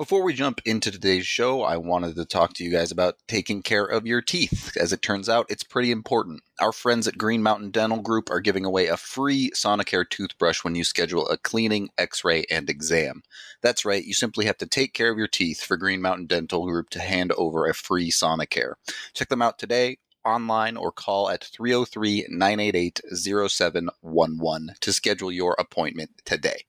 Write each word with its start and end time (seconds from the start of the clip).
Before 0.00 0.22
we 0.22 0.32
jump 0.32 0.62
into 0.64 0.90
today's 0.90 1.26
show, 1.26 1.60
I 1.60 1.76
wanted 1.76 2.16
to 2.16 2.24
talk 2.24 2.54
to 2.54 2.64
you 2.64 2.70
guys 2.70 2.90
about 2.90 3.16
taking 3.28 3.60
care 3.60 3.84
of 3.84 4.06
your 4.06 4.22
teeth. 4.22 4.74
As 4.80 4.94
it 4.94 5.02
turns 5.02 5.28
out, 5.28 5.44
it's 5.50 5.62
pretty 5.62 5.90
important. 5.90 6.40
Our 6.58 6.72
friends 6.72 7.06
at 7.06 7.18
Green 7.18 7.42
Mountain 7.42 7.70
Dental 7.70 8.00
Group 8.00 8.30
are 8.30 8.40
giving 8.40 8.64
away 8.64 8.86
a 8.86 8.96
free 8.96 9.50
Sonicare 9.50 10.08
toothbrush 10.08 10.64
when 10.64 10.74
you 10.74 10.84
schedule 10.84 11.28
a 11.28 11.36
cleaning, 11.36 11.90
x 11.98 12.24
ray, 12.24 12.46
and 12.50 12.70
exam. 12.70 13.20
That's 13.60 13.84
right, 13.84 14.02
you 14.02 14.14
simply 14.14 14.46
have 14.46 14.56
to 14.56 14.66
take 14.66 14.94
care 14.94 15.12
of 15.12 15.18
your 15.18 15.28
teeth 15.28 15.60
for 15.60 15.76
Green 15.76 16.00
Mountain 16.00 16.28
Dental 16.28 16.64
Group 16.64 16.88
to 16.90 17.00
hand 17.00 17.32
over 17.32 17.66
a 17.66 17.74
free 17.74 18.10
Sonicare. 18.10 18.76
Check 19.12 19.28
them 19.28 19.42
out 19.42 19.58
today 19.58 19.98
online 20.24 20.78
or 20.78 20.92
call 20.92 21.28
at 21.28 21.44
303 21.44 22.26
988 22.30 23.02
0711 23.12 24.70
to 24.80 24.92
schedule 24.94 25.30
your 25.30 25.54
appointment 25.58 26.12
today. 26.24 26.64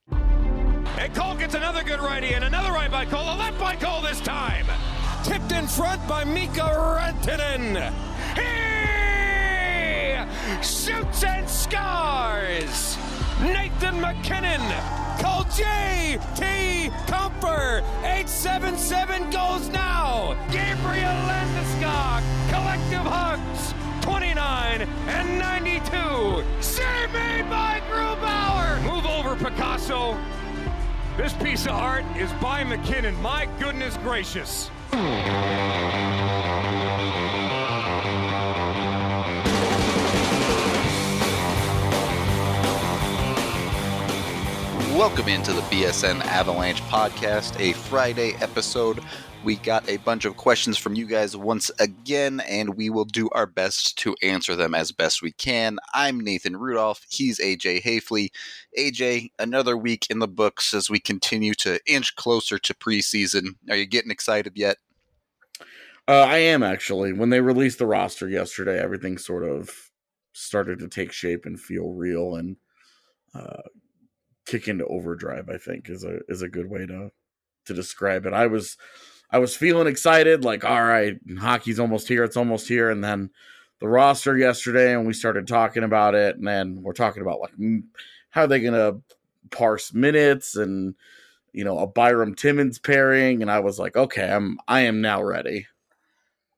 And 0.98 1.14
Cole 1.14 1.34
gets 1.34 1.54
another 1.54 1.82
good 1.82 2.00
righty 2.00 2.34
and 2.34 2.44
another 2.44 2.70
right 2.72 2.90
by 2.90 3.04
Cole, 3.04 3.34
a 3.34 3.36
left 3.36 3.58
by 3.58 3.76
Cole 3.76 4.02
this 4.02 4.20
time. 4.20 4.66
Tipped 5.24 5.52
in 5.52 5.66
front 5.66 6.06
by 6.08 6.24
Mikko 6.24 6.62
Rantanen. 6.62 7.92
He 8.34 8.72
shoots 10.62 11.24
and 11.24 11.48
scores. 11.48 12.96
Nathan 13.40 14.00
MacKinnon. 14.00 14.60
Call 15.20 15.44
J.T. 15.44 16.90
Compher. 17.06 17.82
877 18.02 19.30
goes 19.30 19.68
now. 19.68 20.36
Gabriel 20.50 21.18
Landeskog. 21.28 22.22
Collective 22.50 23.06
hugs. 23.06 23.74
29 24.02 24.82
and 25.08 25.38
92. 25.38 26.44
Save 26.60 27.12
made 27.12 27.48
by 27.48 27.80
Grubauer. 27.90 28.82
Move 28.82 29.06
over, 29.06 29.36
Picasso. 29.36 30.18
This 31.14 31.34
piece 31.34 31.66
of 31.66 31.72
art 31.72 32.06
is 32.16 32.32
by 32.34 32.64
MacKinnon. 32.64 33.20
My 33.20 33.46
goodness 33.58 33.98
gracious. 33.98 34.70
Welcome 44.96 45.28
into 45.28 45.52
the 45.52 45.60
BSN 45.70 46.22
Avalanche 46.22 46.80
podcast, 46.84 47.60
a 47.60 47.74
Friday 47.74 48.32
episode. 48.40 49.04
We 49.44 49.56
got 49.56 49.88
a 49.88 49.96
bunch 49.96 50.24
of 50.24 50.36
questions 50.36 50.78
from 50.78 50.94
you 50.94 51.04
guys 51.04 51.36
once 51.36 51.68
again, 51.80 52.38
and 52.48 52.76
we 52.76 52.90
will 52.90 53.04
do 53.04 53.28
our 53.30 53.46
best 53.46 53.98
to 53.98 54.14
answer 54.22 54.54
them 54.54 54.72
as 54.72 54.92
best 54.92 55.20
we 55.20 55.32
can. 55.32 55.80
I'm 55.94 56.20
Nathan 56.20 56.56
Rudolph. 56.56 57.04
He's 57.10 57.40
AJ 57.40 57.82
Haefele. 57.82 58.30
AJ, 58.78 59.32
another 59.40 59.76
week 59.76 60.06
in 60.10 60.20
the 60.20 60.28
books 60.28 60.72
as 60.72 60.88
we 60.88 61.00
continue 61.00 61.54
to 61.54 61.80
inch 61.86 62.14
closer 62.14 62.56
to 62.56 62.74
preseason. 62.74 63.56
Are 63.68 63.74
you 63.74 63.84
getting 63.84 64.12
excited 64.12 64.52
yet? 64.54 64.76
Uh, 66.06 66.22
I 66.22 66.38
am 66.38 66.62
actually. 66.62 67.12
When 67.12 67.30
they 67.30 67.40
released 67.40 67.80
the 67.80 67.86
roster 67.86 68.28
yesterday, 68.28 68.78
everything 68.80 69.18
sort 69.18 69.42
of 69.42 69.90
started 70.34 70.78
to 70.78 70.88
take 70.88 71.10
shape 71.10 71.46
and 71.46 71.58
feel 71.58 71.90
real 71.90 72.36
and 72.36 72.56
uh, 73.34 73.62
kick 74.46 74.68
into 74.68 74.86
overdrive. 74.86 75.48
I 75.48 75.58
think 75.58 75.90
is 75.90 76.04
a 76.04 76.20
is 76.28 76.42
a 76.42 76.48
good 76.48 76.70
way 76.70 76.86
to 76.86 77.10
to 77.66 77.74
describe 77.74 78.24
it. 78.26 78.32
I 78.32 78.46
was 78.46 78.76
I 79.32 79.38
was 79.38 79.56
feeling 79.56 79.86
excited, 79.86 80.44
like 80.44 80.64
all 80.64 80.84
right, 80.84 81.18
hockey's 81.38 81.80
almost 81.80 82.06
here, 82.08 82.22
it's 82.24 82.36
almost 82.36 82.68
here, 82.68 82.90
and 82.90 83.02
then 83.02 83.30
the 83.80 83.88
roster 83.88 84.36
yesterday, 84.36 84.94
and 84.94 85.06
we 85.06 85.12
started 85.12 85.46
talking 85.48 85.82
about 85.84 86.14
it, 86.14 86.36
and 86.36 86.46
then 86.46 86.82
we're 86.82 86.92
talking 86.92 87.22
about 87.22 87.40
like 87.40 87.52
how 88.30 88.42
are 88.42 88.46
they 88.46 88.60
gonna 88.60 89.00
parse 89.50 89.92
minutes 89.92 90.56
and 90.56 90.94
you 91.52 91.64
know 91.64 91.78
a 91.78 91.86
Byram 91.86 92.34
Timmins 92.34 92.78
pairing, 92.78 93.42
and 93.42 93.50
I 93.50 93.60
was 93.60 93.78
like, 93.78 93.96
okay, 93.96 94.30
I'm 94.30 94.58
I 94.68 94.80
am 94.82 95.00
now 95.00 95.22
ready. 95.22 95.66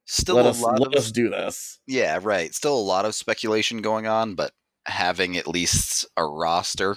Still 0.06 0.36
let 0.36 0.46
a 0.46 0.48
us 0.50 0.60
lot 0.60 0.80
let 0.80 0.88
of, 0.88 0.94
us 0.96 1.10
do 1.12 1.30
this. 1.30 1.78
Yeah, 1.86 2.18
right. 2.22 2.54
Still 2.54 2.76
a 2.76 2.80
lot 2.80 3.06
of 3.06 3.14
speculation 3.14 3.80
going 3.80 4.06
on, 4.06 4.34
but 4.34 4.52
having 4.86 5.36
at 5.38 5.48
least 5.48 6.04
a 6.16 6.26
roster 6.26 6.96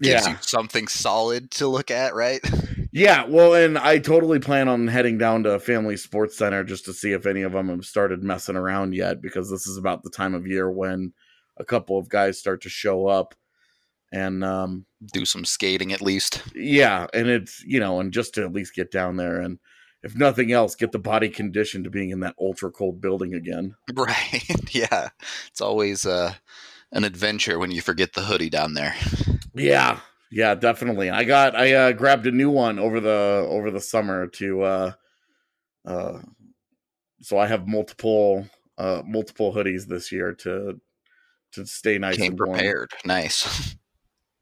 gives 0.00 0.24
Yeah. 0.26 0.32
you 0.32 0.36
something 0.40 0.86
solid 0.86 1.50
to 1.52 1.66
look 1.66 1.90
at, 1.90 2.14
right? 2.14 2.40
Yeah, 2.96 3.24
well, 3.26 3.54
and 3.54 3.76
I 3.76 3.98
totally 3.98 4.38
plan 4.38 4.68
on 4.68 4.86
heading 4.86 5.18
down 5.18 5.42
to 5.42 5.58
Family 5.58 5.96
Sports 5.96 6.38
Center 6.38 6.62
just 6.62 6.84
to 6.84 6.92
see 6.92 7.10
if 7.10 7.26
any 7.26 7.42
of 7.42 7.50
them 7.50 7.68
have 7.68 7.84
started 7.84 8.22
messing 8.22 8.54
around 8.54 8.94
yet, 8.94 9.20
because 9.20 9.50
this 9.50 9.66
is 9.66 9.76
about 9.76 10.04
the 10.04 10.10
time 10.10 10.32
of 10.32 10.46
year 10.46 10.70
when 10.70 11.12
a 11.56 11.64
couple 11.64 11.98
of 11.98 12.08
guys 12.08 12.38
start 12.38 12.62
to 12.62 12.68
show 12.68 13.08
up, 13.08 13.34
and 14.12 14.44
um, 14.44 14.86
Do 15.12 15.24
some 15.24 15.44
skating 15.44 15.92
at 15.92 16.00
least. 16.00 16.40
yeah, 16.54 17.08
and 17.12 17.26
it's 17.26 17.64
you 17.64 17.80
know, 17.80 17.98
and 17.98 18.12
just 18.12 18.34
to 18.34 18.44
at 18.44 18.52
least 18.52 18.76
get 18.76 18.92
down 18.92 19.16
there, 19.16 19.40
and 19.40 19.58
if 20.04 20.14
nothing 20.14 20.52
else, 20.52 20.76
get 20.76 20.92
the 20.92 20.98
body 21.00 21.28
conditioned 21.28 21.82
to 21.84 21.90
being 21.90 22.10
in 22.10 22.20
that 22.20 22.36
ultra 22.40 22.70
cold 22.70 23.00
building 23.00 23.34
again. 23.34 23.74
Right. 23.96 24.44
yeah. 24.72 25.08
It's 25.48 25.60
always 25.60 26.06
uh, 26.06 26.34
an 26.92 27.02
adventure 27.02 27.58
when 27.58 27.72
you 27.72 27.80
forget 27.80 28.12
the 28.12 28.22
hoodie 28.22 28.50
down 28.50 28.74
there. 28.74 28.94
Yeah, 29.52 29.98
yeah, 30.34 30.56
definitely. 30.56 31.10
I 31.10 31.22
got 31.22 31.54
I 31.54 31.72
uh, 31.72 31.92
grabbed 31.92 32.26
a 32.26 32.32
new 32.32 32.50
one 32.50 32.80
over 32.80 32.98
the 32.98 33.46
over 33.48 33.70
the 33.70 33.80
summer 33.80 34.26
to 34.26 34.62
uh 34.62 34.92
uh 35.86 36.18
so 37.22 37.38
I 37.38 37.46
have 37.46 37.68
multiple 37.68 38.48
uh 38.76 39.02
multiple 39.06 39.54
hoodies 39.54 39.86
this 39.86 40.10
year 40.10 40.34
to 40.40 40.80
to 41.52 41.66
stay 41.66 41.98
nice 41.98 42.16
Came 42.16 42.32
and 42.32 42.40
warm. 42.40 42.58
prepared. 42.58 42.90
Nice. 43.04 43.76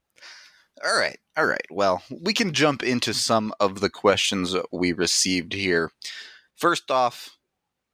all 0.84 0.98
right. 0.98 1.18
All 1.36 1.44
right. 1.44 1.66
Well, 1.70 2.02
we 2.22 2.32
can 2.32 2.54
jump 2.54 2.82
into 2.82 3.12
some 3.12 3.52
of 3.60 3.80
the 3.80 3.90
questions 3.90 4.56
we 4.72 4.94
received 4.94 5.52
here. 5.52 5.90
First 6.56 6.90
off, 6.90 7.36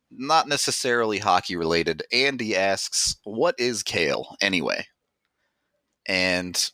not 0.09 0.47
necessarily 0.47 1.19
hockey 1.19 1.56
related. 1.56 2.04
Andy 2.12 2.54
asks, 2.54 3.16
What 3.25 3.56
is 3.59 3.82
kale 3.82 4.36
anyway? 4.41 4.86
And 6.06 6.70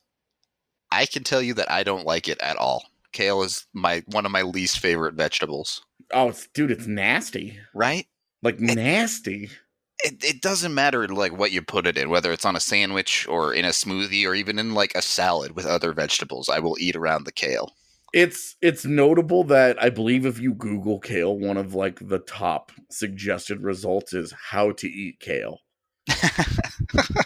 I 0.94 1.06
can 1.06 1.24
tell 1.24 1.42
you 1.42 1.54
that 1.54 1.70
I 1.70 1.82
don't 1.82 2.06
like 2.06 2.28
it 2.28 2.40
at 2.40 2.56
all. 2.56 2.84
Kale 3.12 3.42
is 3.42 3.66
my 3.72 4.02
one 4.06 4.26
of 4.26 4.32
my 4.32 4.42
least 4.42 4.78
favorite 4.78 5.14
vegetables. 5.14 5.82
Oh, 6.12 6.28
it's, 6.30 6.46
dude, 6.48 6.70
it's 6.70 6.86
nasty. 6.86 7.58
Right? 7.74 8.06
Like 8.42 8.60
nasty. 8.60 9.50
it, 10.04 10.22
it 10.24 10.42
doesn't 10.42 10.74
matter 10.74 11.08
like 11.08 11.36
what 11.36 11.52
you 11.52 11.62
put 11.62 11.86
it 11.86 11.96
in 11.96 12.10
whether 12.10 12.32
it's 12.32 12.44
on 12.44 12.56
a 12.56 12.60
sandwich 12.60 13.26
or 13.28 13.54
in 13.54 13.64
a 13.64 13.68
smoothie 13.70 14.26
or 14.26 14.34
even 14.34 14.58
in 14.58 14.74
like 14.74 14.92
a 14.94 15.00
salad 15.02 15.52
with 15.56 15.64
other 15.64 15.92
vegetables 15.92 16.48
i 16.48 16.58
will 16.58 16.76
eat 16.78 16.96
around 16.96 17.24
the 17.24 17.32
kale 17.32 17.72
It's 18.12 18.54
it's 18.62 18.84
notable 18.84 19.42
that 19.44 19.82
I 19.82 19.90
believe 19.90 20.24
if 20.24 20.38
you 20.38 20.54
Google 20.54 21.00
kale, 21.00 21.36
one 21.36 21.56
of 21.56 21.74
like 21.74 21.98
the 22.00 22.20
top 22.20 22.70
suggested 22.90 23.60
results 23.62 24.12
is 24.12 24.32
how 24.50 24.70
to 24.72 24.88
eat 24.88 25.18
kale. 25.18 25.60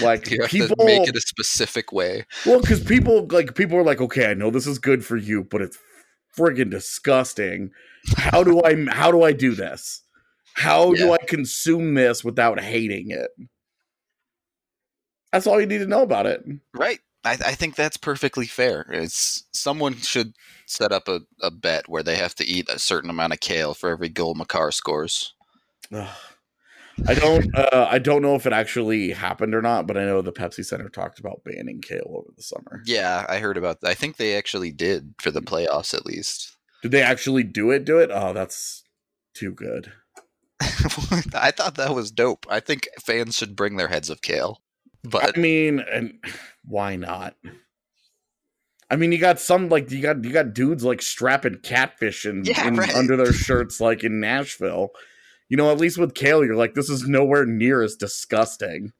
Like 0.00 0.30
you 0.30 0.40
have 0.40 0.50
people 0.50 0.76
to 0.76 0.84
make 0.84 1.08
it 1.08 1.16
a 1.16 1.20
specific 1.20 1.92
way 1.92 2.24
Well, 2.46 2.60
because 2.60 2.82
people 2.82 3.26
like 3.30 3.54
people 3.54 3.76
are 3.76 3.84
like, 3.84 4.00
okay, 4.00 4.30
I 4.30 4.34
know 4.34 4.50
this 4.50 4.66
is 4.66 4.78
good 4.78 5.04
for 5.04 5.16
you, 5.16 5.44
but 5.44 5.62
it's 5.62 5.78
friggin' 6.36 6.70
disgusting. 6.70 7.70
How 8.16 8.42
do 8.42 8.62
I 8.62 8.86
how 8.90 9.10
do 9.10 9.22
I 9.22 9.32
do 9.32 9.54
this? 9.54 10.02
How 10.54 10.92
do 10.92 11.12
I 11.12 11.18
consume 11.26 11.94
this 11.94 12.24
without 12.24 12.60
hating 12.60 13.10
it? 13.10 13.30
That's 15.32 15.46
all 15.46 15.60
you 15.60 15.66
need 15.66 15.78
to 15.78 15.86
know 15.86 16.02
about 16.02 16.26
it. 16.26 16.42
right 16.74 16.98
I, 17.24 17.32
I 17.32 17.54
think 17.54 17.76
that's 17.76 17.96
perfectly 17.96 18.46
fair 18.46 18.86
it's 18.90 19.44
someone 19.52 19.94
should 19.96 20.34
set 20.66 20.90
up 20.90 21.06
a, 21.06 21.20
a 21.42 21.50
bet 21.50 21.88
where 21.88 22.02
they 22.02 22.16
have 22.16 22.34
to 22.36 22.46
eat 22.46 22.68
a 22.68 22.78
certain 22.78 23.10
amount 23.10 23.32
of 23.32 23.40
kale 23.40 23.74
for 23.74 23.90
every 23.90 24.08
goal 24.08 24.34
Makar 24.34 24.72
scores 24.72 25.34
Ugh. 25.92 26.08
I 27.06 27.14
don't 27.14 27.54
uh, 27.56 27.88
I 27.90 27.98
don't 27.98 28.22
know 28.22 28.34
if 28.34 28.46
it 28.46 28.52
actually 28.52 29.10
happened 29.12 29.54
or 29.54 29.62
not, 29.62 29.86
but 29.86 29.96
I 29.96 30.04
know 30.04 30.20
the 30.22 30.32
Pepsi 30.32 30.64
Center 30.64 30.88
talked 30.88 31.18
about 31.18 31.42
banning 31.44 31.80
kale 31.80 32.06
over 32.14 32.28
the 32.36 32.42
summer. 32.42 32.82
yeah 32.86 33.24
i 33.28 33.38
heard 33.38 33.56
about 33.56 33.80
that 33.80 33.88
i 33.88 33.94
think 33.94 34.16
they 34.16 34.36
actually 34.36 34.70
did 34.70 35.14
for 35.20 35.30
the 35.30 35.40
playoffs 35.42 35.94
at 35.94 36.04
least 36.06 36.56
Did 36.82 36.90
they 36.92 37.02
actually 37.02 37.42
do 37.44 37.70
it? 37.70 37.84
Do 37.84 37.98
it? 37.98 38.10
Oh, 38.12 38.32
that's 38.32 38.84
too 39.34 39.52
good. 39.52 39.92
i 41.34 41.50
thought 41.50 41.76
that 41.76 41.94
was 41.94 42.10
dope 42.10 42.44
i 42.50 42.60
think 42.60 42.86
fans 43.00 43.36
should 43.36 43.56
bring 43.56 43.76
their 43.76 43.88
heads 43.88 44.10
of 44.10 44.20
kale 44.22 44.60
but 45.02 45.38
I 45.38 45.40
mean, 45.40 45.80
and 45.80 46.22
why 46.62 46.96
not? 46.96 47.34
I 48.90 48.96
mean, 48.96 49.12
you 49.12 49.18
got 49.18 49.40
some 49.40 49.70
like 49.70 49.90
you 49.90 50.02
got 50.02 50.22
you 50.22 50.30
got 50.30 50.52
dudes 50.52 50.84
like 50.84 51.00
strapping 51.00 51.60
catfish 51.62 52.26
in, 52.26 52.44
Yeah, 52.44 52.68
right. 52.68 52.94
under 52.94 53.16
their 53.16 53.32
shirts, 53.32 53.80
like 53.80 54.04
in 54.04 54.20
Nashville. 54.20 54.90
You 55.50 55.56
know, 55.56 55.70
at 55.70 55.78
least 55.78 55.98
with 55.98 56.14
kale, 56.14 56.44
you're 56.44 56.54
like, 56.54 56.74
this 56.74 56.88
is 56.88 57.08
nowhere 57.08 57.44
near 57.44 57.82
as 57.82 57.96
disgusting. 57.96 58.92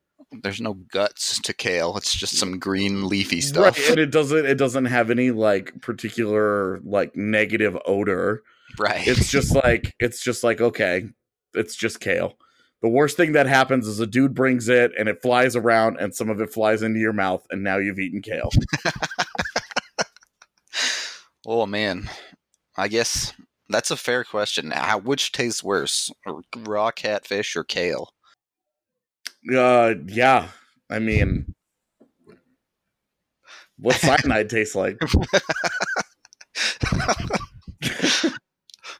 there's 0.43 0.61
no 0.61 0.75
guts 0.75 1.41
to 1.43 1.55
kale. 1.55 1.97
It's 1.97 2.15
just 2.15 2.37
some 2.37 2.59
green 2.59 3.09
leafy 3.09 3.41
stuff. 3.41 3.79
Right, 3.79 3.91
and 3.91 3.99
it 3.99 4.11
doesn't 4.11 4.47
it 4.47 4.57
doesn't 4.57 4.87
have 4.87 5.11
any 5.11 5.31
like 5.31 5.81
particular 5.81 6.81
like 6.81 7.17
negative 7.17 7.79
odor. 7.87 8.43
Right. 8.79 9.07
It's 9.07 9.31
just 9.31 9.55
like 9.65 9.95
it's 10.01 10.23
just 10.23 10.45
like 10.45 10.61
okay, 10.61 11.05
it's 11.55 11.77
just 11.77 12.01
kale. 12.01 12.35
The 12.83 12.89
worst 12.89 13.17
thing 13.17 13.33
that 13.33 13.47
happens 13.47 13.87
is 13.87 14.01
a 14.01 14.07
dude 14.07 14.35
brings 14.35 14.69
it 14.69 14.93
and 14.99 15.09
it 15.09 15.23
flies 15.23 15.55
around 15.55 15.99
and 16.01 16.15
some 16.15 16.31
of 16.31 16.41
it 16.41 16.53
flies 16.53 16.83
into 16.83 16.99
your 16.99 17.13
mouth 17.13 17.47
and 17.51 17.63
now 17.63 17.77
you've 17.77 17.99
eaten 17.99 18.23
kale. 18.23 18.51
oh 21.47 21.67
man. 21.67 22.09
I 22.77 22.89
guess 22.89 23.35
that's 23.71 23.91
a 23.91 23.97
fair 23.97 24.25
question. 24.25 24.73
How, 24.73 24.99
which 24.99 25.33
tastes 25.33 25.65
worse, 25.65 26.11
raw 26.57 26.91
catfish 26.91 27.57
or 27.57 27.65
kale? 27.65 28.11
Uh, 29.55 29.95
yeah. 30.07 30.49
I 30.91 30.99
mean, 30.99 31.55
what 33.79 33.97
cyanide 34.01 34.51
tastes 34.51 34.75
like? 34.75 34.99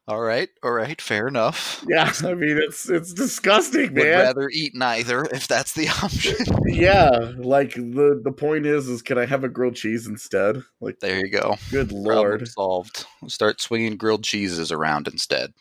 all 0.09 0.21
right, 0.21 0.49
all 0.63 0.73
right, 0.73 1.01
fair 1.01 1.29
enough. 1.29 1.85
Yeah, 1.89 2.13
I 2.25 2.35
mean 2.35 2.59
it's 2.59 2.89
it's 2.89 3.13
disgusting, 3.13 3.95
man. 3.95 4.05
Would 4.07 4.13
rather 4.13 4.49
eat 4.53 4.75
neither 4.75 5.25
if 5.33 5.47
that's 5.47 5.73
the 5.73 5.89
option. 6.03 6.37
yeah, 6.67 7.33
like 7.37 7.75
the 7.75 8.21
the 8.23 8.33
point 8.33 8.67
is, 8.67 8.89
is 8.89 9.03
can 9.03 9.19
I 9.19 9.27
have 9.27 9.45
a 9.45 9.49
grilled 9.49 9.77
cheese 9.77 10.07
instead? 10.07 10.63
Like, 10.81 10.99
there 11.01 11.19
you 11.19 11.31
go. 11.31 11.57
good 11.71 11.89
Problem 11.91 12.05
lord. 12.05 12.49
solved. 12.49 13.07
Start 13.29 13.61
swinging 13.61 13.97
grilled 13.97 14.25
cheeses 14.25 14.73
around 14.73 15.07
instead. 15.09 15.53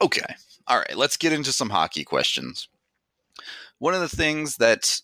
Okay. 0.00 0.34
All 0.66 0.78
right. 0.78 0.96
Let's 0.96 1.16
get 1.16 1.32
into 1.32 1.52
some 1.52 1.70
hockey 1.70 2.04
questions. 2.04 2.68
One 3.78 3.94
of 3.94 4.00
the 4.00 4.08
things 4.08 4.56
that 4.56 5.00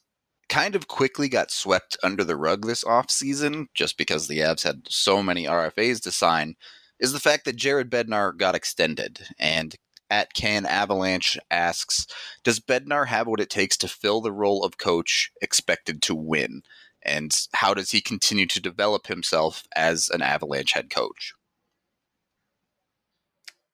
kind 0.48 0.74
of 0.74 0.88
quickly 0.88 1.28
got 1.28 1.50
swept 1.50 1.96
under 2.02 2.24
the 2.24 2.36
rug 2.36 2.66
this 2.66 2.84
offseason, 2.84 3.66
just 3.74 3.96
because 3.96 4.26
the 4.26 4.38
Avs 4.38 4.62
had 4.64 4.82
so 4.88 5.22
many 5.22 5.44
RFAs 5.44 6.00
to 6.02 6.10
sign, 6.10 6.56
is 7.00 7.12
the 7.12 7.20
fact 7.20 7.46
that 7.46 7.56
Jared 7.56 7.90
Bednar 7.90 8.36
got 8.36 8.54
extended. 8.54 9.26
And 9.38 9.74
at 10.10 10.34
Can 10.34 10.66
Avalanche 10.66 11.38
asks, 11.50 12.06
Does 12.44 12.60
Bednar 12.60 13.06
have 13.06 13.26
what 13.26 13.40
it 13.40 13.50
takes 13.50 13.76
to 13.78 13.88
fill 13.88 14.20
the 14.20 14.32
role 14.32 14.62
of 14.62 14.78
coach 14.78 15.32
expected 15.40 16.02
to 16.02 16.14
win? 16.14 16.62
And 17.02 17.32
how 17.54 17.72
does 17.72 17.92
he 17.92 18.02
continue 18.02 18.46
to 18.46 18.60
develop 18.60 19.06
himself 19.06 19.64
as 19.74 20.10
an 20.10 20.20
Avalanche 20.20 20.72
head 20.72 20.90
coach? 20.90 21.32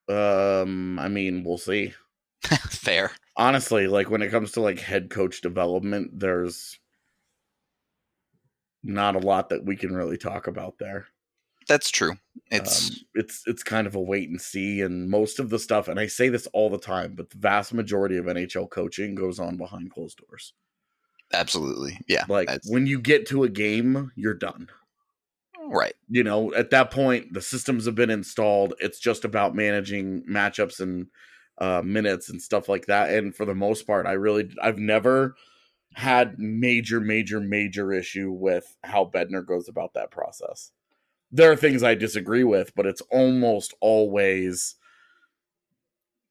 Um, 0.08 0.98
I 1.00 1.08
mean, 1.08 1.42
we'll 1.42 1.58
see. 1.58 1.94
Fair. 2.70 3.10
Honestly, 3.36 3.88
like 3.88 4.08
when 4.08 4.22
it 4.22 4.30
comes 4.30 4.52
to 4.52 4.60
like 4.60 4.78
head 4.78 5.10
coach 5.10 5.40
development, 5.40 6.20
there's 6.20 6.78
not 8.84 9.16
a 9.16 9.20
lot 9.20 9.48
that 9.48 9.64
we 9.64 9.74
can 9.74 9.94
really 9.94 10.16
talk 10.16 10.46
about 10.46 10.78
there. 10.78 11.08
That's 11.68 11.90
true. 11.90 12.16
It's 12.50 12.90
um, 12.90 12.96
it's 13.14 13.42
it's 13.46 13.62
kind 13.62 13.86
of 13.86 13.96
a 13.96 14.00
wait 14.00 14.28
and 14.28 14.40
see, 14.40 14.80
and 14.80 15.10
most 15.10 15.40
of 15.40 15.50
the 15.50 15.58
stuff, 15.58 15.88
and 15.88 15.98
I 15.98 16.06
say 16.06 16.28
this 16.28 16.46
all 16.52 16.70
the 16.70 16.78
time, 16.78 17.14
but 17.16 17.30
the 17.30 17.38
vast 17.38 17.74
majority 17.74 18.16
of 18.16 18.26
NHL 18.26 18.70
coaching 18.70 19.14
goes 19.14 19.40
on 19.40 19.56
behind 19.56 19.90
closed 19.90 20.18
doors. 20.18 20.52
absolutely 21.32 21.98
yeah. 22.08 22.24
Like 22.28 22.48
when 22.66 22.86
you 22.86 23.00
get 23.00 23.26
to 23.28 23.42
a 23.42 23.48
game, 23.48 24.12
you're 24.14 24.34
done. 24.34 24.68
right. 25.68 25.94
You 26.08 26.22
know, 26.22 26.54
at 26.54 26.70
that 26.70 26.92
point, 26.92 27.32
the 27.32 27.42
systems 27.42 27.86
have 27.86 27.96
been 27.96 28.10
installed. 28.10 28.74
It's 28.78 29.00
just 29.00 29.24
about 29.24 29.56
managing 29.56 30.22
matchups 30.30 30.78
and 30.80 31.08
uh, 31.58 31.82
minutes 31.84 32.28
and 32.28 32.40
stuff 32.40 32.68
like 32.68 32.86
that. 32.86 33.10
And 33.10 33.34
for 33.34 33.44
the 33.44 33.54
most 33.54 33.86
part, 33.86 34.06
I 34.06 34.12
really, 34.12 34.50
I've 34.62 34.78
never 34.78 35.34
had 35.94 36.38
major, 36.38 37.00
major, 37.00 37.40
major 37.40 37.92
issue 37.92 38.30
with 38.30 38.76
how 38.84 39.06
Bednar 39.06 39.44
goes 39.44 39.68
about 39.68 39.94
that 39.94 40.10
process. 40.10 40.70
There 41.32 41.50
are 41.50 41.56
things 41.56 41.82
I 41.82 41.94
disagree 41.94 42.44
with, 42.44 42.74
but 42.74 42.86
it's 42.86 43.02
almost 43.10 43.74
always 43.80 44.76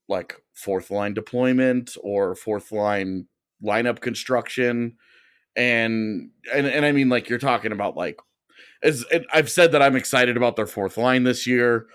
like 0.07 0.35
fourth 0.53 0.91
line 0.91 1.13
deployment 1.13 1.97
or 2.01 2.35
fourth 2.35 2.71
line 2.71 3.27
lineup 3.63 3.99
construction 3.99 4.95
and 5.55 6.29
and 6.53 6.67
and 6.67 6.85
I 6.85 6.91
mean 6.91 7.09
like 7.09 7.29
you're 7.29 7.39
talking 7.39 7.71
about 7.71 7.95
like 7.95 8.19
as 8.83 9.05
I've 9.33 9.49
said 9.49 9.71
that 9.71 9.81
I'm 9.81 9.95
excited 9.95 10.37
about 10.37 10.55
their 10.55 10.67
fourth 10.67 10.97
line 10.97 11.23
this 11.23 11.47
year, 11.47 11.87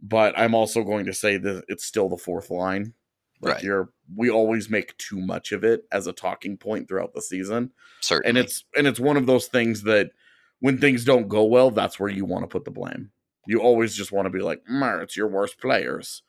but 0.00 0.38
I'm 0.38 0.54
also 0.54 0.84
going 0.84 1.06
to 1.06 1.12
say 1.12 1.38
that 1.38 1.64
it's 1.68 1.84
still 1.84 2.08
the 2.08 2.16
fourth 2.16 2.50
line. 2.50 2.94
Like 3.40 3.54
Right. 3.54 3.62
you're 3.64 3.90
we 4.14 4.30
always 4.30 4.70
make 4.70 4.96
too 4.98 5.18
much 5.18 5.52
of 5.52 5.64
it 5.64 5.84
as 5.92 6.06
a 6.06 6.12
talking 6.12 6.56
point 6.56 6.88
throughout 6.88 7.14
the 7.14 7.22
season. 7.22 7.72
Certainly. 8.00 8.28
And 8.28 8.38
it's 8.38 8.64
and 8.76 8.86
it's 8.86 9.00
one 9.00 9.16
of 9.16 9.26
those 9.26 9.46
things 9.46 9.82
that 9.82 10.10
when 10.60 10.78
things 10.78 11.04
don't 11.04 11.28
go 11.28 11.44
well, 11.44 11.70
that's 11.70 11.98
where 12.00 12.08
you 12.10 12.24
want 12.24 12.44
to 12.44 12.48
put 12.48 12.64
the 12.64 12.70
blame. 12.70 13.10
You 13.46 13.60
always 13.60 13.94
just 13.94 14.12
want 14.12 14.26
to 14.26 14.30
be 14.30 14.40
like, 14.40 14.62
"Mer, 14.68 15.00
it's 15.02 15.16
your 15.16 15.28
worst 15.28 15.60
players. 15.60 16.22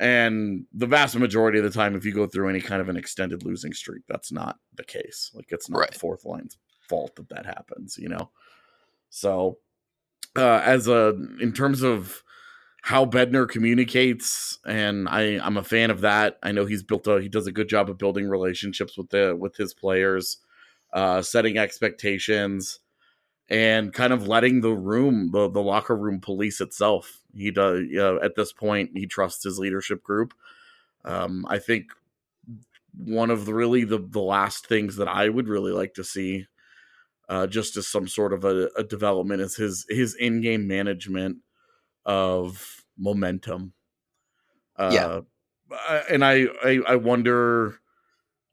And 0.00 0.66
the 0.72 0.86
vast 0.86 1.14
majority 1.16 1.58
of 1.58 1.64
the 1.64 1.70
time, 1.70 1.94
if 1.94 2.04
you 2.04 2.12
go 2.12 2.26
through 2.26 2.48
any 2.48 2.60
kind 2.60 2.82
of 2.82 2.88
an 2.88 2.96
extended 2.96 3.44
losing 3.44 3.72
streak, 3.72 4.02
that's 4.08 4.32
not 4.32 4.58
the 4.74 4.82
case. 4.84 5.30
Like 5.34 5.46
it's 5.52 5.70
not 5.70 5.78
Right. 5.78 5.92
the 5.92 5.98
fourth 5.98 6.24
line's 6.24 6.58
fault 6.80 7.14
that 7.16 7.28
that 7.28 7.46
happens, 7.46 7.96
you 7.96 8.08
know. 8.08 8.30
So, 9.10 9.58
uh, 10.36 10.60
as 10.64 10.88
a 10.88 11.14
in 11.40 11.52
terms 11.52 11.82
of 11.82 12.22
how 12.82 13.06
Bednar 13.06 13.48
communicates, 13.48 14.58
and 14.66 15.08
I 15.08 15.38
I'm 15.44 15.56
a 15.56 15.64
fan 15.64 15.90
of 15.90 16.00
that. 16.02 16.38
I 16.42 16.52
know 16.52 16.66
he's 16.66 16.82
built 16.82 17.06
a 17.06 17.20
he 17.22 17.28
does 17.28 17.46
a 17.46 17.52
good 17.52 17.68
job 17.68 17.88
of 17.88 17.96
building 17.96 18.28
relationships 18.28 18.98
with 18.98 19.10
the 19.10 19.36
with 19.36 19.56
his 19.56 19.72
players, 19.72 20.38
uh, 20.92 21.22
setting 21.22 21.56
expectations, 21.56 22.80
and 23.48 23.92
kind 23.92 24.12
of 24.12 24.26
letting 24.26 24.60
the 24.62 24.72
room 24.74 25.30
the 25.32 25.48
the 25.50 25.62
locker 25.62 25.96
room 25.96 26.20
police 26.20 26.60
itself. 26.60 27.20
He 27.34 27.50
does 27.50 27.82
you 27.88 27.98
know, 27.98 28.20
at 28.22 28.36
this 28.36 28.52
point 28.52 28.92
he 28.96 29.06
trusts 29.06 29.44
his 29.44 29.58
leadership 29.58 30.02
group. 30.02 30.34
Um, 31.04 31.46
I 31.48 31.58
think 31.58 31.92
one 32.96 33.30
of 33.30 33.46
the 33.46 33.54
really 33.54 33.84
the 33.84 33.98
the 33.98 34.20
last 34.20 34.66
things 34.66 34.96
that 34.96 35.08
I 35.08 35.28
would 35.28 35.48
really 35.48 35.72
like 35.72 35.94
to 35.94 36.04
see 36.04 36.46
uh, 37.28 37.46
just 37.46 37.76
as 37.76 37.88
some 37.88 38.08
sort 38.08 38.32
of 38.32 38.44
a, 38.44 38.70
a 38.76 38.84
development 38.84 39.42
is 39.42 39.56
his 39.56 39.86
his 39.88 40.14
in 40.14 40.40
game 40.42 40.68
management 40.68 41.38
of 42.06 42.84
momentum. 42.98 43.74
Uh, 44.76 44.92
Yeah. 44.92 45.20
And 46.10 46.24
I, 46.24 46.46
I 46.64 46.80
I 46.88 46.96
wonder, 46.96 47.80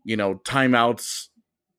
you 0.04 0.18
know, 0.18 0.36
timeouts 0.38 1.30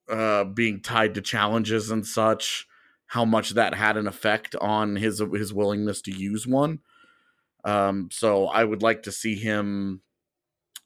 uh, 0.08 0.44
being 0.44 0.80
tied 0.82 1.14
to 1.14 1.22
challenges 1.22 1.90
and 1.90 2.06
such, 2.06 2.66
how 3.12 3.24
much 3.24 3.50
that 3.50 3.74
had 3.74 3.96
an 3.96 4.06
effect 4.06 4.54
on 4.56 4.96
his 4.96 5.22
his 5.32 5.52
willingness 5.52 6.00
to 6.02 6.10
use 6.10 6.46
one. 6.46 6.80
Um, 7.64 8.08
so 8.10 8.46
I 8.46 8.64
would 8.64 8.82
like 8.82 9.02
to 9.04 9.12
see 9.12 9.34
him. 9.36 10.00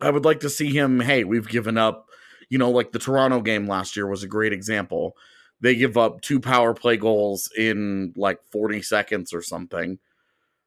I 0.01 0.11
would 0.11 0.25
like 0.25 0.41
to 0.41 0.51
see 0.51 0.73
him. 0.73 1.01
Hey, 1.01 1.25
we've 1.25 1.49
given 1.49 1.79
up. 1.79 2.09
You 2.49 2.59
know, 2.59 2.71
like 2.71 2.93
the 2.93 2.99
Toronto 2.99 3.41
game 3.41 3.67
last 3.67 3.97
year 3.97 4.07
was 4.07 4.23
a 4.23 4.29
great 4.29 4.53
example 4.53 5.17
they 5.61 5.75
give 5.75 5.97
up 5.97 6.21
two 6.21 6.41
power 6.41 6.75
play 6.75 6.97
goals 6.97 7.51
in 7.57 8.13
like 8.17 8.41
40 8.51 8.83
seconds 8.83 9.33
or 9.33 9.43
something. 9.43 9.99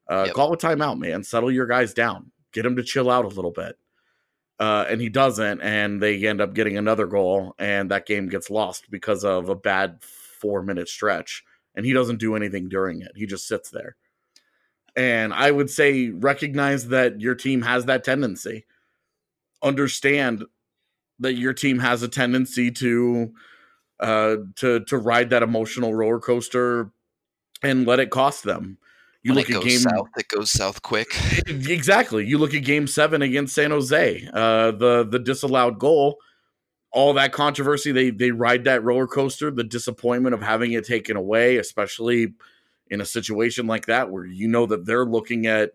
Uh, 0.10 0.24
Yep. 0.28 0.36
Call 0.36 0.54
a 0.54 0.58
timeout, 0.58 0.98
man. 0.98 1.24
Settle 1.24 1.52
your 1.52 1.68
guys 1.68 1.94
down. 1.94 2.32
Get 2.52 2.64
them 2.64 2.76
to 2.76 2.84
chill 2.84 3.10
out 3.10 3.26
a 3.26 3.30
little 3.30 3.52
bit. 3.52 3.78
Uh, 4.60 4.86
and 4.90 5.00
he 5.00 5.08
doesn't, 5.08 5.62
and 5.62 6.02
they 6.02 6.28
end 6.28 6.42
up 6.42 6.54
getting 6.54 6.78
another 6.78 7.06
goal, 7.06 7.56
and 7.60 7.92
that 7.92 8.06
game 8.06 8.28
gets 8.28 8.50
lost 8.50 8.90
because 8.92 9.24
of 9.24 9.48
a 9.48 9.56
bad 9.56 10.04
four 10.04 10.62
minute 10.64 10.90
stretch. 10.90 11.46
And 11.76 11.86
he 11.86 11.94
doesn't 11.94 12.20
do 12.20 12.36
anything 12.36 12.68
during 12.70 13.02
it. 13.02 13.12
He 13.16 13.26
just 13.26 13.48
sits 13.48 13.70
there. 13.70 13.96
And 14.96 15.34
I 15.34 15.52
would 15.52 15.70
say 15.70 16.10
recognize 16.10 16.88
that 16.90 17.22
your 17.22 17.36
team 17.36 17.62
has 17.62 17.86
that 17.86 18.04
tendency. 18.04 18.66
Understand 19.62 20.44
that 21.20 21.34
your 21.34 21.54
team 21.54 21.80
has 21.80 22.04
a 22.04 22.08
tendency 22.08 22.72
to 22.72 23.34
uh 24.00 24.38
to 24.56 24.80
to 24.86 24.98
ride 24.98 25.30
that 25.30 25.44
emotional 25.44 25.94
roller 25.94 26.20
coaster 26.20 26.92
and 27.62 27.86
let 27.86 28.00
it 28.00 28.10
cost 28.10 28.44
them. 28.44 28.78
You 29.22 29.34
when 29.34 29.40
look 29.40 29.50
at 29.50 29.64
game 29.64 29.80
south, 29.80 30.08
it 30.18 30.28
goes 30.30 30.50
south 30.50 30.82
quick. 30.82 31.10
exactly. 31.48 32.26
You 32.26 32.38
look 32.38 32.54
at 32.54 32.64
game 32.64 32.88
7 32.88 33.22
against 33.22 33.54
San 33.54 33.72
Jose. 33.72 34.30
Uh 34.34 34.72
the 34.72 35.08
the 35.10 35.20
disallowed 35.20 35.78
goal, 35.78 36.18
all 36.92 37.14
that 37.14 37.34
controversy 37.34 37.92
they 37.92 38.10
they 38.10 38.32
ride 38.32 38.64
that 38.66 38.84
roller 38.84 39.08
coaster, 39.08 39.52
the 39.52 39.64
disappointment 39.64 40.34
of 40.34 40.42
having 40.42 40.74
it 40.74 40.86
taken 40.86 41.18
away, 41.18 41.58
especially 41.58 42.34
in 42.90 43.02
a 43.02 43.06
situation 43.06 43.68
like 43.68 43.86
that 43.88 44.10
where 44.12 44.26
you 44.26 44.48
know 44.48 44.66
that 44.66 44.86
they're 44.86 45.06
looking 45.06 45.46
at 45.48 45.72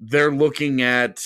they're 0.00 0.32
looking 0.32 0.82
at 0.82 1.24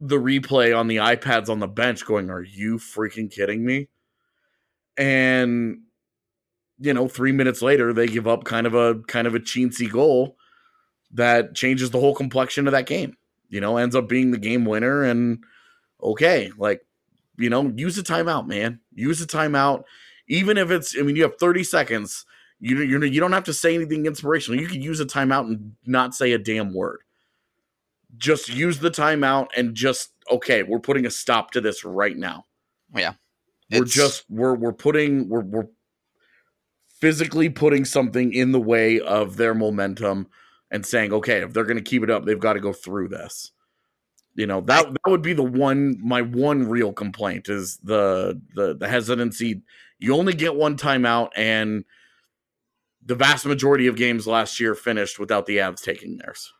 the 0.00 0.16
replay 0.18 0.76
on 0.76 0.88
the 0.88 0.96
iPads 0.96 1.48
on 1.48 1.60
the 1.60 1.68
bench 1.68 2.04
going, 2.06 2.30
"Are 2.30 2.42
you 2.42 2.78
freaking 2.78 3.30
kidding 3.30 3.64
me?" 3.64 3.88
and 4.96 5.80
you 6.78 6.94
know, 6.94 7.08
three 7.08 7.32
minutes 7.32 7.60
later, 7.62 7.92
they 7.92 8.06
give 8.06 8.26
up 8.26 8.44
kind 8.44 8.66
of 8.66 8.74
a 8.74 8.96
kind 9.06 9.26
of 9.26 9.34
a 9.34 9.40
chintzy 9.40 9.90
goal 9.90 10.36
that 11.12 11.54
changes 11.54 11.90
the 11.90 12.00
whole 12.00 12.14
complexion 12.14 12.66
of 12.66 12.72
that 12.72 12.86
game. 12.86 13.16
You 13.48 13.60
know, 13.60 13.76
ends 13.76 13.96
up 13.96 14.08
being 14.08 14.30
the 14.30 14.38
game 14.38 14.64
winner. 14.64 15.04
And 15.04 15.44
okay, 16.02 16.52
like 16.58 16.82
you 17.40 17.50
know, 17.50 17.72
use 17.76 17.98
a 17.98 18.02
timeout, 18.02 18.46
man. 18.46 18.80
Use 18.94 19.20
a 19.20 19.26
timeout, 19.26 19.84
even 20.28 20.58
if 20.58 20.70
it's. 20.70 20.96
I 20.98 21.02
mean, 21.02 21.16
you 21.16 21.22
have 21.22 21.38
thirty 21.38 21.64
seconds. 21.64 22.24
You 22.60 22.78
you 22.82 23.02
you 23.02 23.20
don't 23.20 23.32
have 23.32 23.44
to 23.44 23.54
say 23.54 23.74
anything 23.74 24.06
inspirational. 24.06 24.60
You 24.60 24.68
could 24.68 24.84
use 24.84 25.00
a 25.00 25.06
timeout 25.06 25.46
and 25.46 25.72
not 25.86 26.14
say 26.14 26.32
a 26.32 26.38
damn 26.38 26.74
word. 26.74 27.00
Just 28.16 28.48
use 28.48 28.78
the 28.80 28.90
timeout 28.90 29.48
and 29.56 29.74
just 29.74 30.10
okay. 30.30 30.62
We're 30.62 30.78
putting 30.80 31.06
a 31.06 31.10
stop 31.10 31.52
to 31.52 31.60
this 31.60 31.84
right 31.84 32.16
now 32.16 32.44
Yeah, 32.94 33.14
we're 33.70 33.76
It's- 33.78 33.94
just 33.94 34.24
we're 34.28 34.54
we're 34.54 34.72
putting 34.72 35.28
we're 35.28 35.40
we're 35.42 35.68
physically 37.00 37.48
putting 37.48 37.84
something 37.84 38.32
in 38.34 38.52
the 38.52 38.60
way 38.60 39.00
of 39.00 39.36
their 39.36 39.54
momentum 39.54 40.28
and 40.70 40.84
saying, 40.84 41.12
okay, 41.12 41.38
if 41.42 41.52
they're 41.52 41.64
going 41.64 41.76
to 41.78 41.82
keep 41.82 42.02
it 42.02 42.10
up, 42.10 42.24
they've 42.26 42.38
got 42.38 42.52
to 42.54 42.60
go 42.60 42.72
through 42.72 43.08
this. 43.08 43.52
You 44.34 44.46
know 44.46 44.60
that 44.62 44.86
that 44.86 45.10
would 45.10 45.22
be 45.22 45.32
the 45.32 45.42
one 45.42 45.98
my 46.00 46.22
one 46.22 46.68
real 46.68 46.92
complaint 46.92 47.48
is 47.48 47.78
the 47.82 48.40
the 48.54 48.74
the 48.74 48.88
hesitancy. 48.88 49.62
You 49.98 50.14
only 50.14 50.34
get 50.34 50.54
one 50.54 50.76
timeout, 50.76 51.30
and 51.36 51.84
the 53.04 53.16
vast 53.16 53.44
majority 53.44 53.86
of 53.86 53.96
games 53.96 54.26
last 54.26 54.60
year 54.60 54.74
finished 54.74 55.18
without 55.18 55.46
the 55.46 55.58
Avs 55.58 55.82
taking 55.82 56.16
theirs. 56.16 56.52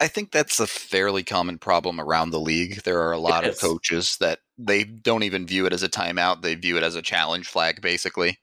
I 0.00 0.08
think 0.08 0.32
that's 0.32 0.60
a 0.60 0.66
fairly 0.66 1.22
common 1.22 1.58
problem 1.58 2.00
around 2.00 2.30
the 2.30 2.40
league. 2.40 2.82
There 2.82 3.00
are 3.02 3.12
a 3.12 3.18
lot 3.18 3.46
of 3.46 3.58
coaches 3.58 4.16
that 4.18 4.40
they 4.58 4.84
don't 4.84 5.22
even 5.22 5.46
view 5.46 5.64
it 5.66 5.72
as 5.72 5.82
a 5.82 5.88
timeout; 5.88 6.42
they 6.42 6.54
view 6.54 6.76
it 6.76 6.82
as 6.82 6.94
a 6.94 7.02
challenge 7.02 7.48
flag, 7.48 7.80
basically. 7.80 8.38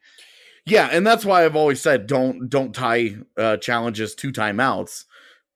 Yeah, 0.66 0.90
and 0.92 1.06
that's 1.06 1.26
why 1.26 1.46
I've 1.46 1.56
always 1.56 1.82
said 1.82 2.08
don't 2.08 2.50
don't 2.50 2.74
tie 2.74 3.18
uh, 3.38 3.58
challenges 3.58 4.16
to 4.16 4.32
timeouts 4.32 5.06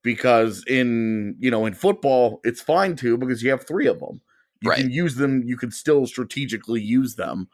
because 0.03 0.63
in 0.67 1.35
you 1.39 1.49
know 1.49 1.65
in 1.65 1.73
football 1.73 2.39
it's 2.43 2.61
fine 2.61 2.95
to 2.97 3.17
because 3.17 3.41
you 3.41 3.49
have 3.49 3.65
three 3.65 3.87
of 3.87 3.99
them. 3.99 4.21
You 4.61 4.69
Right. 4.69 4.79
can 4.79 4.91
use 4.91 5.15
them. 5.15 5.43
You 5.43 5.57
can 5.57 5.71
still 5.71 6.05
strategically 6.07 6.81
use 6.81 7.15
them, 7.15 7.49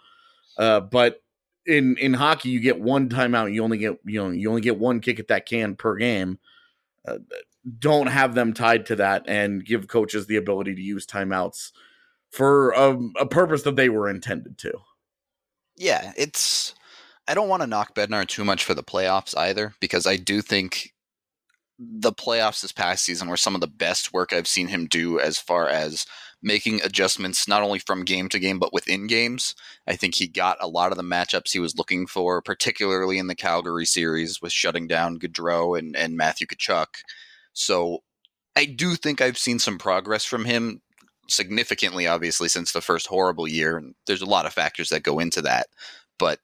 uh, 0.57 0.81
but 0.81 1.23
in 1.65 1.97
in 1.97 2.13
hockey 2.13 2.49
you 2.49 2.59
get 2.59 2.79
one 2.79 3.09
timeout. 3.09 3.53
You 3.53 3.63
only 3.63 3.77
get 3.77 3.99
you 4.05 4.21
know 4.23 4.29
you 4.31 4.49
only 4.49 4.61
get 4.61 4.77
one 4.77 4.99
kick 4.99 5.19
at 5.19 5.27
that 5.29 5.45
can 5.45 5.75
per 5.75 5.95
game. 5.95 6.37
Uh, 7.07 7.17
don't 7.79 8.07
have 8.07 8.35
them 8.35 8.53
tied 8.53 8.85
to 8.87 8.95
that 8.95 9.23
and 9.27 9.65
give 9.65 9.87
coaches 9.87 10.27
the 10.27 10.35
ability 10.37 10.75
to 10.75 10.81
use 10.81 11.05
timeouts 11.05 11.71
for 12.31 12.71
a, 12.71 12.97
a 13.19 13.25
purpose 13.25 13.63
that 13.63 13.75
they 13.75 13.89
were 13.89 14.09
intended 14.09 14.57
to. 14.59 14.71
Yeah, 15.75 16.13
it's. 16.17 16.75
I 17.27 17.33
don't 17.33 17.49
want 17.49 17.61
to 17.61 17.67
knock 17.67 17.93
Bednar 17.95 18.27
too 18.27 18.43
much 18.43 18.63
for 18.63 18.73
the 18.73 18.83
playoffs 18.83 19.37
either, 19.37 19.73
because 19.79 20.07
I 20.07 20.15
do 20.17 20.41
think 20.41 20.93
the 21.79 22.11
playoffs 22.11 22.61
this 22.61 22.73
past 22.73 23.05
season 23.05 23.29
were 23.29 23.37
some 23.37 23.55
of 23.55 23.61
the 23.61 23.67
best 23.67 24.11
work 24.11 24.33
I've 24.33 24.47
seen 24.47 24.67
him 24.67 24.85
do 24.85 25.19
as 25.19 25.39
far 25.39 25.69
as 25.69 26.05
making 26.41 26.81
adjustments 26.81 27.47
not 27.47 27.63
only 27.63 27.79
from 27.79 28.03
game 28.03 28.27
to 28.29 28.39
game 28.39 28.59
but 28.59 28.73
within 28.73 29.07
games. 29.07 29.55
I 29.87 29.95
think 29.95 30.15
he 30.15 30.27
got 30.27 30.57
a 30.59 30.67
lot 30.67 30.91
of 30.91 30.97
the 30.97 31.03
matchups 31.03 31.51
he 31.51 31.59
was 31.59 31.77
looking 31.77 32.05
for, 32.05 32.41
particularly 32.41 33.17
in 33.17 33.27
the 33.27 33.35
Calgary 33.35 33.85
series 33.85 34.41
with 34.41 34.51
shutting 34.51 34.87
down 34.87 35.19
Gaudreau 35.19 35.79
and, 35.79 35.95
and 35.95 36.17
Matthew 36.17 36.47
Tkachuk. 36.47 36.87
So 37.53 37.99
I 38.57 38.65
do 38.65 38.95
think 38.95 39.21
I've 39.21 39.37
seen 39.37 39.59
some 39.59 39.77
progress 39.77 40.25
from 40.25 40.43
him 40.43 40.81
significantly, 41.29 42.07
obviously, 42.07 42.49
since 42.49 42.73
the 42.73 42.81
first 42.81 43.07
horrible 43.07 43.47
year. 43.47 43.77
And 43.77 43.95
there's 44.05 44.21
a 44.21 44.25
lot 44.25 44.45
of 44.45 44.53
factors 44.53 44.89
that 44.89 45.03
go 45.03 45.19
into 45.19 45.41
that. 45.43 45.67
But 46.17 46.39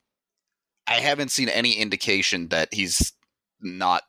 I 0.87 0.95
haven't 0.95 1.31
seen 1.31 1.49
any 1.49 1.73
indication 1.73 2.49
that 2.49 2.73
he's 2.73 3.11
not 3.61 4.03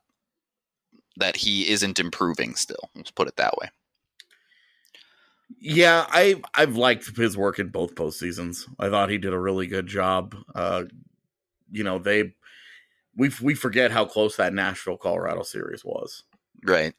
that 1.18 1.37
he 1.37 1.68
isn't 1.68 1.99
improving 1.99 2.54
still. 2.54 2.90
Let's 2.94 3.11
put 3.11 3.28
it 3.28 3.37
that 3.37 3.56
way. 3.58 3.70
Yeah, 5.61 6.06
I 6.08 6.42
I've 6.54 6.76
liked 6.76 7.16
his 7.16 7.37
work 7.37 7.58
in 7.58 7.68
both 7.68 7.94
postseasons. 7.94 8.64
I 8.78 8.88
thought 8.90 9.11
he 9.11 9.18
did 9.18 9.32
a 9.32 9.38
really 9.38 9.66
good 9.66 9.87
job. 9.87 10.35
Uh, 10.54 10.85
you 11.70 11.85
know, 11.85 11.99
they 11.99 12.35
we 13.16 13.30
we 13.40 13.54
forget 13.54 13.90
how 13.92 14.04
close 14.04 14.37
that 14.37 14.54
Nashville 14.54 14.96
Colorado 14.99 15.42
series 15.42 15.85
was, 15.85 16.25
Right. 16.64 16.94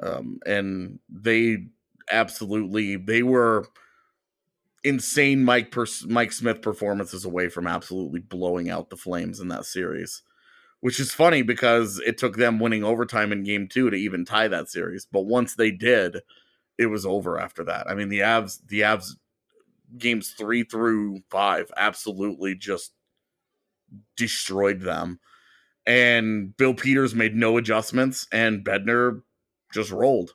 um, 0.00 0.38
and 0.46 1.00
they 1.08 1.66
absolutely 2.10 2.96
they 2.96 3.22
were 3.22 3.66
insane 4.84 5.44
Mike 5.44 5.70
Pers- 5.72 6.06
Mike 6.06 6.32
Smith 6.32 6.62
performances 6.62 7.24
away 7.24 7.48
from 7.48 7.66
absolutely 7.66 8.20
blowing 8.20 8.70
out 8.70 8.90
the 8.90 8.96
Flames 8.96 9.40
in 9.40 9.48
that 9.48 9.64
series. 9.66 10.22
Which 10.80 11.00
is 11.00 11.12
funny 11.12 11.42
because 11.42 12.00
it 12.06 12.18
took 12.18 12.36
them 12.36 12.60
winning 12.60 12.84
overtime 12.84 13.32
in 13.32 13.42
game 13.42 13.66
two 13.66 13.90
to 13.90 13.96
even 13.96 14.24
tie 14.24 14.48
that 14.48 14.70
series. 14.70 15.06
But 15.10 15.26
once 15.26 15.54
they 15.56 15.72
did, 15.72 16.18
it 16.78 16.86
was 16.86 17.04
over 17.04 17.38
after 17.38 17.64
that. 17.64 17.90
I 17.90 17.94
mean, 17.94 18.08
the 18.08 18.20
Avs, 18.20 18.60
the 18.68 18.82
Avs 18.82 19.16
games 19.96 20.30
three 20.30 20.62
through 20.62 21.20
five 21.30 21.70
absolutely 21.76 22.54
just 22.54 22.92
destroyed 24.16 24.80
them. 24.80 25.18
And 25.86 26.56
Bill 26.56 26.74
Peters 26.74 27.14
made 27.14 27.34
no 27.34 27.56
adjustments, 27.56 28.26
and 28.30 28.64
Bednar 28.64 29.22
just 29.72 29.90
rolled. 29.90 30.34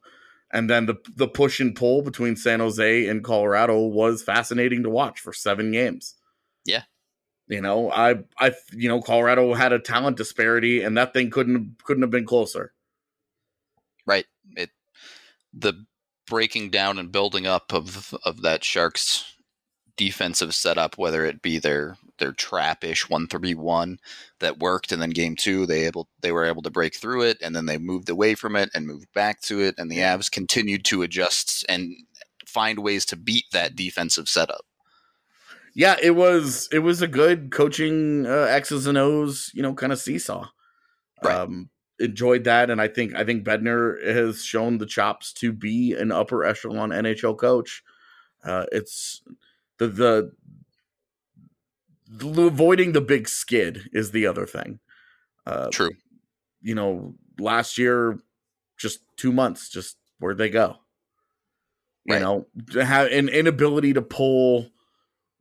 And 0.51 0.69
then 0.69 0.85
the 0.87 0.95
the 1.15 1.27
push 1.27 1.59
and 1.59 1.75
pull 1.75 2.01
between 2.01 2.35
San 2.35 2.59
Jose 2.59 3.07
and 3.07 3.23
Colorado 3.23 3.79
was 3.79 4.23
fascinating 4.23 4.83
to 4.83 4.89
watch 4.89 5.19
for 5.19 5.33
seven 5.33 5.71
games. 5.71 6.15
Yeah. 6.65 6.83
You 7.53 7.61
know, 7.61 7.91
I 7.91 8.15
I 8.39 8.53
you 8.71 8.89
know, 8.89 8.99
Colorado 8.99 9.53
had 9.53 9.73
a 9.73 9.79
talent 9.79 10.17
disparity 10.17 10.81
and 10.81 10.97
that 10.97 11.13
thing 11.13 11.29
couldn't 11.29 11.77
couldn't 11.83 12.01
have 12.01 12.09
been 12.09 12.25
closer. 12.25 12.73
Right. 14.07 14.25
It 14.57 14.71
the 15.53 15.85
breaking 16.25 16.71
down 16.71 16.97
and 16.97 17.11
building 17.11 17.45
up 17.45 17.71
of 17.71 18.15
of 18.25 18.41
that 18.41 18.63
Sharks 18.63 19.35
defensive 19.97 20.55
setup, 20.55 20.97
whether 20.97 21.23
it 21.25 21.43
be 21.43 21.59
their 21.59 21.95
their 22.17 22.31
trap-ish 22.31 23.07
one 23.07 23.27
three 23.27 23.53
one 23.53 23.99
that 24.39 24.57
worked, 24.57 24.91
and 24.91 24.99
then 24.99 25.11
game 25.11 25.35
two 25.35 25.67
they 25.67 25.85
able 25.85 26.09
they 26.21 26.31
were 26.31 26.45
able 26.45 26.63
to 26.63 26.71
break 26.71 26.95
through 26.95 27.21
it, 27.21 27.37
and 27.39 27.55
then 27.55 27.67
they 27.67 27.77
moved 27.77 28.09
away 28.09 28.33
from 28.33 28.55
it 28.55 28.71
and 28.73 28.87
moved 28.87 29.13
back 29.13 29.41
to 29.41 29.61
it, 29.61 29.75
and 29.77 29.91
the 29.91 29.99
Avs 29.99 30.31
continued 30.31 30.85
to 30.85 31.03
adjust 31.03 31.63
and 31.69 31.93
find 32.47 32.79
ways 32.79 33.05
to 33.05 33.15
beat 33.15 33.45
that 33.51 33.75
defensive 33.75 34.27
setup. 34.27 34.65
Yeah, 35.73 35.95
it 36.01 36.11
was 36.11 36.69
it 36.71 36.79
was 36.79 37.01
a 37.01 37.07
good 37.07 37.51
coaching 37.51 38.25
uh, 38.25 38.47
X's 38.49 38.87
and 38.87 38.97
O's, 38.97 39.51
you 39.53 39.61
know, 39.61 39.73
kind 39.73 39.91
of 39.91 39.99
seesaw. 39.99 40.47
Right. 41.23 41.35
Um, 41.35 41.69
enjoyed 41.99 42.43
that, 42.43 42.69
and 42.69 42.81
I 42.81 42.87
think 42.87 43.15
I 43.15 43.23
think 43.23 43.43
Bednar 43.43 44.03
has 44.05 44.43
shown 44.43 44.77
the 44.77 44.85
chops 44.85 45.33
to 45.33 45.51
be 45.51 45.93
an 45.93 46.11
upper 46.11 46.43
echelon 46.43 46.89
NHL 46.89 47.37
coach. 47.37 47.83
Uh, 48.43 48.65
it's 48.71 49.23
the 49.79 49.87
the 49.87 50.31
the- 52.07 52.43
avoiding 52.43 52.91
the 52.91 53.01
big 53.01 53.27
skid 53.27 53.89
is 53.93 54.11
the 54.11 54.27
other 54.27 54.45
thing. 54.45 54.79
Uh, 55.45 55.69
True. 55.71 55.91
you 56.61 56.75
know, 56.75 57.15
last 57.39 57.77
year, 57.77 58.19
just 58.77 58.99
two 59.17 59.31
months, 59.31 59.69
just 59.69 59.97
where'd 60.19 60.37
they 60.37 60.49
go? 60.49 60.77
You 62.05 62.19
know, 62.19 62.47
have 62.73 63.07
an 63.11 63.29
inability 63.29 63.93
to 63.93 64.01
pull 64.01 64.72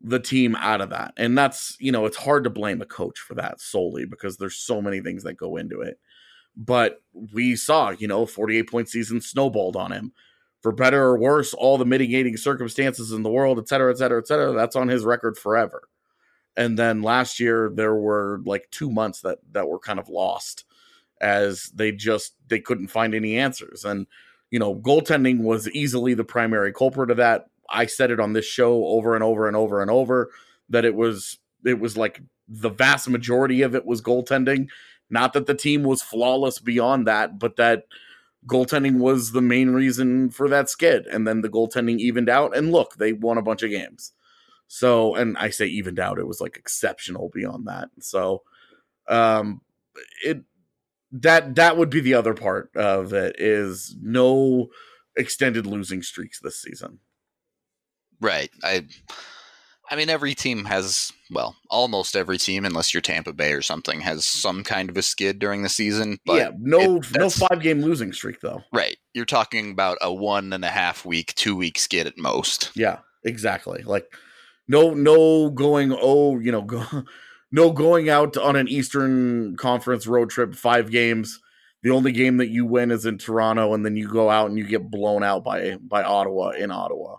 the 0.02 0.18
team 0.18 0.56
out 0.56 0.80
of 0.80 0.90
that. 0.90 1.14
And 1.16 1.38
that's, 1.38 1.76
you 1.78 1.92
know, 1.92 2.06
it's 2.06 2.16
hard 2.16 2.44
to 2.44 2.50
blame 2.50 2.82
a 2.82 2.86
coach 2.86 3.18
for 3.18 3.34
that 3.34 3.60
solely 3.60 4.04
because 4.04 4.36
there's 4.36 4.56
so 4.56 4.82
many 4.82 5.00
things 5.00 5.22
that 5.22 5.34
go 5.34 5.56
into 5.56 5.80
it. 5.80 5.98
But 6.56 7.00
we 7.32 7.56
saw, 7.56 7.90
you 7.90 8.08
know, 8.08 8.26
48 8.26 8.68
point 8.68 8.88
season 8.88 9.20
snowballed 9.20 9.76
on 9.76 9.92
him. 9.92 10.12
For 10.60 10.70
better 10.70 11.02
or 11.02 11.18
worse, 11.18 11.54
all 11.54 11.76
the 11.76 11.84
mitigating 11.84 12.36
circumstances 12.36 13.10
in 13.10 13.24
the 13.24 13.30
world, 13.30 13.58
et 13.58 13.68
cetera, 13.68 13.90
et 13.90 13.98
cetera, 13.98 14.20
et 14.20 14.28
cetera, 14.28 14.52
that's 14.52 14.76
on 14.76 14.86
his 14.86 15.04
record 15.04 15.36
forever. 15.36 15.88
And 16.56 16.78
then 16.78 17.02
last 17.02 17.40
year 17.40 17.72
there 17.74 17.96
were 17.96 18.40
like 18.44 18.68
two 18.70 18.90
months 18.90 19.22
that 19.22 19.38
that 19.52 19.68
were 19.68 19.80
kind 19.80 19.98
of 19.98 20.08
lost 20.08 20.64
as 21.20 21.66
they 21.74 21.90
just 21.90 22.34
they 22.48 22.60
couldn't 22.60 22.88
find 22.88 23.14
any 23.14 23.38
answers. 23.38 23.84
And 23.84 24.06
you 24.50 24.58
know, 24.58 24.74
goaltending 24.74 25.42
was 25.42 25.68
easily 25.70 26.14
the 26.14 26.24
primary 26.24 26.72
culprit 26.72 27.10
of 27.10 27.16
that. 27.16 27.46
I 27.72 27.86
said 27.86 28.10
it 28.10 28.20
on 28.20 28.32
this 28.32 28.44
show 28.44 28.86
over 28.86 29.14
and 29.14 29.24
over 29.24 29.46
and 29.48 29.56
over 29.56 29.82
and 29.82 29.90
over 29.90 30.30
that 30.68 30.84
it 30.84 30.94
was 30.94 31.38
it 31.64 31.80
was 31.80 31.96
like 31.96 32.22
the 32.48 32.70
vast 32.70 33.08
majority 33.08 33.62
of 33.62 33.74
it 33.74 33.86
was 33.86 34.02
goaltending. 34.02 34.68
Not 35.10 35.32
that 35.32 35.46
the 35.46 35.54
team 35.54 35.82
was 35.82 36.02
flawless 36.02 36.58
beyond 36.58 37.06
that, 37.06 37.38
but 37.38 37.56
that 37.56 37.84
goaltending 38.46 38.98
was 38.98 39.32
the 39.32 39.42
main 39.42 39.70
reason 39.70 40.30
for 40.30 40.48
that 40.48 40.68
skid. 40.68 41.06
And 41.06 41.26
then 41.26 41.42
the 41.42 41.48
goaltending 41.48 41.98
evened 41.98 42.28
out, 42.28 42.56
and 42.56 42.72
look, 42.72 42.96
they 42.96 43.12
won 43.12 43.38
a 43.38 43.42
bunch 43.42 43.62
of 43.62 43.70
games. 43.70 44.12
So, 44.68 45.14
and 45.14 45.36
I 45.38 45.50
say 45.50 45.66
evened 45.66 45.98
out, 45.98 46.18
it 46.18 46.26
was 46.26 46.40
like 46.40 46.56
exceptional 46.56 47.30
beyond 47.32 47.66
that. 47.66 47.90
So, 48.00 48.42
um, 49.08 49.60
it 50.24 50.42
that 51.12 51.54
that 51.56 51.76
would 51.76 51.90
be 51.90 52.00
the 52.00 52.14
other 52.14 52.32
part 52.32 52.74
of 52.74 53.12
it 53.12 53.36
is 53.38 53.94
no 54.00 54.70
extended 55.16 55.66
losing 55.66 56.02
streaks 56.02 56.40
this 56.40 56.60
season. 56.60 57.00
Right. 58.22 58.50
I 58.62 58.86
I 59.90 59.96
mean 59.96 60.08
every 60.08 60.34
team 60.34 60.64
has 60.64 61.12
well, 61.30 61.56
almost 61.68 62.14
every 62.14 62.38
team 62.38 62.64
unless 62.64 62.94
you're 62.94 63.00
Tampa 63.00 63.32
Bay 63.32 63.52
or 63.52 63.62
something 63.62 64.00
has 64.00 64.24
some 64.24 64.62
kind 64.62 64.88
of 64.88 64.96
a 64.96 65.02
skid 65.02 65.38
during 65.38 65.62
the 65.62 65.68
season. 65.68 66.18
But 66.24 66.34
yeah, 66.34 66.50
no 66.58 66.96
it- 66.96 67.16
no 67.18 67.28
five 67.28 67.60
game 67.60 67.82
losing 67.82 68.12
streak 68.12 68.40
though. 68.40 68.62
Right. 68.72 68.96
You're 69.12 69.24
talking 69.24 69.72
about 69.72 69.98
a 70.00 70.12
one 70.12 70.52
and 70.52 70.64
a 70.64 70.68
half 70.68 71.04
week, 71.04 71.34
two 71.34 71.56
week 71.56 71.78
skid 71.78 72.06
at 72.06 72.16
most. 72.16 72.70
Yeah, 72.74 72.98
exactly. 73.24 73.82
Like 73.82 74.06
no 74.68 74.94
no 74.94 75.50
going 75.50 75.94
oh, 76.00 76.38
you 76.38 76.52
know, 76.52 76.62
go, 76.62 76.84
no 77.52 77.72
going 77.72 78.08
out 78.08 78.36
on 78.36 78.54
an 78.54 78.68
Eastern 78.68 79.56
Conference 79.56 80.06
road 80.06 80.30
trip 80.30 80.54
five 80.54 80.90
games. 80.90 81.40
The 81.82 81.90
only 81.90 82.12
game 82.12 82.36
that 82.36 82.48
you 82.50 82.64
win 82.64 82.92
is 82.92 83.04
in 83.04 83.18
Toronto 83.18 83.74
and 83.74 83.84
then 83.84 83.96
you 83.96 84.06
go 84.08 84.30
out 84.30 84.48
and 84.48 84.56
you 84.56 84.64
get 84.64 84.88
blown 84.88 85.24
out 85.24 85.42
by 85.42 85.76
by 85.80 86.04
Ottawa 86.04 86.50
in 86.50 86.70
Ottawa. 86.70 87.16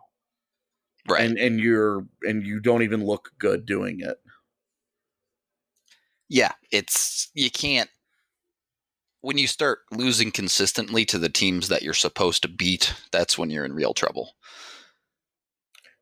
Right. 1.07 1.25
And 1.25 1.38
and 1.38 1.60
you're 1.60 2.05
and 2.24 2.45
you 2.45 2.60
don't 2.60 2.83
even 2.83 3.05
look 3.05 3.31
good 3.38 3.65
doing 3.65 4.00
it. 4.01 4.17
yeah, 6.29 6.51
it's 6.72 7.29
you 7.33 7.50
can't 7.51 7.89
when 9.22 9.38
you 9.38 9.48
start 9.48 9.79
losing 9.91 10.31
consistently 10.31 11.05
to 11.05 11.17
the 11.17 11.29
teams 11.29 11.69
that 11.69 11.81
you're 11.81 11.93
supposed 11.93 12.41
to 12.43 12.48
beat, 12.50 12.93
that's 13.12 13.38
when 13.38 13.50
you're 13.50 13.65
in 13.65 13.74
real 13.74 13.93
trouble. 13.93 14.36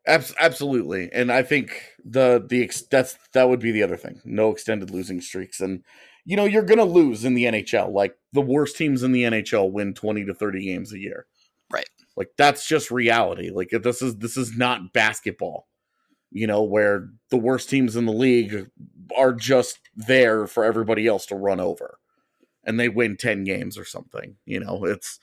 Abs- 0.08 0.34
absolutely, 0.39 1.10
and 1.13 1.31
I 1.31 1.43
think 1.43 1.84
the 2.03 2.43
the 2.48 2.63
ex- 2.63 2.81
that's 2.89 3.17
that 3.34 3.50
would 3.50 3.60
be 3.60 3.72
the 3.72 3.84
other 3.84 3.98
thing. 3.98 4.20
No 4.25 4.50
extended 4.51 4.89
losing 4.89 5.22
streaks, 5.22 5.60
and 5.60 5.84
you 6.25 6.36
know 6.36 6.46
you're 6.46 6.63
gonna 6.63 6.86
lose 6.86 7.24
in 7.24 7.36
the 7.36 7.46
NHL. 7.46 7.88
Like 7.93 8.15
the 8.34 8.41
worst 8.41 8.77
teams 8.77 9.03
in 9.03 9.12
the 9.12 9.24
NHL 9.25 9.72
win 9.72 9.93
twenty 9.93 10.25
to 10.25 10.34
thirty 10.34 10.65
games 10.65 10.91
a 10.91 10.98
year. 11.00 11.27
Like 12.15 12.32
that's 12.38 12.68
just 12.68 12.91
reality. 12.91 13.50
Like 13.50 13.70
this 13.70 14.01
is 14.01 14.18
this 14.18 14.38
is 14.38 14.58
not 14.58 14.94
basketball. 14.94 15.68
You 16.32 16.48
know 16.48 16.63
where 16.63 17.10
the 17.30 17.38
worst 17.38 17.70
teams 17.70 17.96
in 17.96 18.06
the 18.06 18.13
league 18.13 18.70
are 19.18 19.34
just 19.34 19.80
there 19.96 20.48
for 20.48 20.63
everybody 20.63 21.08
else 21.08 21.25
to 21.27 21.36
run 21.36 21.60
over, 21.60 22.00
and 22.63 22.80
they 22.80 22.89
win 22.89 23.18
ten 23.18 23.44
games 23.44 23.77
or 23.77 23.86
something. 23.86 24.36
You 24.46 24.60
know 24.60 24.86
it's 24.86 25.20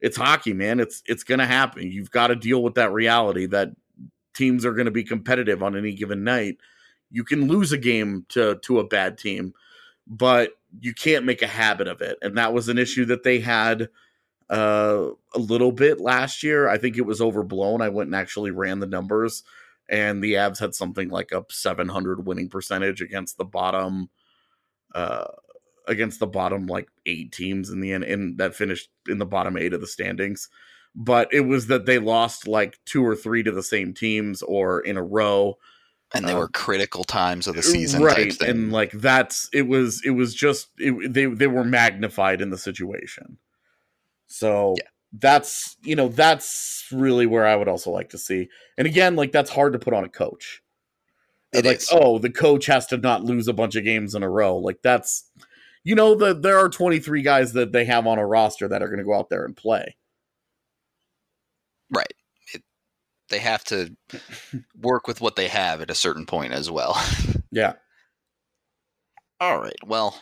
it's 0.00 0.16
hockey, 0.16 0.52
man. 0.52 0.80
It's 0.80 1.02
it's 1.06 1.24
gonna 1.24 1.46
happen. 1.46 1.90
You've 1.90 2.10
got 2.10 2.28
to 2.28 2.36
deal 2.36 2.62
with 2.62 2.74
that 2.74 2.92
reality 2.92 3.46
that 3.46 3.70
teams 4.34 4.64
are 4.64 4.74
going 4.74 4.86
to 4.86 4.90
be 4.90 5.04
competitive 5.04 5.62
on 5.62 5.76
any 5.76 5.94
given 5.94 6.24
night. 6.24 6.58
You 7.10 7.24
can 7.24 7.46
lose 7.48 7.72
a 7.72 7.78
game 7.78 8.26
to 8.30 8.56
to 8.62 8.80
a 8.80 8.86
bad 8.86 9.16
team, 9.18 9.54
but 10.06 10.50
you 10.80 10.92
can't 10.92 11.24
make 11.24 11.42
a 11.42 11.46
habit 11.46 11.88
of 11.88 12.02
it. 12.02 12.18
And 12.20 12.36
that 12.36 12.52
was 12.52 12.68
an 12.68 12.78
issue 12.78 13.04
that 13.06 13.22
they 13.22 13.40
had 13.40 13.88
uh, 14.50 15.08
a 15.34 15.38
little 15.38 15.72
bit 15.72 16.00
last 16.00 16.42
year. 16.42 16.68
I 16.68 16.78
think 16.78 16.96
it 16.96 17.06
was 17.06 17.20
overblown. 17.20 17.80
I 17.82 17.88
went 17.88 18.08
and 18.08 18.16
actually 18.16 18.50
ran 18.50 18.80
the 18.80 18.86
numbers, 18.86 19.42
and 19.88 20.22
the 20.22 20.34
Avs 20.34 20.58
had 20.58 20.74
something 20.74 21.08
like 21.08 21.32
a 21.32 21.44
700 21.50 22.26
winning 22.26 22.48
percentage 22.48 23.00
against 23.00 23.36
the 23.38 23.44
bottom. 23.44 24.10
Uh, 24.94 25.26
against 25.86 26.18
the 26.18 26.26
bottom 26.26 26.66
like 26.66 26.88
eight 27.04 27.30
teams 27.30 27.68
in 27.68 27.80
the 27.80 27.92
end, 27.92 28.04
and 28.04 28.38
that 28.38 28.54
finished 28.54 28.88
in 29.06 29.18
the 29.18 29.26
bottom 29.26 29.56
eight 29.58 29.74
of 29.74 29.80
the 29.82 29.86
standings 29.86 30.48
but 30.94 31.28
it 31.32 31.40
was 31.40 31.66
that 31.66 31.86
they 31.86 31.98
lost 31.98 32.46
like 32.46 32.78
two 32.86 33.04
or 33.04 33.16
three 33.16 33.42
to 33.42 33.50
the 33.50 33.62
same 33.62 33.92
teams 33.92 34.42
or 34.42 34.80
in 34.80 34.96
a 34.96 35.02
row 35.02 35.58
and 36.14 36.26
they 36.28 36.32
Uh, 36.32 36.38
were 36.38 36.48
critical 36.48 37.02
times 37.04 37.46
of 37.48 37.56
the 37.56 37.62
season 37.62 38.02
right 38.02 38.30
type 38.30 38.32
thing. 38.38 38.50
and 38.50 38.72
like 38.72 38.92
that's 38.92 39.48
it 39.52 39.62
was 39.66 40.00
it 40.04 40.10
was 40.10 40.34
just 40.34 40.68
it, 40.78 41.12
they 41.12 41.26
they 41.26 41.48
were 41.48 41.64
magnified 41.64 42.40
in 42.40 42.50
the 42.50 42.58
situation 42.58 43.38
so 44.34 44.74
Yeah. 44.78 44.88
that's 45.20 45.76
you 45.82 45.94
know 45.94 46.08
that's 46.08 46.84
really 46.90 47.24
where 47.26 47.46
i 47.46 47.54
would 47.54 47.68
also 47.68 47.90
like 47.90 48.10
to 48.10 48.18
see 48.18 48.48
and 48.76 48.86
again 48.86 49.14
like 49.14 49.30
that's 49.32 49.50
hard 49.50 49.72
to 49.74 49.78
put 49.78 49.94
on 49.94 50.04
a 50.04 50.08
coach 50.08 50.60
uh, 51.54 51.58
It 51.58 51.64
like 51.66 51.76
is. 51.76 51.88
oh 51.92 52.18
the 52.18 52.30
coach 52.30 52.66
has 52.66 52.86
to 52.88 52.96
not 52.96 53.22
lose 53.24 53.46
a 53.48 53.52
bunch 53.52 53.76
of 53.76 53.84
games 53.84 54.14
in 54.14 54.22
a 54.24 54.28
row 54.30 54.56
like 54.56 54.78
that's 54.82 55.30
you 55.84 55.94
know 55.94 56.14
the, 56.16 56.34
there 56.34 56.58
are 56.58 56.68
23 56.68 57.22
guys 57.22 57.52
that 57.52 57.70
they 57.72 57.84
have 57.84 58.06
on 58.06 58.18
a 58.18 58.26
roster 58.26 58.66
that 58.68 58.82
are 58.82 58.88
going 58.88 58.98
to 58.98 59.04
go 59.04 59.14
out 59.14 59.30
there 59.30 59.44
and 59.44 59.56
play 59.56 59.96
Right. 61.90 62.12
It, 62.52 62.62
they 63.28 63.38
have 63.38 63.62
to 63.64 63.94
work 64.80 65.06
with 65.06 65.20
what 65.20 65.36
they 65.36 65.46
have 65.48 65.80
at 65.80 65.90
a 65.90 65.94
certain 65.94 66.26
point 66.26 66.52
as 66.52 66.70
well. 66.70 67.00
yeah 67.52 67.74
All 69.40 69.60
right. 69.60 69.76
Well, 69.86 70.18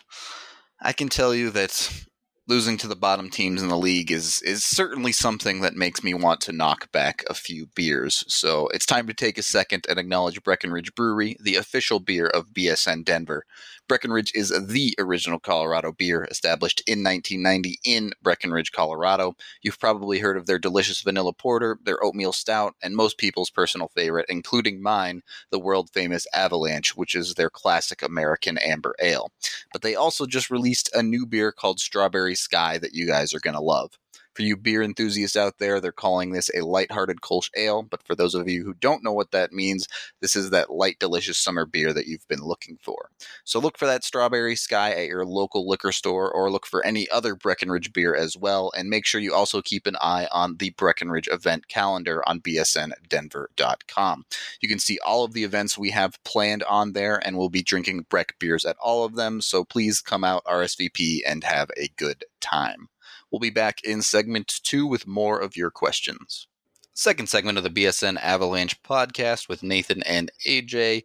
I 0.82 0.92
can 0.92 1.08
tell 1.08 1.34
you 1.34 1.50
that 1.50 2.04
losing 2.48 2.76
to 2.76 2.88
the 2.88 2.96
bottom 2.96 3.30
teams 3.30 3.62
in 3.62 3.68
the 3.68 3.76
league 3.76 4.10
is 4.10 4.42
is 4.42 4.64
certainly 4.64 5.12
something 5.12 5.60
that 5.60 5.74
makes 5.74 6.02
me 6.02 6.12
want 6.12 6.40
to 6.40 6.52
knock 6.52 6.90
back 6.92 7.24
a 7.28 7.34
few 7.34 7.66
beers. 7.74 8.24
So 8.28 8.68
it's 8.68 8.86
time 8.86 9.06
to 9.06 9.14
take 9.14 9.38
a 9.38 9.42
second 9.42 9.86
and 9.88 9.98
acknowledge 9.98 10.42
Breckenridge 10.42 10.94
Brewery, 10.94 11.36
the 11.40 11.56
official 11.56 12.00
beer 12.00 12.26
of 12.26 12.52
BSN 12.52 13.04
Denver. 13.04 13.44
Breckenridge 13.88 14.32
is 14.34 14.50
the 14.50 14.94
original 14.98 15.38
Colorado 15.38 15.92
beer, 15.92 16.26
established 16.30 16.82
in 16.86 17.02
1990 17.02 17.78
in 17.84 18.12
Breckenridge, 18.22 18.72
Colorado. 18.72 19.34
You've 19.62 19.78
probably 19.78 20.18
heard 20.18 20.36
of 20.36 20.46
their 20.46 20.58
delicious 20.58 21.02
vanilla 21.02 21.32
porter, 21.32 21.78
their 21.84 22.02
oatmeal 22.02 22.32
stout, 22.32 22.74
and 22.82 22.96
most 22.96 23.18
people's 23.18 23.50
personal 23.50 23.88
favorite, 23.88 24.26
including 24.28 24.82
mine, 24.82 25.22
the 25.50 25.58
world 25.58 25.90
famous 25.92 26.26
Avalanche, 26.32 26.96
which 26.96 27.14
is 27.14 27.34
their 27.34 27.50
classic 27.50 28.02
American 28.02 28.56
amber 28.58 28.94
ale. 29.00 29.30
But 29.72 29.82
they 29.82 29.94
also 29.94 30.26
just 30.26 30.50
released 30.50 30.88
a 30.94 31.02
new 31.02 31.26
beer 31.26 31.52
called 31.52 31.80
Strawberry 31.80 32.34
Sky 32.34 32.78
that 32.78 32.94
you 32.94 33.06
guys 33.06 33.34
are 33.34 33.40
going 33.40 33.56
to 33.56 33.60
love. 33.60 33.98
For 34.34 34.42
you 34.42 34.56
beer 34.56 34.82
enthusiasts 34.82 35.36
out 35.36 35.58
there, 35.58 35.80
they're 35.80 35.92
calling 35.92 36.32
this 36.32 36.50
a 36.54 36.64
lighthearted 36.64 37.20
Kolsch 37.20 37.50
ale. 37.56 37.82
But 37.82 38.02
for 38.02 38.14
those 38.14 38.34
of 38.34 38.48
you 38.48 38.64
who 38.64 38.74
don't 38.74 39.04
know 39.04 39.12
what 39.12 39.30
that 39.32 39.52
means, 39.52 39.86
this 40.20 40.36
is 40.36 40.50
that 40.50 40.70
light, 40.70 40.98
delicious 40.98 41.38
summer 41.38 41.66
beer 41.66 41.92
that 41.92 42.06
you've 42.06 42.26
been 42.28 42.42
looking 42.42 42.78
for. 42.82 43.10
So 43.44 43.58
look 43.58 43.78
for 43.78 43.86
that 43.86 44.04
Strawberry 44.04 44.56
Sky 44.56 44.92
at 44.92 45.06
your 45.06 45.26
local 45.26 45.68
liquor 45.68 45.92
store 45.92 46.30
or 46.30 46.50
look 46.50 46.66
for 46.66 46.84
any 46.84 47.08
other 47.10 47.34
Breckenridge 47.34 47.92
beer 47.92 48.14
as 48.14 48.36
well. 48.36 48.72
And 48.76 48.88
make 48.88 49.04
sure 49.04 49.20
you 49.20 49.34
also 49.34 49.60
keep 49.60 49.86
an 49.86 49.96
eye 50.00 50.28
on 50.32 50.56
the 50.56 50.70
Breckenridge 50.70 51.28
event 51.30 51.68
calendar 51.68 52.26
on 52.26 52.40
bsndenver.com. 52.40 54.24
You 54.60 54.68
can 54.68 54.78
see 54.78 54.98
all 55.04 55.24
of 55.24 55.32
the 55.32 55.44
events 55.44 55.76
we 55.76 55.90
have 55.90 56.22
planned 56.24 56.62
on 56.64 56.92
there, 56.92 57.20
and 57.24 57.36
we'll 57.36 57.50
be 57.50 57.62
drinking 57.62 58.06
Breck 58.08 58.38
beers 58.38 58.64
at 58.64 58.76
all 58.80 59.04
of 59.04 59.16
them. 59.16 59.40
So 59.40 59.64
please 59.64 60.00
come 60.00 60.24
out 60.24 60.44
RSVP 60.44 61.20
and 61.26 61.44
have 61.44 61.70
a 61.76 61.88
good 61.96 62.24
time. 62.40 62.88
We'll 63.32 63.40
be 63.40 63.50
back 63.50 63.82
in 63.82 64.02
segment 64.02 64.60
two 64.62 64.86
with 64.86 65.06
more 65.06 65.40
of 65.40 65.56
your 65.56 65.70
questions. 65.70 66.46
Second 66.92 67.30
segment 67.30 67.56
of 67.56 67.64
the 67.64 67.70
BSN 67.70 68.18
Avalanche 68.20 68.82
podcast 68.82 69.48
with 69.48 69.62
Nathan 69.62 70.02
and 70.02 70.30
AJ. 70.46 71.04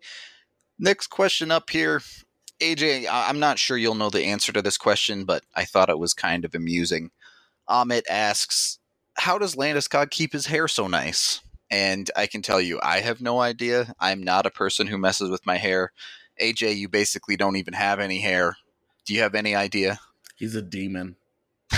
Next 0.78 1.08
question 1.08 1.52
up 1.52 1.70
here. 1.70 2.02
AJ, 2.60 3.08
I'm 3.10 3.40
not 3.40 3.60
sure 3.60 3.78
you'll 3.78 3.96
know 3.96 4.10
the 4.10 4.26
answer 4.26 4.52
to 4.52 4.62
this 4.62 4.78
question, 4.78 5.24
but 5.24 5.46
I 5.56 5.64
thought 5.64 5.90
it 5.90 6.00
was 6.00 6.14
kind 6.14 6.44
of 6.44 6.54
amusing. 6.54 7.12
Amit 7.70 8.04
asks, 8.10 8.80
How 9.14 9.38
does 9.38 9.56
Landeskog 9.56 10.10
keep 10.10 10.34
his 10.34 10.48
hair 10.48 10.68
so 10.68 10.88
nice? 10.88 11.40
And 11.72 12.12
I 12.18 12.28
can 12.28 12.42
tell 12.42 12.60
you, 12.60 12.80
I 12.84 13.00
have 13.00 13.22
no 13.22 13.40
idea. 13.40 13.94
I'm 14.02 14.22
not 14.22 14.46
a 14.46 14.52
person 14.52 14.88
who 14.88 14.98
messes 14.98 15.30
with 15.30 15.46
my 15.46 15.56
hair. 15.56 15.94
AJ, 16.42 16.76
you 16.76 16.90
basically 16.90 17.38
don't 17.38 17.56
even 17.56 17.74
have 17.74 18.02
any 18.02 18.20
hair. 18.20 18.58
Do 19.06 19.14
you 19.14 19.22
have 19.22 19.36
any 19.36 19.56
idea? 19.56 20.00
he's 20.36 20.56
a 20.56 20.62
demon 20.62 21.16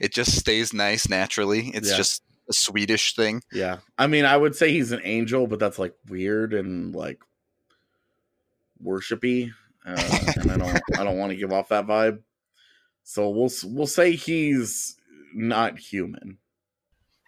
it 0.00 0.12
just 0.12 0.36
stays 0.38 0.72
nice 0.72 1.08
naturally. 1.08 1.68
It's 1.74 1.90
Yeah. 1.90 1.96
just 1.96 2.22
a 2.48 2.52
Swedish 2.52 3.14
thing. 3.14 3.42
Yeah. 3.52 3.78
I 3.98 4.06
mean, 4.06 4.24
I 4.24 4.36
would 4.36 4.56
say 4.56 4.72
he's 4.72 4.92
an 4.92 5.00
angel, 5.04 5.46
but 5.46 5.58
that's 5.58 5.78
like 5.78 5.94
weird 6.08 6.54
and 6.54 6.94
like 6.94 7.20
worshipy. 8.84 9.52
Uh, 9.86 10.18
and 10.36 10.50
I 10.52 10.56
don't 10.56 10.80
I 10.98 11.04
don't 11.04 11.18
want 11.18 11.30
to 11.30 11.36
give 11.36 11.52
off 11.52 11.68
that 11.68 11.86
vibe. 11.86 12.20
So 13.04 13.28
we'll 13.30 13.50
we'll 13.64 13.86
say 13.86 14.12
he's 14.12 14.96
not 15.34 15.78
human. 15.78 16.38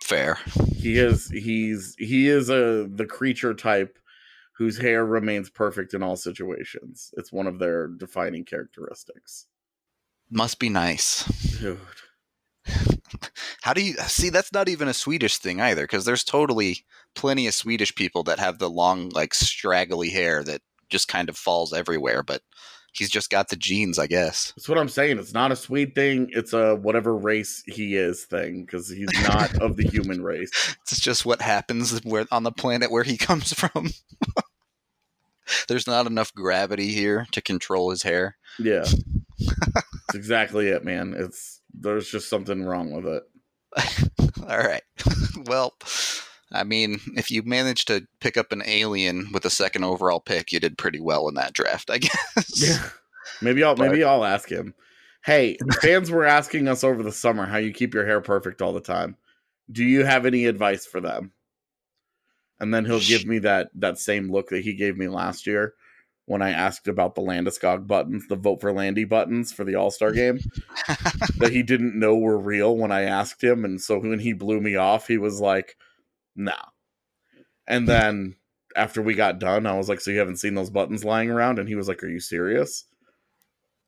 Fair. 0.02 0.38
He 0.76 0.98
is 0.98 1.28
he's 1.30 1.94
he 1.98 2.28
is 2.28 2.50
a 2.50 2.88
the 2.92 3.06
creature 3.06 3.54
type 3.54 3.98
whose 4.58 4.78
hair 4.78 5.04
remains 5.04 5.48
perfect 5.48 5.94
in 5.94 6.02
all 6.02 6.16
situations. 6.16 7.12
It's 7.16 7.32
one 7.32 7.46
of 7.46 7.58
their 7.58 7.88
defining 7.88 8.44
characteristics. 8.44 9.46
Must 10.32 10.58
be 10.58 10.70
nice. 10.70 11.24
Dude. 11.60 11.78
How 13.62 13.74
do 13.74 13.82
you 13.82 13.92
see? 14.06 14.30
That's 14.30 14.52
not 14.52 14.68
even 14.68 14.88
a 14.88 14.94
Swedish 14.94 15.36
thing 15.36 15.60
either, 15.60 15.82
because 15.82 16.06
there's 16.06 16.24
totally 16.24 16.86
plenty 17.14 17.46
of 17.46 17.54
Swedish 17.54 17.94
people 17.94 18.22
that 18.24 18.38
have 18.38 18.58
the 18.58 18.70
long, 18.70 19.10
like 19.10 19.34
straggly 19.34 20.08
hair 20.08 20.42
that 20.44 20.62
just 20.88 21.06
kind 21.06 21.28
of 21.28 21.36
falls 21.36 21.74
everywhere. 21.74 22.22
But 22.22 22.40
he's 22.92 23.10
just 23.10 23.28
got 23.28 23.48
the 23.50 23.56
genes, 23.56 23.98
I 23.98 24.06
guess. 24.06 24.54
That's 24.56 24.70
what 24.70 24.78
I'm 24.78 24.88
saying. 24.88 25.18
It's 25.18 25.34
not 25.34 25.52
a 25.52 25.56
sweet 25.56 25.94
thing. 25.94 26.28
It's 26.30 26.54
a 26.54 26.76
whatever 26.76 27.14
race 27.14 27.62
he 27.66 27.96
is 27.96 28.24
thing 28.24 28.64
because 28.64 28.88
he's 28.88 29.12
not 29.24 29.54
of 29.60 29.76
the 29.76 29.84
human 29.86 30.22
race. 30.22 30.50
It's 30.82 30.98
just 31.00 31.26
what 31.26 31.42
happens 31.42 31.98
where 32.04 32.26
on 32.30 32.42
the 32.42 32.52
planet 32.52 32.90
where 32.90 33.04
he 33.04 33.16
comes 33.18 33.52
from. 33.52 33.90
there's 35.68 35.86
not 35.86 36.06
enough 36.06 36.32
gravity 36.32 36.92
here 36.92 37.26
to 37.32 37.42
control 37.42 37.90
his 37.90 38.02
hair. 38.02 38.36
Yeah. 38.58 38.84
That's 39.38 40.14
exactly 40.14 40.68
it, 40.68 40.84
man. 40.84 41.14
It's 41.16 41.60
there's 41.72 42.08
just 42.08 42.28
something 42.28 42.64
wrong 42.64 42.92
with 42.92 43.06
it. 43.06 43.22
All 44.48 44.58
right. 44.58 44.82
well, 45.46 45.74
I 46.52 46.64
mean, 46.64 47.00
if 47.16 47.30
you 47.30 47.42
managed 47.42 47.88
to 47.88 48.06
pick 48.20 48.36
up 48.36 48.52
an 48.52 48.62
alien 48.66 49.30
with 49.32 49.44
a 49.44 49.50
second 49.50 49.84
overall 49.84 50.20
pick, 50.20 50.52
you 50.52 50.60
did 50.60 50.78
pretty 50.78 51.00
well 51.00 51.28
in 51.28 51.34
that 51.34 51.54
draft, 51.54 51.90
I 51.90 51.98
guess. 51.98 52.62
Yeah. 52.62 52.88
Maybe 53.40 53.64
I'll 53.64 53.76
maybe 53.76 54.04
I'll 54.04 54.24
ask 54.24 54.48
him. 54.48 54.74
Hey, 55.24 55.56
fans 55.80 56.10
were 56.10 56.24
asking 56.24 56.66
us 56.68 56.82
over 56.82 57.02
the 57.02 57.12
summer 57.12 57.46
how 57.46 57.58
you 57.58 57.72
keep 57.72 57.94
your 57.94 58.04
hair 58.04 58.20
perfect 58.20 58.60
all 58.60 58.72
the 58.72 58.80
time. 58.80 59.16
Do 59.70 59.84
you 59.84 60.04
have 60.04 60.26
any 60.26 60.46
advice 60.46 60.84
for 60.84 61.00
them? 61.00 61.32
And 62.58 62.74
then 62.74 62.84
he'll 62.84 63.00
give 63.00 63.24
me 63.24 63.38
that 63.40 63.70
that 63.76 63.98
same 63.98 64.30
look 64.30 64.48
that 64.48 64.64
he 64.64 64.74
gave 64.74 64.96
me 64.96 65.08
last 65.08 65.46
year 65.46 65.74
when 66.26 66.42
I 66.42 66.50
asked 66.50 66.88
about 66.88 67.14
the 67.14 67.22
Landeskog 67.22 67.86
buttons, 67.86 68.26
the 68.28 68.36
vote 68.36 68.60
for 68.60 68.72
Landy 68.72 69.04
buttons 69.04 69.52
for 69.52 69.64
the 69.64 69.74
All 69.74 69.90
Star 69.90 70.12
game 70.12 70.38
that 71.38 71.50
he 71.52 71.62
didn't 71.62 71.98
know 71.98 72.16
were 72.16 72.38
real 72.38 72.76
when 72.76 72.92
I 72.92 73.02
asked 73.02 73.42
him, 73.42 73.64
and 73.64 73.80
so 73.80 73.98
when 73.98 74.18
he 74.20 74.32
blew 74.32 74.60
me 74.60 74.76
off, 74.76 75.08
he 75.08 75.18
was 75.18 75.40
like, 75.40 75.76
nah. 76.36 76.54
And 77.66 77.88
then 77.88 78.36
after 78.76 79.02
we 79.02 79.14
got 79.14 79.38
done, 79.38 79.66
I 79.66 79.76
was 79.76 79.88
like, 79.88 80.00
"So 80.00 80.10
you 80.10 80.18
haven't 80.18 80.38
seen 80.38 80.54
those 80.54 80.70
buttons 80.70 81.04
lying 81.04 81.30
around?" 81.30 81.58
And 81.58 81.68
he 81.68 81.74
was 81.74 81.88
like, 81.88 82.02
"Are 82.02 82.08
you 82.08 82.20
serious?" 82.20 82.84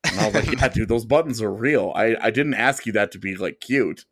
And 0.05 0.21
I 0.21 0.27
was 0.27 0.35
like, 0.35 0.61
yeah, 0.61 0.69
dude, 0.69 0.89
those 0.89 1.05
buttons 1.05 1.41
are 1.41 1.53
real. 1.53 1.93
I, 1.95 2.17
I 2.21 2.31
didn't 2.31 2.55
ask 2.55 2.87
you 2.87 2.93
that 2.93 3.13
to 3.13 3.19
be 3.19 3.37
like 3.37 3.61
cute. 3.61 4.05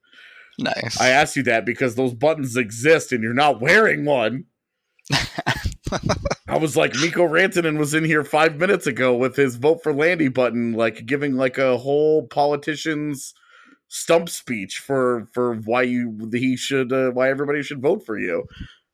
Nice. 0.59 1.01
I 1.01 1.09
asked 1.09 1.37
you 1.37 1.43
that 1.45 1.65
because 1.65 1.95
those 1.95 2.15
buttons 2.15 2.57
exist 2.57 3.13
and 3.13 3.23
you're 3.23 3.35
not 3.35 3.61
wearing 3.61 4.05
one. 4.05 4.45
I 6.49 6.59
was 6.59 6.77
like, 6.77 6.95
Mikko 6.95 7.29
Rantanen 7.29 7.79
was 7.79 7.95
in 7.95 8.05
here 8.05 8.25
five 8.25 8.57
minutes 8.57 8.87
ago 8.87 9.15
with 9.15 9.37
his 9.37 9.57
vote 9.57 9.83
for 9.83 9.93
Landy 9.93 10.29
button, 10.29 10.73
like 10.73 11.07
giving 11.07 11.35
like 11.35 11.59
a 11.59 11.79
whole 11.79 12.27
politician's 12.27 13.35
stump 13.89 14.29
speech 14.29 14.79
for 14.79 15.29
for 15.33 15.55
why 15.55 15.83
you 15.83 16.31
he 16.33 16.57
should 16.57 16.93
uh, 16.93 17.11
why 17.11 17.31
everybody 17.31 17.63
should 17.63 17.83
vote 17.83 18.05
for 18.05 18.19
you, 18.19 18.45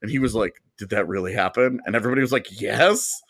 and 0.03 0.11
he 0.11 0.19
was 0.19 0.35
like, 0.35 0.55
"Did 0.79 0.91
that 0.91 1.09
really 1.09 1.33
happen?" 1.33 1.81
And 1.87 1.95
everybody 1.97 2.21
was 2.21 2.33
like, 2.33 2.61
"Yes." 2.61 3.23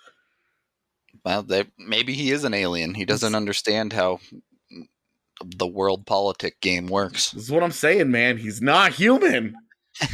well, 1.24 1.42
they, 1.42 1.64
maybe 1.78 2.14
he 2.14 2.30
is 2.30 2.44
an 2.44 2.54
alien. 2.54 2.94
He 2.94 3.04
doesn't 3.04 3.34
understand 3.34 3.92
how 3.92 4.20
the 5.44 5.66
world 5.66 6.06
politic 6.06 6.60
game 6.60 6.86
works. 6.86 7.32
This 7.32 7.44
is 7.44 7.50
what 7.50 7.62
I'm 7.62 7.70
saying, 7.70 8.10
man. 8.10 8.38
He's 8.38 8.62
not 8.62 8.92
human. 8.92 9.54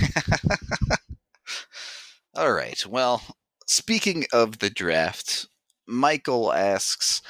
All 2.34 2.52
right. 2.52 2.84
Well, 2.86 3.22
speaking 3.66 4.24
of 4.32 4.58
the 4.58 4.70
draft, 4.70 5.46
Michael 5.86 6.52
asks, 6.52 7.22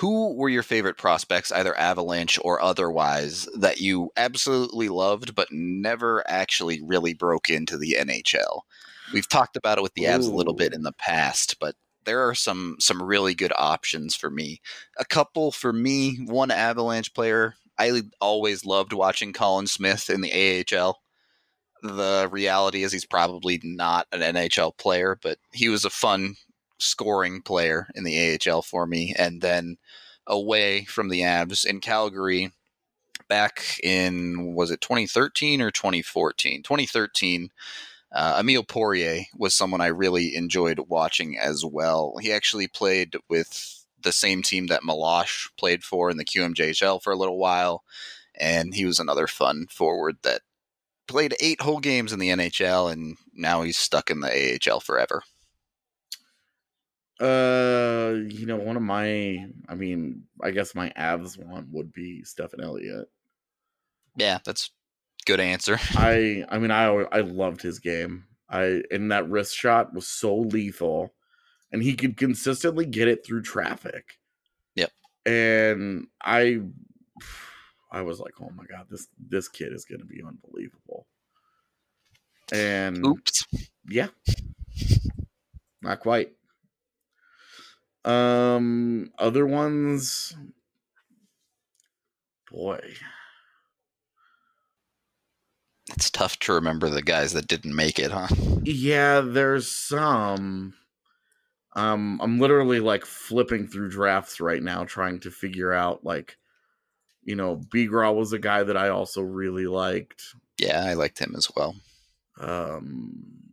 who 0.00 0.34
were 0.34 0.48
your 0.48 0.62
favorite 0.62 0.96
prospects, 0.96 1.52
either 1.52 1.76
Avalanche 1.76 2.38
or 2.42 2.60
otherwise, 2.62 3.46
that 3.54 3.80
you 3.80 4.10
absolutely 4.16 4.88
loved 4.88 5.34
but 5.34 5.48
never 5.50 6.24
actually 6.26 6.80
really 6.82 7.12
broke 7.12 7.50
into 7.50 7.76
the 7.76 7.96
NHL? 7.98 8.62
We've 9.12 9.28
talked 9.28 9.56
about 9.56 9.76
it 9.76 9.82
with 9.82 9.92
the 9.92 10.04
Avs 10.04 10.26
a 10.26 10.34
little 10.34 10.54
bit 10.54 10.72
in 10.72 10.84
the 10.84 10.92
past, 10.92 11.56
but 11.60 11.74
there 12.04 12.26
are 12.26 12.34
some 12.34 12.76
some 12.78 13.02
really 13.02 13.34
good 13.34 13.52
options 13.56 14.16
for 14.16 14.30
me. 14.30 14.62
A 14.98 15.04
couple 15.04 15.52
for 15.52 15.72
me, 15.72 16.16
one 16.24 16.50
Avalanche 16.50 17.12
player. 17.12 17.56
I 17.78 18.02
always 18.20 18.64
loved 18.64 18.94
watching 18.94 19.34
Colin 19.34 19.66
Smith 19.66 20.08
in 20.08 20.22
the 20.22 20.64
AHL 20.74 20.98
the 21.82 22.28
reality 22.30 22.82
is 22.82 22.92
he's 22.92 23.06
probably 23.06 23.60
not 23.62 24.06
an 24.12 24.20
NHL 24.20 24.76
player, 24.76 25.18
but 25.22 25.38
he 25.52 25.68
was 25.68 25.84
a 25.84 25.90
fun 25.90 26.36
scoring 26.78 27.42
player 27.42 27.88
in 27.94 28.04
the 28.04 28.38
AHL 28.48 28.62
for 28.62 28.86
me. 28.86 29.14
And 29.16 29.40
then 29.40 29.76
away 30.26 30.84
from 30.84 31.08
the 31.08 31.20
Avs 31.20 31.64
in 31.64 31.80
Calgary 31.80 32.52
back 33.28 33.78
in, 33.82 34.54
was 34.54 34.70
it 34.70 34.80
2013 34.80 35.60
or 35.60 35.70
2014? 35.70 36.62
2013. 36.62 37.50
Uh, 38.12 38.36
Emile 38.40 38.64
Poirier 38.64 39.22
was 39.36 39.54
someone 39.54 39.80
I 39.80 39.86
really 39.86 40.34
enjoyed 40.34 40.80
watching 40.88 41.38
as 41.38 41.64
well. 41.64 42.14
He 42.20 42.32
actually 42.32 42.66
played 42.66 43.16
with 43.28 43.84
the 44.02 44.12
same 44.12 44.42
team 44.42 44.66
that 44.66 44.82
Malash 44.82 45.48
played 45.56 45.84
for 45.84 46.10
in 46.10 46.16
the 46.16 46.24
QMJHL 46.24 47.02
for 47.02 47.12
a 47.12 47.16
little 47.16 47.38
while, 47.38 47.84
and 48.34 48.74
he 48.74 48.84
was 48.84 48.98
another 48.98 49.28
fun 49.28 49.66
forward 49.70 50.16
that 50.22 50.40
played 51.10 51.34
eight 51.40 51.60
whole 51.60 51.80
games 51.80 52.12
in 52.12 52.20
the 52.20 52.30
NHL, 52.30 52.90
and 52.90 53.16
now 53.34 53.62
he's 53.62 53.76
stuck 53.76 54.10
in 54.10 54.20
the 54.20 54.60
AHL 54.70 54.80
forever. 54.80 55.22
Uh, 57.20 58.14
you 58.28 58.46
know, 58.46 58.56
one 58.56 58.76
of 58.76 58.82
my, 58.82 59.44
I 59.68 59.74
mean, 59.74 60.22
I 60.42 60.52
guess 60.52 60.74
my 60.74 60.90
Avs 60.96 61.36
one 61.36 61.68
would 61.72 61.92
be 61.92 62.22
Stefan 62.22 62.62
Elliott. 62.62 63.10
Yeah, 64.16 64.38
that's 64.44 64.70
good 65.26 65.40
answer. 65.40 65.78
I, 65.96 66.44
I 66.48 66.58
mean, 66.58 66.70
I, 66.70 66.86
I 66.86 67.20
loved 67.20 67.60
his 67.60 67.80
game. 67.80 68.24
I, 68.48 68.82
and 68.90 69.12
that 69.12 69.28
wrist 69.28 69.54
shot 69.54 69.92
was 69.92 70.06
so 70.06 70.34
lethal, 70.36 71.12
and 71.72 71.82
he 71.82 71.94
could 71.94 72.16
consistently 72.16 72.86
get 72.86 73.08
it 73.08 73.26
through 73.26 73.42
traffic. 73.42 74.18
Yep. 74.76 74.90
And 75.26 76.06
I, 76.22 76.60
I 77.92 78.02
was 78.02 78.20
like, 78.20 78.34
oh 78.40 78.50
my 78.54 78.64
god, 78.64 78.86
this 78.90 79.08
this 79.18 79.48
kid 79.48 79.72
is 79.72 79.84
going 79.84 80.00
to 80.00 80.06
be 80.06 80.22
unbelievable. 80.22 81.06
And 82.52 83.04
Oops. 83.04 83.46
yeah. 83.88 84.08
Not 85.82 86.00
quite. 86.00 86.32
Um 88.04 89.10
other 89.18 89.46
ones 89.46 90.34
boy. 92.50 92.80
It's 95.92 96.10
tough 96.10 96.38
to 96.40 96.54
remember 96.54 96.88
the 96.88 97.02
guys 97.02 97.32
that 97.32 97.48
didn't 97.48 97.74
make 97.74 97.98
it, 97.98 98.10
huh? 98.10 98.28
Yeah, 98.62 99.20
there's 99.20 99.70
some 99.70 100.74
um 101.76 102.20
I'm 102.22 102.38
literally 102.38 102.80
like 102.80 103.04
flipping 103.04 103.66
through 103.66 103.90
drafts 103.90 104.40
right 104.40 104.62
now 104.62 104.84
trying 104.84 105.20
to 105.20 105.30
figure 105.30 105.72
out 105.72 106.04
like 106.04 106.36
you 107.22 107.36
know, 107.36 107.56
Bigras 107.56 108.14
was 108.14 108.32
a 108.32 108.38
guy 108.38 108.62
that 108.62 108.76
I 108.76 108.88
also 108.88 109.20
really 109.20 109.66
liked. 109.66 110.22
Yeah, 110.58 110.84
I 110.84 110.94
liked 110.94 111.18
him 111.18 111.34
as 111.36 111.48
well. 111.56 111.74
Um 112.40 113.52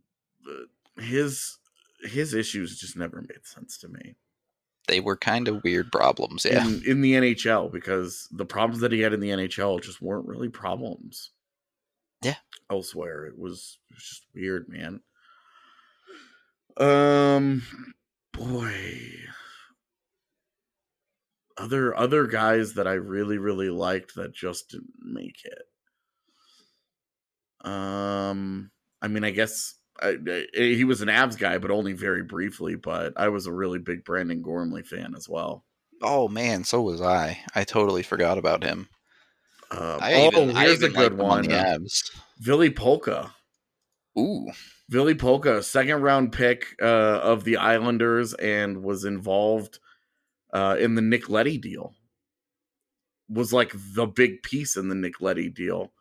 his 0.98 1.58
his 2.02 2.34
issues 2.34 2.78
just 2.78 2.96
never 2.96 3.20
made 3.20 3.44
sense 3.44 3.78
to 3.78 3.88
me. 3.88 4.16
They 4.86 5.00
were 5.00 5.16
kind 5.16 5.48
of 5.48 5.62
weird 5.62 5.92
problems, 5.92 6.46
yeah. 6.46 6.66
in, 6.66 6.82
in 6.86 7.00
the 7.02 7.12
NHL 7.12 7.70
because 7.70 8.26
the 8.30 8.46
problems 8.46 8.80
that 8.80 8.90
he 8.90 9.00
had 9.00 9.12
in 9.12 9.20
the 9.20 9.30
NHL 9.30 9.82
just 9.82 10.00
weren't 10.00 10.26
really 10.26 10.48
problems. 10.48 11.30
Yeah. 12.22 12.36
Elsewhere, 12.70 13.26
it 13.26 13.38
was, 13.38 13.78
it 13.90 13.94
was 13.94 14.04
just 14.04 14.26
weird, 14.34 14.66
man. 14.68 15.00
Um, 16.78 17.62
boy, 18.32 19.10
other 21.58 21.94
other 21.96 22.26
guys 22.26 22.74
that 22.74 22.86
I 22.86 22.94
really 22.94 23.38
really 23.38 23.70
liked 23.70 24.14
that 24.14 24.34
just 24.34 24.70
didn't 24.70 24.94
make 25.02 25.40
it. 25.44 25.62
Um, 27.68 28.70
I 29.02 29.08
mean, 29.08 29.24
I 29.24 29.30
guess 29.30 29.74
I, 30.00 30.16
I, 30.26 30.46
he 30.54 30.84
was 30.84 31.00
an 31.00 31.08
Abs 31.08 31.36
guy, 31.36 31.58
but 31.58 31.70
only 31.70 31.92
very 31.92 32.22
briefly. 32.22 32.76
But 32.76 33.14
I 33.16 33.28
was 33.28 33.46
a 33.46 33.52
really 33.52 33.78
big 33.78 34.04
Brandon 34.04 34.42
Gormley 34.42 34.82
fan 34.82 35.14
as 35.16 35.28
well. 35.28 35.64
Oh 36.02 36.28
man, 36.28 36.64
so 36.64 36.82
was 36.82 37.00
I. 37.00 37.40
I 37.54 37.64
totally 37.64 38.02
forgot 38.02 38.38
about 38.38 38.62
him. 38.62 38.88
I 39.70 40.14
oh, 40.14 40.26
even, 40.28 40.56
here's 40.56 40.82
a 40.82 40.88
good 40.88 41.12
him 41.12 41.20
on 41.20 41.26
one. 41.26 41.42
the 41.48 41.58
uh, 41.58 41.78
Ville 42.38 42.70
Pokka. 42.70 43.32
Ooh, 44.18 44.50
Ville 44.88 45.14
Pokka, 45.14 45.62
second 45.62 46.00
round 46.02 46.32
pick 46.32 46.74
uh, 46.80 46.86
of 46.86 47.44
the 47.44 47.56
Islanders, 47.56 48.32
and 48.34 48.82
was 48.82 49.04
involved 49.04 49.78
uh, 50.52 50.76
in 50.78 50.94
the 50.94 51.02
Nick 51.02 51.28
Leddy 51.28 51.58
deal. 51.58 51.94
Was 53.28 53.52
like 53.52 53.72
the 53.94 54.06
big 54.06 54.42
piece 54.42 54.76
in 54.76 54.88
the 54.88 54.94
Nick 54.94 55.20
Leddy 55.20 55.50
deal, 55.50 55.92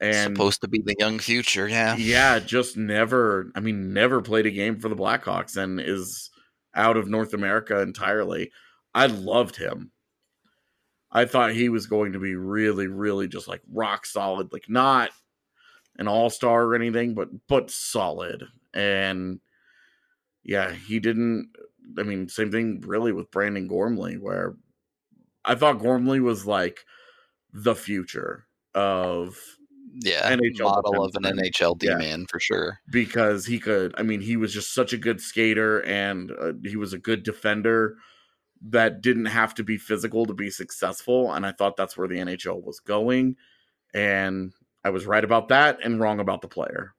and 0.00 0.36
supposed 0.36 0.60
to 0.62 0.68
be 0.68 0.82
the 0.84 0.96
young 0.98 1.20
future, 1.20 1.68
yeah. 1.68 1.94
yeah, 1.96 2.40
just 2.40 2.76
never. 2.76 3.52
I 3.54 3.60
mean, 3.60 3.92
never 3.92 4.20
played 4.20 4.46
a 4.46 4.50
game 4.50 4.80
for 4.80 4.88
the 4.88 4.96
Blackhawks, 4.96 5.56
and 5.56 5.80
is 5.80 6.30
out 6.74 6.96
of 6.96 7.08
North 7.08 7.32
America 7.32 7.80
entirely. 7.80 8.50
I 8.92 9.06
loved 9.06 9.56
him. 9.56 9.92
I 11.12 11.26
thought 11.26 11.52
he 11.52 11.68
was 11.68 11.86
going 11.86 12.12
to 12.12 12.18
be 12.18 12.34
really, 12.34 12.88
really 12.88 13.28
just 13.28 13.46
like 13.46 13.62
rock 13.72 14.04
solid, 14.04 14.52
like 14.52 14.68
not 14.68 15.10
an 15.96 16.08
all 16.08 16.28
star 16.28 16.64
or 16.64 16.74
anything, 16.74 17.14
but 17.14 17.28
but 17.46 17.70
solid. 17.70 18.44
And 18.74 19.40
yeah, 20.42 20.72
he 20.72 20.98
didn't. 20.98 21.50
I 21.98 22.02
mean, 22.02 22.28
same 22.28 22.50
thing 22.50 22.82
really 22.86 23.12
with 23.12 23.30
Brandon 23.30 23.66
Gormley, 23.68 24.16
where 24.16 24.54
I 25.44 25.54
thought 25.54 25.80
Gormley 25.80 26.20
was 26.20 26.46
like 26.46 26.80
the 27.52 27.74
future 27.74 28.46
of 28.74 29.38
Yeah, 30.02 30.30
NHL 30.34 30.64
model 30.64 31.04
of 31.04 31.14
an. 31.16 31.24
NHL 31.24 31.78
D 31.78 31.86
Yeah. 31.88 31.96
man 31.96 32.26
for 32.28 32.40
sure. 32.40 32.78
because 32.90 33.46
he 33.46 33.58
could. 33.60 33.94
I 33.96 34.02
mean, 34.02 34.20
he 34.20 34.36
was 34.36 34.52
just 34.52 34.74
such 34.74 34.92
a 34.92 34.98
good 34.98 35.20
skater 35.20 35.80
and 35.84 36.32
uh, 36.32 36.52
he 36.64 36.76
was 36.76 36.92
a 36.92 36.98
good 36.98 37.22
defender 37.22 37.96
that 38.66 39.02
didn't 39.02 39.26
have 39.26 39.54
to 39.54 39.62
be 39.62 39.76
physical 39.76 40.24
to 40.26 40.32
be 40.34 40.50
successful. 40.50 41.32
And 41.32 41.44
I 41.46 41.52
thought 41.52 41.76
that's 41.76 41.96
where 41.96 42.08
the 42.08 42.16
NHL 42.18 42.64
was 42.64 42.80
going. 42.80 43.36
And 43.92 44.52
I 44.84 44.90
was 44.90 45.06
right 45.06 45.22
about 45.24 45.48
that 45.48 45.78
and 45.84 46.00
wrong 46.00 46.18
about 46.18 46.40
the 46.40 46.48
player. 46.48 46.94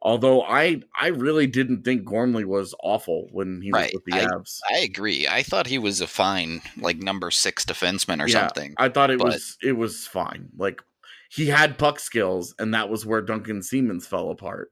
Although 0.00 0.42
I 0.42 0.80
I 1.00 1.08
really 1.08 1.46
didn't 1.48 1.82
think 1.82 2.04
Gormley 2.04 2.44
was 2.44 2.74
awful 2.82 3.28
when 3.32 3.60
he 3.62 3.72
was 3.72 3.90
with 3.92 4.04
the 4.04 4.12
I- 4.14 4.26
Avs. 4.26 4.58
I 4.72 4.78
agree. 4.78 5.26
I 5.26 5.42
thought 5.42 5.66
he 5.66 5.78
was 5.78 6.00
a 6.00 6.06
fine, 6.06 6.62
like 6.76 6.98
number 6.98 7.30
six 7.32 7.64
defenseman 7.64 8.22
or 8.22 8.28
Yeah, 8.28 8.42
something. 8.46 8.74
I 8.78 8.88
thought 8.90 9.10
it 9.10 9.18
but- 9.18 9.26
was 9.28 9.56
it 9.62 9.72
was 9.76 10.06
fine. 10.06 10.50
Like 10.56 10.82
he 11.30 11.46
had 11.46 11.78
puck 11.78 11.98
skills, 12.00 12.54
and 12.58 12.72
that 12.74 12.88
was 12.88 13.04
where 13.04 13.20
Duncan 13.20 13.62
Siemens 13.62 14.06
fell 14.06 14.30
apart. 14.30 14.70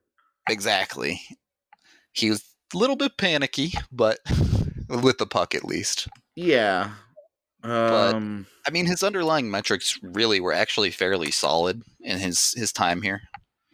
Exactly. 0.49 1.19
He 2.13 2.29
was 2.29 2.43
a 2.73 2.77
little 2.77 2.95
bit 2.95 3.17
panicky, 3.17 3.73
but 3.91 4.19
with 4.89 5.17
the 5.17 5.27
puck 5.27 5.53
at 5.53 5.65
least. 5.65 6.07
Yeah. 6.35 6.91
Um 7.63 8.47
I 8.65 8.71
mean, 8.71 8.85
his 8.85 9.03
underlying 9.03 9.51
metrics 9.51 9.99
really 10.01 10.39
were 10.39 10.53
actually 10.53 10.91
fairly 10.91 11.31
solid 11.31 11.81
in 12.01 12.17
his 12.19 12.53
his 12.55 12.71
time 12.71 13.01
here. 13.01 13.21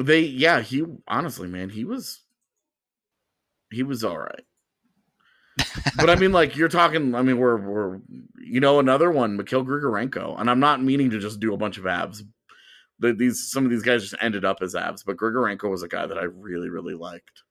They 0.05 0.21
yeah, 0.21 0.61
he 0.61 0.83
honestly, 1.07 1.47
man, 1.47 1.69
he 1.69 1.85
was 1.85 2.21
he 3.71 3.83
was 3.83 4.03
all 4.03 4.17
right. 4.17 4.43
but 5.97 6.09
I 6.09 6.15
mean, 6.15 6.31
like 6.31 6.55
you're 6.55 6.69
talking. 6.69 7.13
I 7.15 7.21
mean, 7.21 7.37
we're 7.37 7.57
we're 7.57 7.99
you 8.39 8.59
know 8.59 8.79
another 8.79 9.11
one, 9.11 9.37
Mikhail 9.37 9.63
Grigorenko, 9.63 10.39
and 10.39 10.49
I'm 10.49 10.59
not 10.59 10.81
meaning 10.81 11.09
to 11.11 11.19
just 11.19 11.39
do 11.39 11.53
a 11.53 11.57
bunch 11.57 11.77
of 11.77 11.85
abs. 11.85 12.23
The, 12.99 13.13
these 13.13 13.51
some 13.51 13.65
of 13.65 13.71
these 13.71 13.83
guys 13.83 14.01
just 14.01 14.15
ended 14.21 14.45
up 14.45 14.57
as 14.61 14.75
abs, 14.75 15.03
but 15.03 15.17
Grigorenko 15.17 15.69
was 15.69 15.83
a 15.83 15.87
guy 15.87 16.05
that 16.05 16.17
I 16.17 16.23
really 16.23 16.69
really 16.69 16.95
liked. 16.95 17.43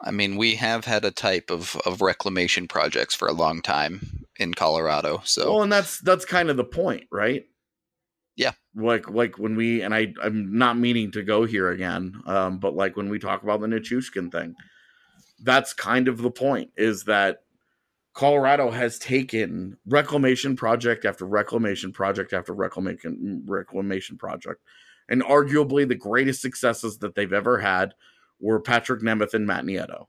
I 0.00 0.10
mean, 0.10 0.36
we 0.36 0.54
have 0.56 0.84
had 0.84 1.04
a 1.04 1.10
type 1.10 1.50
of, 1.50 1.76
of 1.86 2.02
reclamation 2.02 2.68
projects 2.68 3.14
for 3.14 3.26
a 3.26 3.32
long 3.32 3.62
time 3.62 4.26
in 4.36 4.52
Colorado. 4.52 5.22
So 5.24 5.52
Well, 5.52 5.62
and 5.62 5.72
that's 5.72 6.00
that's 6.00 6.24
kind 6.24 6.50
of 6.50 6.56
the 6.56 6.64
point, 6.64 7.04
right? 7.10 7.46
Yeah. 8.36 8.52
Like 8.74 9.08
like 9.08 9.38
when 9.38 9.54
we 9.56 9.82
and 9.82 9.94
I 9.94 10.12
I'm 10.22 10.56
not 10.58 10.76
meaning 10.78 11.12
to 11.12 11.22
go 11.22 11.44
here 11.44 11.70
again, 11.70 12.20
um, 12.26 12.58
but 12.58 12.74
like 12.74 12.96
when 12.96 13.08
we 13.08 13.18
talk 13.18 13.42
about 13.42 13.60
the 13.60 13.66
Nichushkin 13.68 14.32
thing, 14.32 14.54
that's 15.42 15.72
kind 15.72 16.08
of 16.08 16.18
the 16.18 16.30
point 16.30 16.70
is 16.76 17.04
that 17.04 17.38
Colorado 18.12 18.70
has 18.70 18.98
taken 18.98 19.76
reclamation 19.86 20.56
project 20.56 21.04
after 21.04 21.24
reclamation 21.26 21.92
project 21.92 22.32
after 22.32 22.52
reclamation 22.52 23.44
reclamation 23.46 24.16
project, 24.18 24.60
and 25.08 25.22
arguably 25.22 25.86
the 25.86 25.94
greatest 25.94 26.40
successes 26.42 26.98
that 26.98 27.14
they've 27.14 27.32
ever 27.32 27.58
had 27.58 27.94
were 28.40 28.60
Patrick 28.60 29.02
Nemeth 29.02 29.34
and 29.34 29.46
Matt 29.46 29.64
Nieto. 29.64 30.06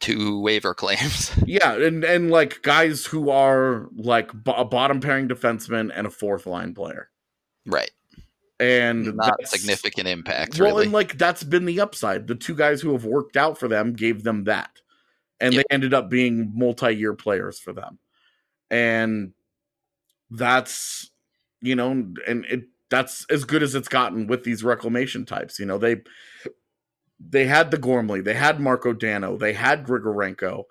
two 0.00 0.40
waiver 0.40 0.74
claims. 0.74 1.32
Yeah, 1.46 1.74
and 1.74 2.04
and 2.04 2.30
like 2.30 2.60
guys 2.62 3.06
who 3.06 3.30
are 3.30 3.88
like 3.96 4.32
bo- 4.34 4.52
a 4.52 4.64
bottom 4.66 5.00
pairing 5.00 5.28
defenseman 5.28 5.90
and 5.94 6.06
a 6.06 6.10
fourth 6.10 6.46
line 6.46 6.74
player, 6.74 7.08
right. 7.68 7.90
and 8.60 9.14
Not 9.14 9.46
significant 9.46 10.08
impact, 10.08 10.58
Well, 10.58 10.70
really. 10.70 10.84
and 10.84 10.92
like 10.92 11.16
that's 11.16 11.44
been 11.44 11.64
the 11.64 11.80
upside. 11.80 12.26
The 12.26 12.34
two 12.34 12.56
guys 12.56 12.80
who 12.80 12.92
have 12.92 13.04
worked 13.04 13.36
out 13.36 13.56
for 13.58 13.68
them 13.68 13.92
gave 13.92 14.24
them 14.24 14.44
that, 14.44 14.80
and 15.40 15.54
Yep. 15.54 15.64
they 15.68 15.74
ended 15.74 15.94
up 15.94 16.10
being 16.10 16.52
multi-year 16.54 17.14
players 17.14 17.60
for 17.60 17.72
them, 17.72 17.98
and 18.70 19.32
that's 20.30 21.10
you 21.60 21.74
know, 21.76 21.90
and 22.26 22.44
it 22.46 22.64
that's 22.90 23.26
as 23.30 23.44
good 23.44 23.62
as 23.62 23.74
it's 23.74 23.88
gotten 23.88 24.26
with 24.26 24.44
these 24.44 24.64
reclamation 24.64 25.24
types. 25.24 25.58
You 25.58 25.66
know, 25.66 25.78
they 25.78 26.02
they 27.20 27.46
had 27.46 27.70
the 27.70 27.78
Gormley, 27.78 28.20
they 28.20 28.34
had 28.34 28.60
Marko 28.60 28.92
Dano, 28.92 29.36
they 29.36 29.52
had 29.52 29.84
Grigorenko. 29.84 30.64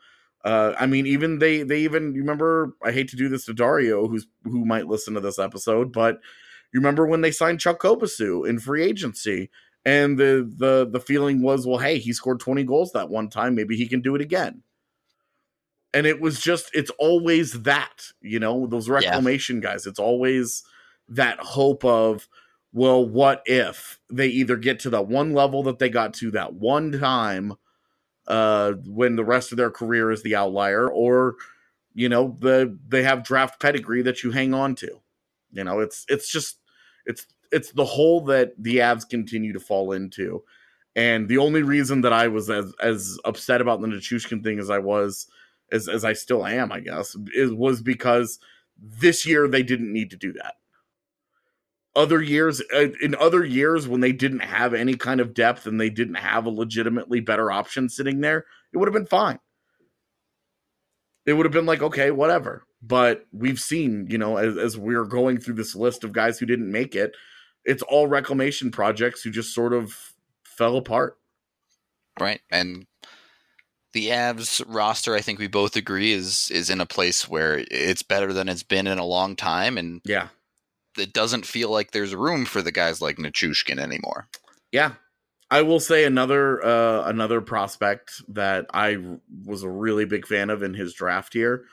Uh, 0.46 0.74
I 0.80 0.86
mean, 0.86 1.06
even 1.08 1.40
they 1.40 1.64
they 1.64 1.80
even 1.82 2.14
you 2.16 2.22
remember. 2.22 2.74
I 2.84 2.92
hate 2.92 3.10
to 3.10 3.16
do 3.18 3.28
this 3.28 3.46
to 3.46 3.54
Dario, 3.54 4.08
who's 4.08 4.28
who 4.44 4.66
might 4.66 4.88
listen 4.88 5.14
to 5.16 5.20
this 5.20 5.40
episode, 5.40 5.92
but 5.92 6.20
you 6.74 6.80
remember 6.80 7.06
when 7.08 7.22
they 7.22 7.32
signed 7.32 7.60
Chuck 7.60 7.80
Kobasew 7.82 8.48
in 8.48 8.60
free 8.60 8.84
agency, 8.84 9.50
and 9.86 10.18
the 10.18 10.52
the 10.58 10.88
the 10.90 11.00
feeling 11.00 11.42
was, 11.42 11.66
well, 11.66 11.80
hey, 11.80 11.98
he 11.98 12.14
scored 12.14 12.40
twenty 12.40 12.64
goals 12.64 12.92
that 12.94 13.10
one 13.10 13.30
time, 13.30 13.56
maybe 13.56 13.76
he 13.78 13.88
can 13.88 14.02
do 14.02 14.16
it 14.16 14.22
again. 14.22 14.64
And 15.94 16.06
it 16.06 16.20
was 16.20 16.40
just, 16.40 16.70
it's 16.74 16.92
always 17.00 17.64
that, 17.64 18.12
you 18.22 18.40
know, 18.40 18.68
those 18.68 18.90
reclamation 18.90 19.62
guys. 19.62 19.88
It's 19.88 20.00
always 20.00 20.64
that 21.10 21.40
hope 21.40 21.86
of, 21.86 22.28
well, 22.74 23.08
what 23.08 23.42
if 23.46 23.98
they 24.12 24.28
either 24.28 24.58
get 24.58 24.80
to 24.82 24.90
that 24.92 25.08
one 25.08 25.34
level 25.34 25.64
that 25.64 25.80
they 25.80 25.90
got 25.90 26.14
to 26.16 26.32
that 26.32 26.54
one 26.54 26.92
time 26.92 27.54
uh 28.28 28.74
when 28.86 29.16
the 29.16 29.24
rest 29.24 29.52
of 29.54 29.58
their 29.58 29.72
career 29.72 30.12
is 30.12 30.22
the 30.22 30.36
outlier 30.36 30.90
or 30.90 31.36
you 31.94 32.10
know 32.10 32.36
the 32.42 32.78
they 32.88 33.02
have 33.04 33.24
draft 33.24 33.60
pedigree 33.62 34.02
that 34.02 34.22
you 34.22 34.32
hang 34.32 34.54
on 34.54 34.76
to 34.76 35.00
you 35.52 35.64
know 35.64 35.80
it's 35.80 36.06
it's 36.10 36.30
just 36.32 36.60
it's 37.06 37.26
it's 37.52 37.72
the 37.72 37.86
hole 37.86 38.22
that 38.26 38.52
the 38.58 38.78
avs 38.78 39.08
continue 39.08 39.54
to 39.54 39.60
fall 39.60 39.92
into. 39.92 40.44
And 40.96 41.28
the 41.28 41.38
only 41.38 41.62
reason 41.62 42.02
that 42.02 42.14
i 42.14 42.28
was 42.28 42.50
as 42.50 42.74
as 42.82 43.20
upset 43.24 43.62
about 43.62 43.82
the 43.82 43.88
Nichushkin 43.88 44.44
thing 44.44 44.60
as 44.60 44.70
i 44.70 44.80
was 44.80 45.28
as 45.72 45.88
as 45.88 46.04
i 46.04 46.14
still 46.14 46.46
am 46.46 46.72
i 46.72 46.80
guess 46.80 47.16
is 47.34 47.54
was 47.54 47.82
because 47.82 48.40
this 48.80 49.26
year 49.26 49.48
they 49.48 49.64
didn't 49.64 49.92
need 49.92 50.12
to 50.12 50.18
do 50.18 50.34
that. 50.34 50.56
Other 51.96 52.22
years 52.22 52.62
uh, 52.76 52.90
in 53.02 53.16
other 53.16 53.44
years 53.44 53.88
when 53.88 54.02
they 54.02 54.12
didn't 54.12 54.42
have 54.42 54.74
any 54.74 54.96
kind 54.96 55.20
of 55.20 55.34
depth 55.34 55.66
and 55.66 55.82
they 55.82 55.90
didn't 55.90 56.16
have 56.16 56.46
a 56.46 56.52
legitimately 56.52 57.22
better 57.22 57.52
option 57.52 57.90
sitting 57.90 58.22
there 58.22 58.46
it 58.74 58.78
would 58.78 58.88
have 58.88 58.94
been 58.94 59.06
fine. 59.06 59.40
It 61.26 61.34
would 61.34 61.46
have 61.46 61.54
been 61.54 61.66
like 61.66 61.82
okay 61.82 62.12
whatever 62.12 62.67
but 62.82 63.26
we've 63.32 63.60
seen 63.60 64.08
you 64.10 64.18
know 64.18 64.38
as, 64.38 64.58
as 64.58 64.78
we're 64.78 65.06
going 65.06 65.40
through 65.40 65.56
this 65.56 65.76
list 65.76 66.04
of 66.04 66.12
guys 66.12 66.40
who 66.40 66.46
didn't 66.46 66.72
make 66.72 66.96
it 66.96 67.12
it's 67.66 67.84
all 67.84 68.08
reclamation 68.08 68.72
projects 68.72 69.22
who 69.22 69.30
just 69.30 69.54
sort 69.54 69.74
of 69.74 70.14
fell 70.44 70.78
apart 70.78 71.18
right? 72.20 72.42
And 72.50 72.88
the 73.94 74.08
Avs 74.08 74.64
roster, 74.68 75.16
I 75.16 75.22
think 75.22 75.40
we 75.40 75.48
both 75.48 75.76
agree, 75.76 76.12
is 76.12 76.50
is 76.52 76.70
in 76.70 76.82
a 76.82 76.86
place 76.86 77.28
where 77.28 77.64
it's 77.72 78.04
better 78.04 78.34
than 78.34 78.50
it's 78.50 78.64
been 78.64 78.88
in 78.88 78.98
a 78.98 79.06
long 79.06 79.36
time, 79.36 79.78
and 79.78 80.02
yeah 80.06 80.30
it 80.98 81.14
doesn't 81.14 81.46
feel 81.46 81.70
like 81.70 81.92
there's 81.92 82.16
room 82.16 82.44
for 82.44 82.64
the 82.64 82.72
guys 82.72 83.02
like 83.02 83.18
Nichushkin 83.18 83.78
anymore. 83.78 84.28
Yeah. 84.72 84.94
I 85.52 85.62
will 85.62 85.80
say 85.80 86.06
another 86.06 86.66
uh 86.66 87.04
another 87.06 87.40
prospect 87.40 88.12
that 88.30 88.66
I 88.74 88.98
was 89.46 89.62
a 89.62 89.70
really 89.70 90.06
big 90.06 90.26
fan 90.26 90.50
of 90.50 90.64
in 90.64 90.74
his 90.74 90.94
draft 90.94 91.34
here. 91.34 91.66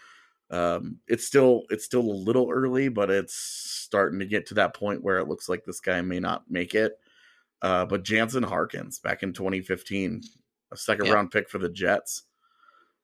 Um 0.54 1.00
it's 1.08 1.26
still 1.26 1.64
it's 1.70 1.84
still 1.84 2.02
a 2.02 2.22
little 2.26 2.50
early, 2.50 2.88
but 2.88 3.10
it's 3.10 3.34
starting 3.34 4.18
to 4.20 4.26
get 4.26 4.46
to 4.46 4.54
that 4.54 4.74
point 4.74 5.02
where 5.02 5.18
it 5.18 5.28
looks 5.28 5.48
like 5.48 5.64
this 5.64 5.80
guy 5.80 6.00
may 6.02 6.20
not 6.20 6.50
make 6.50 6.74
it. 6.74 6.98
Uh 7.62 7.86
but 7.86 8.04
Jansen 8.04 8.42
Harkins 8.44 8.98
back 8.98 9.22
in 9.22 9.32
2015, 9.32 10.22
a 10.72 10.76
second 10.76 11.06
Yeah. 11.06 11.12
round 11.12 11.30
pick 11.32 11.48
for 11.50 11.58
the 11.58 11.68
Jets. 11.70 12.24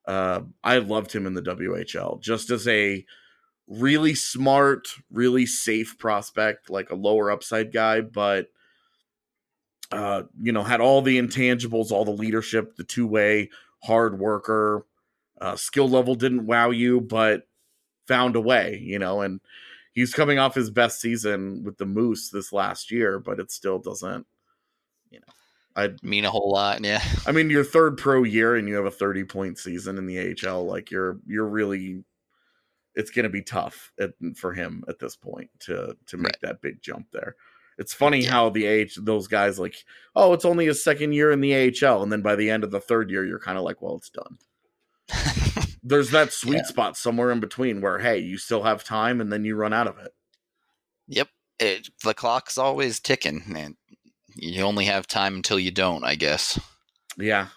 Uh 0.06 0.42
I 0.64 0.78
loved 0.78 1.12
him 1.12 1.26
in 1.26 1.34
the 1.34 1.42
WHL 1.42 2.20
just 2.20 2.50
as 2.50 2.66
a 2.68 3.04
really 3.68 4.14
smart, 4.14 4.88
really 5.10 5.46
safe 5.46 5.98
prospect, 5.98 6.70
like 6.70 6.90
a 6.90 6.96
lower 6.96 7.30
upside 7.30 7.72
guy, 7.72 8.00
but 8.00 8.48
uh, 9.92 10.22
you 10.40 10.52
know, 10.52 10.62
had 10.62 10.80
all 10.80 11.02
the 11.02 11.18
intangibles, 11.18 11.90
all 11.90 12.04
the 12.04 12.10
leadership, 12.12 12.76
the 12.76 12.84
two 12.84 13.06
way, 13.06 13.50
hard 13.82 14.18
worker, 14.18 14.86
uh, 15.40 15.56
skill 15.56 15.88
level 15.88 16.14
didn't 16.14 16.46
wow 16.46 16.70
you, 16.70 17.00
but 17.00 17.48
found 18.06 18.36
a 18.36 18.40
way, 18.40 18.80
you 18.82 18.98
know, 18.98 19.20
and 19.22 19.40
he's 19.92 20.12
coming 20.12 20.38
off 20.38 20.54
his 20.54 20.70
best 20.70 21.00
season 21.00 21.62
with 21.64 21.78
the 21.78 21.86
Moose 21.86 22.30
this 22.30 22.52
last 22.52 22.90
year, 22.90 23.18
but 23.18 23.40
it 23.40 23.50
still 23.50 23.78
doesn't, 23.78 24.26
you 25.10 25.20
know, 25.20 25.32
I, 25.76 25.90
Mean 26.02 26.24
a 26.24 26.30
whole 26.30 26.50
lot, 26.50 26.82
yeah. 26.84 27.02
I 27.26 27.32
mean, 27.32 27.50
your 27.50 27.64
third 27.64 27.96
pro 27.96 28.24
year 28.24 28.56
and 28.56 28.68
you 28.68 28.74
have 28.74 28.86
a 28.86 28.90
30 28.90 29.24
point 29.24 29.58
season 29.58 29.96
in 29.98 30.06
the 30.06 30.36
AHL, 30.48 30.66
like 30.66 30.90
you're, 30.90 31.18
you're 31.26 31.48
really, 31.48 32.04
it's 32.96 33.10
going 33.10 33.22
to 33.24 33.30
be 33.30 33.42
tough 33.42 33.92
at, 34.00 34.10
for 34.36 34.52
him 34.52 34.84
at 34.88 34.98
this 34.98 35.16
point 35.16 35.50
to, 35.60 35.96
to 36.06 36.16
make 36.16 36.38
that 36.40 36.60
big 36.60 36.82
jump 36.82 37.06
there. 37.12 37.36
It's 37.78 37.94
funny 37.94 38.24
Yeah. 38.24 38.30
how 38.32 38.50
the 38.50 38.66
age 38.66 38.96
those 38.96 39.26
guys 39.26 39.58
like, 39.58 39.74
oh, 40.14 40.34
it's 40.34 40.44
only 40.44 40.66
his 40.66 40.84
second 40.84 41.12
year 41.12 41.30
in 41.30 41.40
the 41.40 41.54
AHL, 41.54 42.02
and 42.02 42.12
then 42.12 42.20
by 42.20 42.36
the 42.36 42.50
end 42.50 42.62
of 42.62 42.70
the 42.70 42.80
third 42.80 43.10
year, 43.10 43.24
you're 43.24 43.38
kind 43.38 43.56
of 43.56 43.64
like, 43.64 43.80
well, 43.80 43.96
it's 43.96 44.10
done. 44.10 44.36
There's 45.82 46.10
that 46.10 46.32
sweet 46.32 46.56
Yeah. 46.58 46.64
spot 46.64 46.96
somewhere 46.96 47.30
in 47.30 47.40
between 47.40 47.80
where, 47.80 47.98
hey, 47.98 48.18
you 48.18 48.38
still 48.38 48.62
have 48.64 48.84
time, 48.84 49.20
and 49.20 49.32
then 49.32 49.44
you 49.44 49.56
run 49.56 49.72
out 49.72 49.86
of 49.86 49.98
it. 49.98 50.12
Yep. 51.08 51.28
It, 51.58 51.88
the 52.04 52.14
clock's 52.14 52.56
always 52.58 53.00
ticking, 53.00 53.42
and 53.56 53.76
you 54.34 54.62
only 54.62 54.84
have 54.86 55.06
time 55.06 55.34
until 55.34 55.58
you 55.58 55.70
don't, 55.70 56.04
I 56.04 56.14
guess. 56.14 56.58
Yeah, 57.18 57.48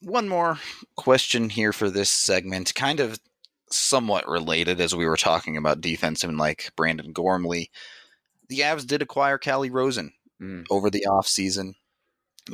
One 0.00 0.28
more 0.28 0.58
question 0.96 1.50
here 1.50 1.72
for 1.72 1.90
this 1.90 2.10
segment, 2.10 2.74
kind 2.74 3.00
of 3.00 3.18
somewhat 3.70 4.28
related 4.28 4.80
as 4.80 4.94
we 4.94 5.04
were 5.06 5.16
talking 5.16 5.56
about 5.56 5.80
defense 5.80 6.22
and 6.24 6.38
like 6.38 6.70
Brandon 6.76 7.12
Gormley. 7.12 7.70
The 8.48 8.60
Avs 8.60 8.86
did 8.86 9.02
acquire 9.02 9.38
Calle 9.38 9.68
Rosen 9.70 10.12
Mm. 10.40 10.66
over 10.70 10.88
the 10.88 11.04
offseason. 11.08 11.74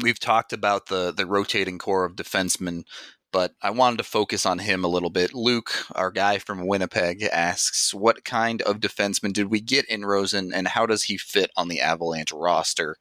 We've 0.01 0.19
talked 0.19 0.53
about 0.53 0.87
the 0.87 1.13
the 1.13 1.27
rotating 1.27 1.79
core 1.79 2.05
of 2.05 2.17
defensemen, 2.17 2.85
but 3.33 3.55
I 3.63 3.71
wanted 3.71 3.99
to 3.99 4.05
focus 4.05 4.47
on 4.47 4.59
him 4.59 4.85
a 4.85 4.89
little 4.89 5.11
bit. 5.11 5.35
Luke, 5.35 5.87
our 5.95 6.11
guy 6.11 6.39
from 6.39 6.67
Winnipeg, 6.67 7.23
asks, 7.25 7.95
"What 7.95 8.25
kind 8.25 8.63
of 8.63 8.81
defenseman 8.81 9.33
did 9.33 9.51
we 9.51 9.61
get 9.61 9.87
in 9.87 10.05
Rosen, 10.05 10.53
and 10.53 10.69
how 10.69 10.87
does 10.87 11.05
he 11.05 11.17
fit 11.17 11.51
on 11.57 11.69
the 11.69 11.81
Avalanche 11.81 12.33
roster? 12.33 12.97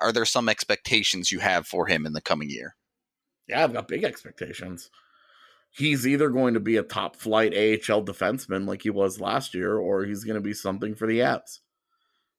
Are 0.00 0.12
there 0.12 0.24
some 0.24 0.48
expectations 0.48 1.30
you 1.30 1.40
have 1.40 1.66
for 1.66 1.86
him 1.86 2.06
in 2.06 2.12
the 2.12 2.20
coming 2.20 2.50
year?" 2.50 2.76
yeah, 3.48 3.64
I've 3.64 3.72
got 3.72 3.88
big 3.88 4.04
expectations. 4.04 4.90
He's 5.70 6.06
either 6.06 6.28
going 6.28 6.54
to 6.54 6.60
be 6.60 6.76
a 6.76 6.82
top 6.82 7.16
flight 7.16 7.54
AHL 7.54 8.04
defenseman 8.04 8.66
like 8.66 8.82
he 8.82 8.90
was 8.90 9.20
last 9.20 9.54
year, 9.54 9.76
or 9.76 10.04
he's 10.04 10.24
going 10.24 10.36
to 10.36 10.40
be 10.40 10.54
something 10.54 10.94
for 10.94 11.06
the 11.06 11.20
Avs. 11.20 11.60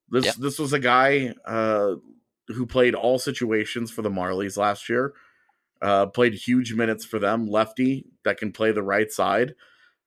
This 0.10 0.26
Yep. 0.26 0.36
this 0.36 0.60
was 0.60 0.74
a 0.74 0.80
guy 0.80 1.34
uh, 1.46 1.96
who 2.48 2.66
played 2.66 2.96
all 2.96 3.20
situations 3.20 3.92
for 3.92 4.02
the 4.02 4.10
Marlies 4.10 4.58
last 4.58 4.90
year. 4.90 5.14
Uh, 5.82 6.06
played 6.06 6.34
huge 6.34 6.74
minutes 6.74 7.04
for 7.04 7.20
them, 7.20 7.46
lefty 7.46 8.06
that 8.24 8.38
can 8.38 8.54
play 8.54 8.72
the 8.72 8.82
right 8.82 9.12
side, 9.12 9.54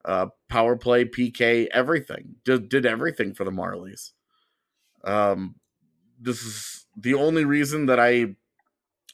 uh, 0.07 0.27
power 0.49 0.75
play, 0.75 1.05
PK, 1.05 1.67
everything. 1.71 2.37
Did 2.45 2.71
did 2.71 2.87
everything 2.87 3.35
for 3.35 3.45
the 3.45 3.51
Marlies. 3.51 4.13
Um, 5.05 5.57
this 6.19 6.43
is 6.43 6.87
the 6.97 7.15
only 7.15 7.45
reason 7.45 7.87
that 7.87 8.01
I 8.01 8.37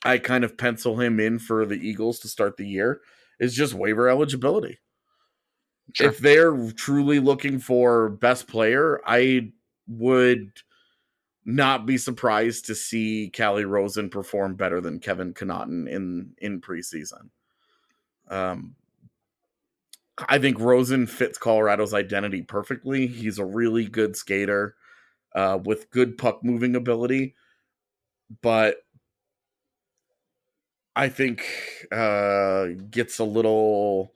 I 0.05 0.19
kind 0.19 0.45
of 0.45 0.57
pencil 0.57 1.01
him 1.01 1.19
in 1.19 1.39
for 1.39 1.67
the 1.67 1.75
Eagles 1.77 2.21
to 2.21 2.29
start 2.29 2.57
the 2.57 2.67
year 2.67 3.01
is 3.41 3.55
just 3.55 3.75
waiver 3.75 4.09
eligibility. 4.09 4.79
Sure. 5.95 6.09
If 6.09 6.19
they're 6.19 6.71
truly 6.73 7.19
looking 7.19 7.59
for 7.59 8.09
best 8.09 8.47
player, 8.47 9.01
I 9.05 9.53
would 9.89 10.53
not 11.45 11.87
be 11.87 11.99
surprised 11.99 12.67
to 12.67 12.75
see 12.75 13.31
Calle 13.33 13.65
Rosen 13.65 14.09
perform 14.09 14.55
better 14.55 14.81
than 14.81 15.01
Kevin 15.01 15.35
Connauton 15.35 15.89
in 15.89 16.35
in 16.39 16.61
preseason. 16.61 17.31
Um, 18.29 18.77
I 20.29 20.39
think 20.39 20.61
Rosen 20.61 21.07
fits 21.07 21.39
Colorado's 21.39 21.95
identity 21.95 22.43
perfectly. 22.43 23.07
He's 23.07 23.39
a 23.39 23.45
really 23.45 23.87
good 23.87 24.17
skater 24.17 24.77
uh, 25.35 25.59
with 25.63 25.91
good 25.91 26.19
puck 26.19 26.45
moving 26.45 26.77
ability, 26.77 27.35
but 28.43 28.77
I 30.95 31.09
think 31.09 31.47
uh, 31.91 32.67
gets 32.91 33.19
a 33.19 33.25
little 33.25 34.13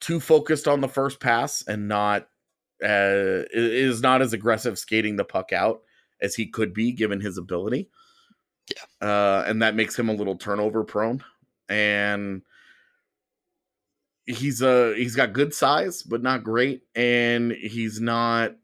too 0.00 0.20
focused 0.20 0.68
on 0.68 0.80
the 0.80 0.88
first 0.88 1.20
pass 1.20 1.64
and 1.66 1.88
not 1.88 2.28
uh, 2.84 3.48
is 3.52 4.02
not 4.02 4.20
as 4.20 4.34
aggressive 4.34 4.78
skating 4.78 5.16
the 5.16 5.24
puck 5.24 5.52
out 5.52 5.80
as 6.20 6.34
he 6.34 6.46
could 6.46 6.72
be 6.74 6.92
given 6.92 7.20
his 7.20 7.38
ability. 7.38 7.88
Yeah. 8.74 9.08
Uh, 9.08 9.44
and 9.46 9.62
that 9.62 9.74
makes 9.76 9.98
him 9.98 10.08
a 10.08 10.14
little 10.14 10.36
turnover 10.36 10.84
prone. 10.84 11.22
And 11.68 12.42
he's 14.24 14.60
a 14.62 14.94
he's 14.96 15.14
got 15.16 15.32
good 15.32 15.54
size, 15.54 16.02
but 16.02 16.22
not 16.22 16.44
great. 16.44 16.82
And 16.94 17.52
he's 17.52 18.00
not 18.00 18.56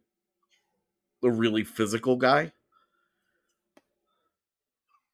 a 1.23 1.31
really 1.31 1.65
physical 1.65 2.17
guy. 2.17 2.53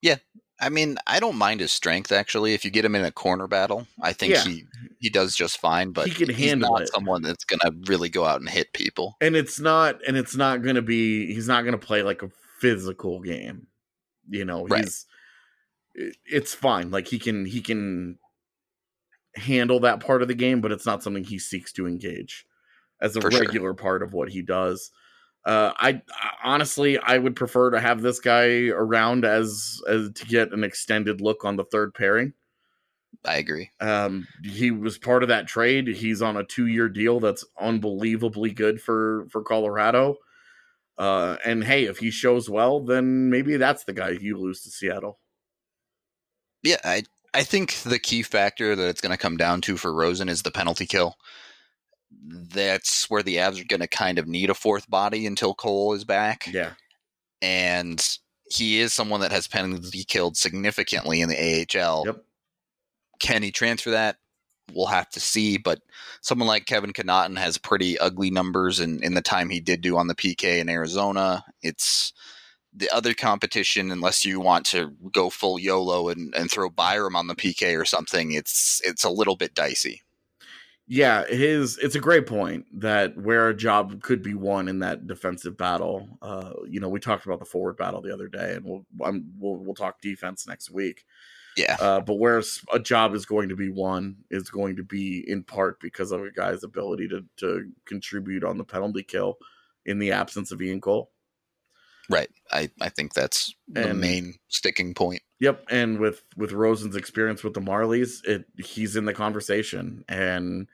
Yeah. 0.00 0.16
I 0.60 0.70
mean, 0.70 0.98
I 1.06 1.20
don't 1.20 1.36
mind 1.36 1.60
his 1.60 1.72
strength 1.72 2.12
actually. 2.12 2.54
If 2.54 2.64
you 2.64 2.70
get 2.70 2.84
him 2.84 2.94
in 2.94 3.04
a 3.04 3.12
corner 3.12 3.46
battle, 3.46 3.86
I 4.00 4.12
think 4.12 4.34
Yeah. 4.34 4.44
he 4.44 4.66
he 4.98 5.08
does 5.10 5.34
just 5.36 5.60
fine. 5.60 5.92
But 5.92 6.08
He 6.08 6.14
can 6.14 6.34
he's 6.34 6.48
handle 6.50 6.72
not 6.72 6.82
it. 6.82 6.88
someone 6.88 7.22
that's 7.22 7.44
gonna 7.44 7.74
really 7.86 8.08
go 8.08 8.24
out 8.24 8.40
and 8.40 8.48
hit 8.48 8.72
people. 8.72 9.16
And 9.20 9.36
it's 9.36 9.58
not 9.60 10.00
and 10.06 10.16
it's 10.16 10.36
not 10.36 10.62
gonna 10.62 10.82
be 10.82 11.32
he's 11.32 11.48
not 11.48 11.64
gonna 11.64 11.78
play 11.78 12.02
like 12.02 12.22
a 12.22 12.30
physical 12.60 13.20
game. 13.20 13.66
You 14.28 14.44
know, 14.44 14.66
Right. 14.66 14.84
he's 14.84 15.06
it- 15.94 16.16
it's 16.26 16.54
fine. 16.54 16.90
Like 16.90 17.06
he 17.08 17.18
can 17.18 17.44
he 17.46 17.60
can 17.60 18.18
handle 19.36 19.80
that 19.80 20.00
part 20.00 20.22
of 20.22 20.28
the 20.28 20.34
game, 20.34 20.60
but 20.60 20.72
it's 20.72 20.86
not 20.86 21.02
something 21.02 21.24
he 21.24 21.38
seeks 21.38 21.72
to 21.72 21.86
engage 21.86 22.44
as 23.00 23.14
a 23.16 23.20
For 23.20 23.30
sure. 23.30 23.40
regular 23.40 23.74
part 23.74 24.02
of 24.02 24.12
what 24.12 24.28
he 24.30 24.42
does. 24.42 24.90
Uh, 25.44 25.72
I, 25.76 26.02
I 26.10 26.30
honestly 26.42 26.98
I 26.98 27.16
would 27.18 27.36
prefer 27.36 27.70
to 27.70 27.80
have 27.80 28.02
this 28.02 28.18
guy 28.20 28.68
around 28.68 29.24
as 29.24 29.80
as 29.88 30.10
to 30.12 30.26
get 30.26 30.52
an 30.52 30.64
extended 30.64 31.20
look 31.20 31.44
on 31.44 31.56
the 31.56 31.64
third 31.64 31.94
pairing. 31.94 32.32
I 33.24 33.36
agree. 33.36 33.70
Um, 33.80 34.26
he 34.44 34.70
was 34.70 34.96
part 34.98 35.22
of 35.22 35.28
that 35.28 35.46
trade. 35.46 35.88
He's 35.88 36.22
on 36.22 36.36
a 36.36 36.44
two-year 36.44 36.88
deal 36.88 37.20
that's 37.20 37.44
unbelievably 37.60 38.52
good 38.52 38.80
for 38.80 39.26
for 39.30 39.42
Colorado. 39.42 40.16
Uh, 40.96 41.36
and 41.44 41.62
hey, 41.62 41.84
if 41.84 41.98
he 41.98 42.10
shows 42.10 42.50
well, 42.50 42.80
then 42.80 43.30
maybe 43.30 43.56
that's 43.56 43.84
the 43.84 43.92
guy 43.92 44.10
you 44.10 44.36
lose 44.36 44.62
to 44.62 44.70
Seattle. 44.70 45.18
Yeah, 46.62 46.78
I 46.84 47.04
I 47.34 47.44
think 47.44 47.74
the 47.82 47.98
key 47.98 48.22
factor 48.22 48.74
that 48.74 48.88
it's 48.88 49.00
going 49.00 49.12
to 49.12 49.22
come 49.22 49.36
down 49.36 49.60
to 49.62 49.76
for 49.76 49.92
Rosen 49.92 50.28
is 50.28 50.42
the 50.42 50.50
penalty 50.50 50.86
kill. 50.86 51.16
That's 52.10 53.08
where 53.10 53.22
the 53.22 53.36
Avs 53.36 53.60
are 53.60 53.66
going 53.66 53.80
to 53.80 53.86
kind 53.86 54.18
of 54.18 54.26
need 54.26 54.50
a 54.50 54.54
fourth 54.54 54.88
body 54.88 55.26
until 55.26 55.54
Cole 55.54 55.92
is 55.92 56.04
back. 56.04 56.48
Yeah, 56.52 56.72
and 57.42 58.04
he 58.50 58.80
is 58.80 58.92
someone 58.92 59.20
that 59.20 59.32
has 59.32 59.46
penalty 59.46 60.04
killed 60.04 60.36
significantly 60.36 61.20
in 61.20 61.28
the 61.28 61.36
AHL. 61.36 62.04
Yep. 62.06 62.24
Can 63.20 63.42
he 63.42 63.50
transfer 63.50 63.90
that? 63.90 64.16
We'll 64.74 64.86
have 64.86 65.08
to 65.10 65.20
see. 65.20 65.56
But 65.56 65.80
someone 66.20 66.48
like 66.48 66.66
Kevin 66.66 66.92
Connauton 66.92 67.38
has 67.38 67.56
pretty 67.56 67.98
ugly 67.98 68.30
numbers 68.30 68.80
in, 68.80 69.02
in 69.02 69.14
the 69.14 69.22
time 69.22 69.48
he 69.50 69.60
did 69.60 69.80
do 69.80 69.96
on 69.96 70.08
the 70.08 70.14
PK 70.14 70.58
in 70.58 70.68
Arizona. 70.68 71.44
It's 71.62 72.12
the 72.74 72.90
other 72.94 73.14
competition, 73.14 73.90
unless 73.90 74.24
you 74.24 74.40
want 74.40 74.66
to 74.66 74.92
go 75.12 75.30
full 75.30 75.58
YOLO 75.58 76.10
and, 76.10 76.34
and 76.34 76.50
throw 76.50 76.68
Byram 76.68 77.16
on 77.16 77.26
the 77.26 77.34
PK 77.34 77.80
or 77.80 77.84
something, 77.86 78.32
it's 78.32 78.80
it's 78.84 79.04
a 79.04 79.10
little 79.10 79.36
bit 79.36 79.54
dicey. 79.54 80.02
yeah. 80.86 81.26
His 81.26 81.76
it's 81.78 81.94
a 81.94 82.00
great 82.00 82.26
point 82.26 82.66
that 82.80 83.16
where 83.16 83.48
a 83.48 83.56
job 83.56 84.02
could 84.02 84.22
be 84.22 84.34
won 84.34 84.68
in 84.68 84.78
that 84.80 85.06
defensive 85.06 85.56
battle. 85.56 86.08
Uh, 86.22 86.52
you 86.66 86.80
know, 86.80 86.88
we 86.88 87.00
talked 87.00 87.26
about 87.26 87.40
the 87.40 87.44
forward 87.44 87.76
battle 87.76 88.00
the 88.00 88.12
other 88.12 88.28
day, 88.28 88.54
and 88.54 88.64
we'll 88.64 88.86
I'm, 89.04 89.32
we'll 89.38 89.56
we'll 89.56 89.74
talk 89.74 90.00
defense 90.00 90.46
next 90.46 90.70
week. 90.70 91.04
Yeah. 91.58 91.76
Uh, 91.80 92.00
but 92.00 92.14
where 92.14 92.40
a 92.72 92.78
job 92.78 93.14
is 93.14 93.26
going 93.26 93.48
to 93.48 93.56
be 93.56 93.68
won 93.68 94.16
is 94.30 94.48
going 94.48 94.76
to 94.76 94.84
be 94.84 95.24
in 95.28 95.42
part 95.42 95.80
because 95.80 96.12
of 96.12 96.22
a 96.22 96.30
guy's 96.30 96.62
ability 96.62 97.08
to 97.08 97.24
to 97.38 97.70
contribute 97.84 98.44
on 98.44 98.56
the 98.58 98.64
penalty 98.64 99.02
kill 99.02 99.38
in 99.84 99.98
the 99.98 100.12
absence 100.12 100.52
of 100.52 100.62
Ian 100.62 100.80
Cole. 100.80 101.10
Right. 102.10 102.30
I, 102.50 102.70
I 102.80 102.88
think 102.88 103.12
that's 103.12 103.54
the 103.66 103.92
main 103.92 104.36
sticking 104.48 104.94
point. 104.94 105.20
Yep, 105.40 105.66
and 105.70 105.98
with 105.98 106.22
with 106.36 106.52
Rosen's 106.52 106.96
experience 106.96 107.44
with 107.44 107.54
the 107.54 107.60
Marlies, 107.60 108.24
it 108.24 108.46
he's 108.56 108.96
in 108.96 109.04
the 109.04 109.12
conversation, 109.12 110.04
and 110.08 110.68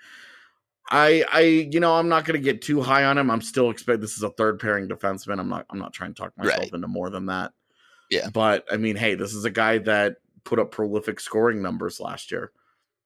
I 0.91 1.25
I 1.33 1.41
you 1.41 1.81
know 1.81 1.95
I'm 1.95 2.09
not 2.09 2.25
going 2.25 2.39
to 2.41 2.45
get 2.45 2.63
too 2.63 2.81
high 2.83 3.05
on 3.05 3.19
him. 3.19 3.31
I'm 3.31 3.41
still 3.43 3.71
expect 3.71 4.01
this 4.01 4.17
is 4.17 4.23
a 4.23 4.31
third 4.31 4.61
pairing 4.61 4.89
defenseman. 4.89 5.41
I'm 5.41 5.49
not 5.49 5.67
I'm 5.71 5.79
not 5.79 5.93
trying 5.93 6.15
to 6.15 6.23
talk 6.23 6.33
myself 6.39 6.59
Right. 6.61 6.73
into 6.73 6.89
more 6.89 7.11
than 7.11 7.27
that. 7.27 7.53
Yeah. 8.11 8.29
but 8.31 8.65
I 8.71 8.77
mean, 8.77 8.97
hey, 8.97 9.15
this 9.17 9.35
is 9.35 9.45
a 9.45 9.51
guy 9.51 9.79
that 9.79 10.17
put 10.45 10.59
up 10.59 10.71
prolific 10.71 11.21
scoring 11.21 11.63
numbers 11.63 12.01
last 12.01 12.31
year. 12.31 12.53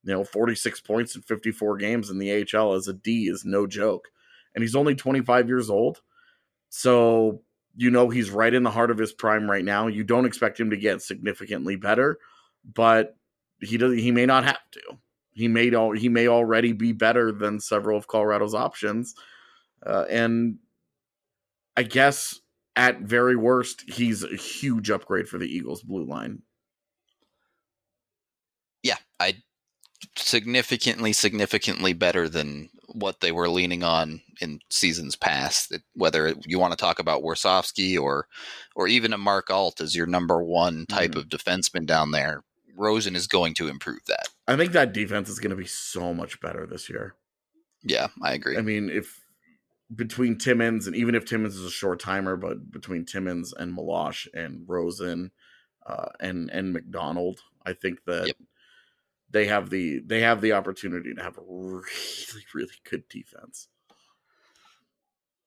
You 0.04 0.12
know, 0.12 0.24
46 0.24 0.80
points 0.80 1.16
in 1.16 1.22
54 1.22 1.76
games 1.76 2.10
in 2.10 2.18
the 2.18 2.46
AHL 2.54 2.74
as 2.74 2.88
a 2.88 2.92
D 2.92 3.28
is 3.28 3.44
no 3.44 3.66
joke, 3.66 4.08
and 4.54 4.62
he's 4.62 4.76
only 4.76 4.94
25 4.94 5.48
years 5.48 5.70
old. 5.70 6.00
So 6.70 7.42
you 7.76 7.90
know 7.90 8.08
he's 8.08 8.30
right 8.30 8.52
in 8.52 8.62
the 8.62 8.70
heart 8.70 8.90
of 8.90 8.98
his 8.98 9.12
prime 9.12 9.50
right 9.50 9.64
now. 9.64 9.86
You 9.86 10.04
don't 10.04 10.26
expect 10.26 10.58
him 10.58 10.70
to 10.70 10.76
get 10.76 11.02
significantly 11.02 11.76
better, 11.76 12.18
but 12.74 13.16
he 13.60 13.76
does. 13.76 13.94
He 13.94 14.10
may 14.10 14.26
not 14.26 14.44
have 14.44 14.70
to. 14.72 14.98
He 15.32 15.48
may 15.48 15.72
al- 15.74 15.92
he 15.92 16.08
may 16.08 16.28
already 16.28 16.72
be 16.72 16.92
better 16.92 17.32
than 17.32 17.60
several 17.60 17.98
of 17.98 18.08
Colorado's 18.08 18.54
options, 18.54 19.14
uh, 19.84 20.04
and 20.08 20.58
I 21.76 21.84
guess 21.84 22.40
at 22.78 23.00
very 23.00 23.36
worst, 23.36 23.84
he's 23.88 24.22
a 24.22 24.36
huge 24.36 24.90
upgrade 24.90 25.28
for 25.28 25.38
the 25.38 25.46
Eagles' 25.46 25.82
blue 25.82 26.04
line. 26.04 26.42
I 29.20 29.34
significantly, 30.16 31.12
significantly 31.12 31.92
better 31.92 32.28
than 32.28 32.70
what 32.94 33.20
they 33.20 33.32
were 33.32 33.48
leaning 33.48 33.82
on 33.82 34.20
in 34.40 34.60
seasons 34.70 35.16
past. 35.16 35.70
That 35.70 35.82
whether 35.94 36.34
you 36.46 36.58
want 36.58 36.72
to 36.72 36.76
talk 36.76 36.98
about 36.98 37.22
Warsofsky 37.22 38.00
or 38.00 38.26
or 38.74 38.88
even 38.88 39.12
a 39.12 39.18
Mark 39.18 39.50
Alt 39.50 39.80
as 39.80 39.94
your 39.94 40.06
number 40.06 40.42
one 40.42 40.86
type 40.86 41.12
Mhm. 41.12 41.16
of 41.16 41.28
defenseman 41.28 41.86
down 41.86 42.12
there, 42.12 42.42
Rosen 42.76 43.16
is 43.16 43.26
going 43.26 43.54
to 43.54 43.68
improve 43.68 44.04
that. 44.06 44.28
I 44.46 44.56
think 44.56 44.72
that 44.72 44.92
defense 44.92 45.28
is 45.28 45.38
going 45.38 45.50
to 45.50 45.56
be 45.56 45.66
so 45.66 46.14
much 46.14 46.40
better 46.40 46.66
this 46.66 46.88
year. 46.88 47.16
Yeah, 47.82 48.08
I 48.22 48.34
agree. 48.34 48.56
I 48.56 48.62
mean, 48.62 48.88
if 48.90 49.20
between 49.94 50.36
Timmins 50.38 50.86
and 50.86 50.94
even 50.94 51.14
if 51.14 51.24
Timmins 51.24 51.56
is 51.56 51.64
a 51.64 51.70
short 51.70 52.00
timer, 52.00 52.36
but 52.36 52.70
between 52.70 53.04
Timmins 53.04 53.52
and 53.52 53.76
Meloche 53.76 54.26
and 54.34 54.64
Rosen 54.68 55.32
uh, 55.86 56.08
and 56.20 56.50
and 56.50 56.72
McDonald, 56.72 57.40
I 57.64 57.72
think 57.72 58.04
that 58.04 58.26
Yep. 58.26 58.36
They 59.30 59.46
have 59.46 59.70
the 59.70 60.00
they 60.00 60.20
have 60.20 60.40
the 60.40 60.52
opportunity 60.52 61.14
to 61.14 61.22
have 61.22 61.38
a 61.38 61.42
really 61.42 61.84
really 62.54 62.68
good 62.88 63.08
defense. 63.08 63.68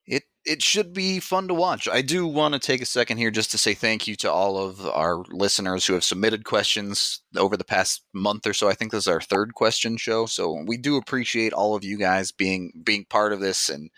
It 0.05 0.23
it 0.45 0.61
should 0.61 0.93
be 0.93 1.19
fun 1.19 1.47
to 1.47 1.53
watch. 1.53 1.87
I 1.87 2.01
do 2.01 2.25
want 2.25 2.53
to 2.53 2.59
take 2.59 2.81
a 2.81 2.85
second 2.85 3.17
here 3.17 3.31
just 3.31 3.51
to 3.51 3.57
say 3.57 3.73
thank 3.73 4.07
you 4.07 4.15
to 4.17 4.31
all 4.31 4.57
of 4.57 4.85
our 4.85 5.23
listeners 5.29 5.85
who 5.85 5.93
have 5.93 6.03
submitted 6.03 6.43
questions 6.45 7.21
over 7.37 7.55
the 7.55 7.63
past 7.63 8.03
month 8.13 8.47
or 8.47 8.53
so. 8.53 8.67
I 8.67 8.73
think 8.73 8.91
this 8.91 9.03
is 9.03 9.07
our 9.07 9.21
third 9.21 9.53
question 9.53 9.97
show, 9.97 10.25
so 10.25 10.63
we 10.65 10.77
do 10.77 10.97
appreciate 10.97 11.53
all 11.53 11.75
of 11.75 11.83
you 11.83 11.97
guys 11.97 12.31
being 12.31 12.71
being 12.83 13.05
part 13.05 13.33
of 13.33 13.39
this 13.39 13.69
and 13.69 13.89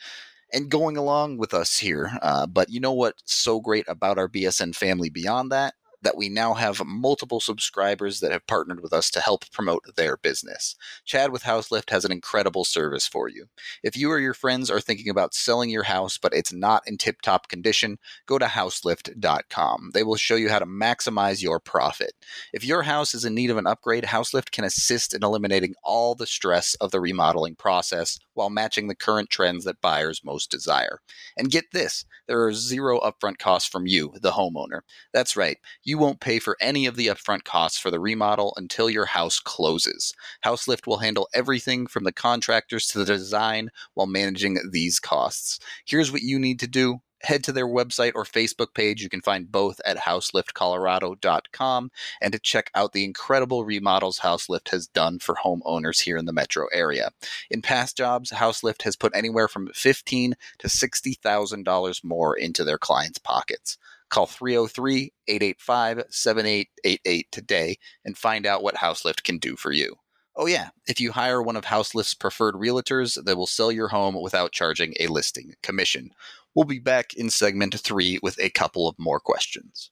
and 0.53 0.69
going 0.69 0.97
along 0.97 1.37
with 1.37 1.53
us 1.53 1.77
here. 1.77 2.11
Uh, 2.21 2.45
but 2.45 2.69
you 2.69 2.79
know 2.79 2.93
what's 2.93 3.33
so 3.33 3.59
great 3.59 3.85
about 3.87 4.17
our 4.17 4.29
BSN 4.29 4.75
family 4.75 5.09
beyond 5.09 5.51
that? 5.51 5.73
That 6.03 6.17
we 6.17 6.29
now 6.29 6.53
have 6.53 6.85
multiple 6.85 7.39
subscribers 7.39 8.19
that 8.19 8.31
have 8.31 8.45
partnered 8.45 8.81
with 8.81 8.93
us 8.93 9.09
to 9.11 9.21
help 9.21 9.49
promote 9.51 9.83
their 9.95 10.17
business. 10.17 10.75
Chad 11.05 11.31
with 11.31 11.43
Houselift 11.43 11.89
has 11.89 12.05
an 12.05 12.11
incredible 12.11 12.65
service 12.65 13.07
for 13.07 13.29
you. 13.29 13.47
If 13.83 13.97
you 13.97 14.11
or 14.11 14.19
your 14.19 14.33
friends 14.33 14.69
are 14.69 14.81
thinking 14.81 15.09
about 15.09 15.33
selling 15.33 15.69
your 15.69 15.83
house, 15.83 16.17
but 16.17 16.33
it's 16.33 16.53
not 16.53 16.83
in 16.87 16.97
tip 16.97 17.21
top 17.21 17.47
condition, 17.47 17.97
go 18.25 18.37
to 18.37 18.45
houselift.com. 18.45 19.91
They 19.93 20.03
will 20.03 20.15
show 20.15 20.35
you 20.35 20.49
how 20.49 20.59
to 20.59 20.65
maximize 20.65 21.41
your 21.41 21.59
profit. 21.59 22.13
If 22.53 22.65
your 22.65 22.83
house 22.83 23.13
is 23.13 23.25
in 23.25 23.33
need 23.33 23.49
of 23.49 23.57
an 23.57 23.67
upgrade, 23.67 24.05
Houselift 24.05 24.51
can 24.51 24.63
assist 24.63 25.13
in 25.13 25.23
eliminating 25.23 25.75
all 25.83 26.15
the 26.15 26.27
stress 26.27 26.75
of 26.75 26.91
the 26.91 26.99
remodeling 26.99 27.55
process 27.55 28.19
while 28.33 28.49
matching 28.49 28.87
the 28.87 28.95
current 28.95 29.29
trends 29.29 29.65
that 29.65 29.81
buyers 29.81 30.21
most 30.23 30.51
desire. 30.51 30.99
And 31.37 31.51
get 31.51 31.65
this 31.71 32.05
there 32.27 32.43
are 32.43 32.53
zero 32.53 32.99
upfront 33.01 33.37
costs 33.37 33.69
from 33.69 33.85
you, 33.85 34.13
the 34.21 34.31
homeowner. 34.31 34.81
That's 35.13 35.35
right, 35.35 35.57
you 35.83 35.92
you 35.93 35.99
won't 35.99 36.19
pay 36.19 36.39
for 36.39 36.57
any 36.59 36.87
of 36.87 36.95
the 36.95 37.05
upfront 37.05 37.43
costs 37.43 37.77
for 37.77 37.91
the 37.91 37.99
remodel 37.99 38.51
until 38.57 38.89
your 38.89 39.05
house 39.05 39.39
closes. 39.39 40.11
Houselift 40.43 40.87
will 40.87 40.97
handle 40.97 41.29
everything 41.35 41.85
from 41.85 42.03
the 42.03 42.11
contractors 42.11 42.87
to 42.87 42.97
the 42.97 43.05
design 43.05 43.69
while 43.93 44.07
managing 44.07 44.57
these 44.71 44.99
costs. 44.99 45.59
Here's 45.85 46.11
what 46.11 46.23
you 46.23 46.39
need 46.39 46.59
to 46.61 46.67
do 46.67 47.01
head 47.21 47.43
to 47.43 47.51
their 47.51 47.67
website 47.67 48.13
or 48.15 48.23
Facebook 48.23 48.73
page. 48.73 49.03
You 49.03 49.09
can 49.09 49.21
find 49.21 49.51
both 49.51 49.79
at 49.85 49.97
houseliftcolorado.com 49.97 51.91
and 52.19 52.33
to 52.33 52.39
check 52.39 52.71
out 52.73 52.93
the 52.93 53.05
incredible 53.05 53.63
remodels 53.63 54.19
Houselift 54.21 54.69
has 54.69 54.87
done 54.87 55.19
for 55.19 55.35
homeowners 55.35 56.01
here 56.01 56.17
in 56.17 56.25
the 56.25 56.33
metro 56.33 56.65
area. 56.73 57.11
In 57.51 57.61
past 57.61 57.95
jobs, 57.95 58.31
Houselift 58.31 58.81
has 58.81 58.95
put 58.95 59.15
anywhere 59.15 59.47
from 59.47 59.69
fifteen 59.75 60.33
to 60.57 60.69
sixty 60.69 61.13
thousand 61.13 61.65
dollars 61.65 62.03
more 62.03 62.35
into 62.35 62.63
their 62.63 62.79
clients' 62.79 63.19
pockets. 63.19 63.77
Call 64.13 64.27
303 64.27 65.11
885 65.27 66.03
7888 66.07 67.31
today 67.31 67.77
and 68.05 68.15
find 68.15 68.45
out 68.45 68.61
what 68.61 68.75
Houselift 68.75 69.23
can 69.23 69.39
do 69.39 69.55
for 69.55 69.71
you. 69.71 69.95
Oh, 70.35 70.45
yeah, 70.45 70.69
if 70.85 71.01
you 71.01 71.11
hire 71.11 71.41
one 71.41 71.55
of 71.55 71.65
Houselift's 71.65 72.13
preferred 72.13 72.53
realtors, 72.53 73.17
they 73.23 73.33
will 73.33 73.47
sell 73.47 73.71
your 73.71 73.87
home 73.87 74.21
without 74.21 74.51
charging 74.51 74.93
a 74.99 75.07
listing 75.07 75.55
commission. 75.63 76.11
We'll 76.53 76.65
be 76.65 76.77
back 76.77 77.15
in 77.15 77.31
segment 77.31 77.73
three 77.79 78.19
with 78.21 78.39
a 78.39 78.51
couple 78.51 78.87
of 78.87 78.99
more 78.99 79.19
questions. 79.19 79.89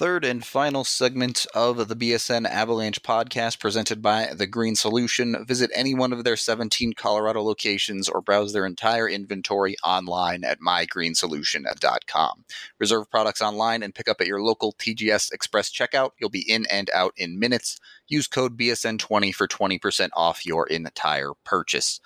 Third 0.00 0.24
and 0.24 0.42
final 0.42 0.82
segment 0.82 1.46
of 1.54 1.86
the 1.88 1.94
BSN 1.94 2.48
Avalanche 2.48 3.02
podcast 3.02 3.60
presented 3.60 4.00
by 4.00 4.32
The 4.34 4.46
Green 4.46 4.74
Solution. 4.74 5.44
Visit 5.44 5.70
any 5.74 5.94
one 5.94 6.14
of 6.14 6.24
their 6.24 6.38
17 6.38 6.94
Colorado 6.94 7.42
locations 7.42 8.08
or 8.08 8.22
browse 8.22 8.54
their 8.54 8.64
entire 8.64 9.06
inventory 9.06 9.76
online 9.84 10.42
at 10.42 10.58
mygreensolution.com. 10.66 12.44
Reserve 12.78 13.10
products 13.10 13.42
online 13.42 13.82
and 13.82 13.94
pick 13.94 14.08
up 14.08 14.22
at 14.22 14.26
your 14.26 14.40
local 14.40 14.72
TGS 14.72 15.34
Express 15.34 15.70
checkout. 15.70 16.12
You'll 16.18 16.30
be 16.30 16.50
in 16.50 16.64
and 16.70 16.88
out 16.94 17.12
in 17.18 17.38
minutes. 17.38 17.78
Use 18.08 18.26
code 18.26 18.56
BSN20 18.56 19.34
for 19.34 19.46
20% 19.46 20.08
off 20.14 20.46
your 20.46 20.66
entire 20.68 21.32
purchase. 21.44 22.00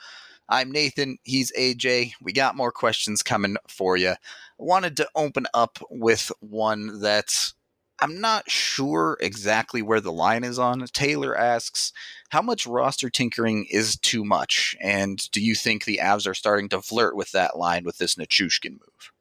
I'm 0.49 0.73
Nathan. 0.73 1.19
He's 1.23 1.53
AJ. 1.53 2.15
We 2.21 2.33
got 2.33 2.57
more 2.57 2.73
questions 2.73 3.23
coming 3.23 3.55
for 3.69 3.97
you. 3.97 4.11
I 4.11 4.17
wanted 4.59 4.97
to 4.97 5.09
open 5.15 5.47
up 5.55 5.79
with 5.91 6.33
one 6.41 6.99
that's 7.01 7.55
I'm 8.01 8.21
not 8.21 8.51
sure 8.51 9.17
exactly 9.21 9.81
where 9.81 10.01
the 10.01 10.13
line 10.13 10.45
is 10.45 10.59
on. 10.59 10.85
Taylor 10.93 11.37
asks, 11.37 11.93
how 12.31 12.43
much 12.43 12.67
roster 12.67 13.09
tinkering 13.09 13.67
is 13.71 13.97
too 13.97 14.25
much? 14.25 14.77
And 14.81 15.31
do 15.31 15.41
you 15.41 15.55
think 15.55 15.85
the 15.85 16.01
Avs 16.03 16.27
are 16.27 16.35
starting 16.35 16.69
to 16.71 16.83
flirt 16.83 17.17
with 17.17 17.31
that 17.33 17.57
line 17.57 17.85
with 17.85 17.99
this 17.99 18.17
Nichushkin 18.17 18.73
move? 18.73 19.13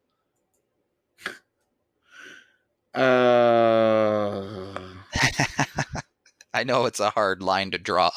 Uh, 2.94 4.78
I 6.54 6.64
know 6.64 6.86
it's 6.86 7.00
a 7.00 7.10
hard 7.10 7.42
line 7.42 7.72
to 7.72 7.78
draw. 7.78 8.10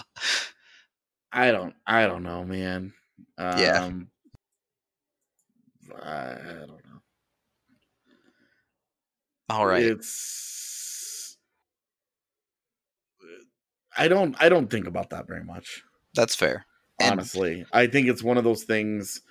I 1.32 1.52
don't. 1.52 1.76
I 1.86 2.06
don't 2.06 2.24
know, 2.24 2.44
man. 2.44 2.94
Um, 3.38 3.60
Yeah. 3.60 3.90
I, 6.04 6.32
I 6.34 6.54
don't 6.54 6.68
know. 6.70 6.87
All 9.50 9.66
right. 9.66 9.84
It's. 9.84 11.38
I 13.98 14.08
don't. 14.08 14.36
I 14.40 14.50
don't 14.50 14.70
think 14.70 14.88
about 14.88 15.10
that 15.12 15.28
very 15.28 15.44
much. 15.44 15.84
That's 16.16 16.36
fair. 16.36 16.66
And- 17.00 17.12
honestly 17.12 17.64
i 17.74 17.86
think 17.86 18.08
it's 18.08 18.24
one 18.24 18.40
of 18.40 18.44
those 18.44 18.64
things 18.64 19.22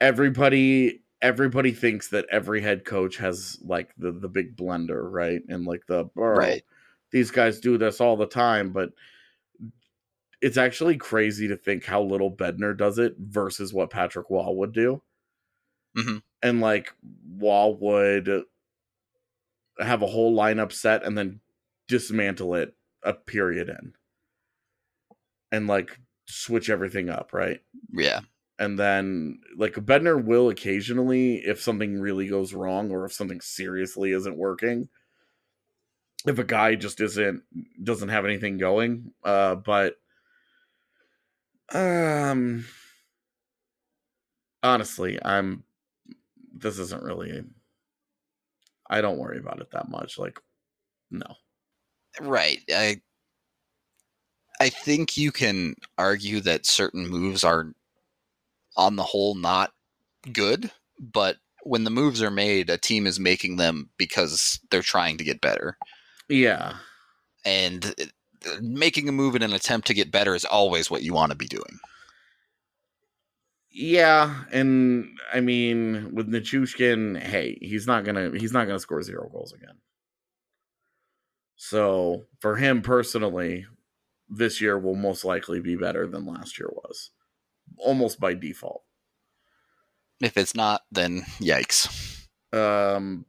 everybody 0.00 1.02
everybody 1.20 1.70
thinks 1.70 2.08
that 2.08 2.24
every 2.32 2.62
head 2.62 2.86
coach 2.86 3.18
has 3.18 3.58
like 3.62 3.90
the 3.98 4.12
the 4.12 4.28
big 4.30 4.56
blender 4.56 5.02
right 5.12 5.42
and 5.50 5.66
like 5.66 5.82
the 5.88 6.08
"Oh, 6.16 6.22
Right. 6.22 6.62
these 7.12 7.30
guys 7.30 7.60
do 7.60 7.76
this 7.76 8.00
all 8.00 8.16
the 8.16 8.24
time 8.26 8.72
but 8.72 8.92
it's 10.40 10.56
actually 10.56 10.96
crazy 10.96 11.46
to 11.48 11.56
think 11.58 11.84
how 11.84 12.00
little 12.02 12.34
Bednar 12.34 12.74
does 12.74 12.98
it 12.98 13.14
versus 13.18 13.74
what 13.74 13.90
patrick 13.90 14.28
Roy 14.30 14.50
would 14.50 14.72
do 14.72 15.02
Mhm. 15.98 16.22
and 16.42 16.62
like 16.62 16.94
Roy 17.38 17.76
would 17.78 18.44
have 19.78 20.02
a 20.02 20.06
whole 20.06 20.36
lineup 20.36 20.72
set 20.72 21.04
and 21.04 21.16
then 21.16 21.40
dismantle 21.88 22.54
it 22.54 22.74
a 23.02 23.12
period 23.12 23.68
in 23.68 23.94
and 25.52 25.66
like 25.66 25.98
switch 26.26 26.70
everything 26.70 27.08
up, 27.08 27.32
right? 27.32 27.60
Yeah. 27.92 28.20
And 28.58 28.78
then 28.78 29.40
like 29.56 29.74
Bednar 29.74 30.22
will 30.22 30.48
occasionally, 30.48 31.36
if 31.36 31.60
something 31.60 32.00
really 32.00 32.26
goes 32.26 32.54
wrong 32.54 32.90
or 32.90 33.04
if 33.04 33.12
something 33.12 33.40
seriously 33.40 34.12
isn't 34.12 34.36
working, 34.36 34.88
if 36.26 36.38
a 36.38 36.44
guy 36.44 36.74
just 36.74 37.00
isn't 37.00 37.42
doesn't 37.82 38.08
have 38.08 38.24
anything 38.24 38.58
going. 38.58 39.12
Uh 39.22 39.56
but 39.56 39.96
um 41.72 42.64
honestly, 44.62 45.18
I'm 45.22 45.64
this 46.54 46.78
isn't 46.78 47.02
really 47.02 47.44
I 48.88 49.00
don't 49.00 49.18
worry 49.18 49.38
about 49.38 49.60
it 49.60 49.70
that 49.72 49.88
much. 49.88 50.18
Like 50.18 50.40
no. 51.10 51.36
Right. 52.20 52.60
I 52.70 53.00
I 54.60 54.70
think 54.70 55.16
you 55.16 55.32
can 55.32 55.74
argue 55.98 56.40
that 56.40 56.66
certain 56.66 57.08
moves 57.08 57.44
are 57.44 57.72
on 58.76 58.96
the 58.96 59.02
whole 59.02 59.34
not 59.34 59.72
good, 60.32 60.70
but 60.98 61.36
when 61.62 61.84
the 61.84 61.90
moves 61.90 62.22
are 62.22 62.30
made, 62.30 62.70
a 62.70 62.78
team 62.78 63.06
is 63.06 63.18
making 63.18 63.56
them 63.56 63.90
because 63.98 64.60
they're 64.70 64.82
trying 64.82 65.18
to 65.18 65.24
get 65.24 65.40
better. 65.40 65.76
Yeah. 66.28 66.74
And 67.44 67.94
uh, 68.46 68.56
making 68.60 69.08
a 69.08 69.12
move 69.12 69.34
in 69.34 69.42
an 69.42 69.52
attempt 69.52 69.86
to 69.88 69.94
get 69.94 70.10
better 70.10 70.34
is 70.34 70.44
always 70.44 70.90
what 70.90 71.02
you 71.02 71.12
want 71.12 71.32
to 71.32 71.36
be 71.36 71.46
doing. 71.46 71.78
Yeah, 73.78 74.44
and 74.52 75.18
I 75.34 75.40
mean 75.40 76.14
with 76.14 76.32
Nichushkin, 76.32 77.20
hey, 77.20 77.58
he's 77.60 77.86
not 77.86 78.06
gonna 78.06 78.30
he's 78.34 78.52
not 78.52 78.66
gonna 78.66 78.80
score 78.80 79.02
zero 79.02 79.28
goals 79.30 79.52
again. 79.52 79.76
So 81.56 82.24
for 82.40 82.56
him 82.56 82.80
personally, 82.80 83.66
this 84.30 84.62
year 84.62 84.78
will 84.78 84.94
most 84.94 85.26
likely 85.26 85.60
be 85.60 85.76
better 85.76 86.06
than 86.06 86.24
last 86.24 86.58
year 86.58 86.70
was, 86.72 87.10
almost 87.76 88.18
by 88.18 88.32
default. 88.32 88.82
If 90.22 90.38
it's 90.38 90.54
not, 90.54 90.80
then 90.90 91.24
yikes. 91.38 92.26
Um, 92.54 93.26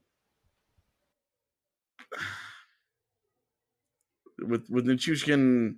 with 4.40 4.66
with 4.70 4.86
Nichushkin, 4.86 5.76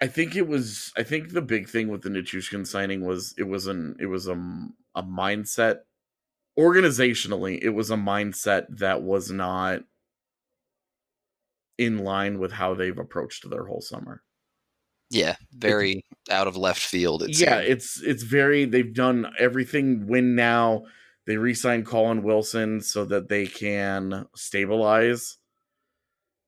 I 0.00 0.06
think 0.06 0.36
it 0.36 0.46
was. 0.46 0.92
I 0.96 1.02
think 1.02 1.32
the 1.32 1.42
big 1.42 1.68
thing 1.68 1.88
with 1.88 2.02
the 2.02 2.10
Nichushkin 2.10 2.66
signing 2.66 3.04
was 3.04 3.34
it 3.38 3.44
was 3.44 3.66
an 3.66 3.96
it 3.98 4.06
was 4.06 4.28
a 4.28 4.34
a 4.94 5.02
mindset. 5.02 5.80
Organizationally, 6.58 7.58
it 7.60 7.70
was 7.70 7.90
a 7.90 7.96
mindset 7.96 8.66
that 8.78 9.02
was 9.02 9.30
not 9.30 9.82
in 11.78 11.98
line 11.98 12.38
with 12.38 12.52
how 12.52 12.74
they've 12.74 12.98
approached 12.98 13.48
their 13.48 13.66
whole 13.66 13.80
summer. 13.80 14.22
Yeah, 15.10 15.36
very 15.52 16.04
out 16.30 16.48
of 16.48 16.56
left 16.56 16.82
field. 16.82 17.22
It 17.22 17.38
yeah, 17.38 17.60
seemed. 17.60 17.72
it's 17.72 18.02
it's 18.02 18.22
very 18.22 18.64
they've 18.64 18.94
done 18.94 19.26
everything 19.38 20.06
win 20.06 20.34
now. 20.34 20.84
They 21.26 21.36
re-signed 21.36 21.86
Colin 21.86 22.22
Wilson 22.22 22.80
so 22.80 23.04
that 23.06 23.28
they 23.28 23.46
can 23.46 24.26
stabilize, 24.36 25.38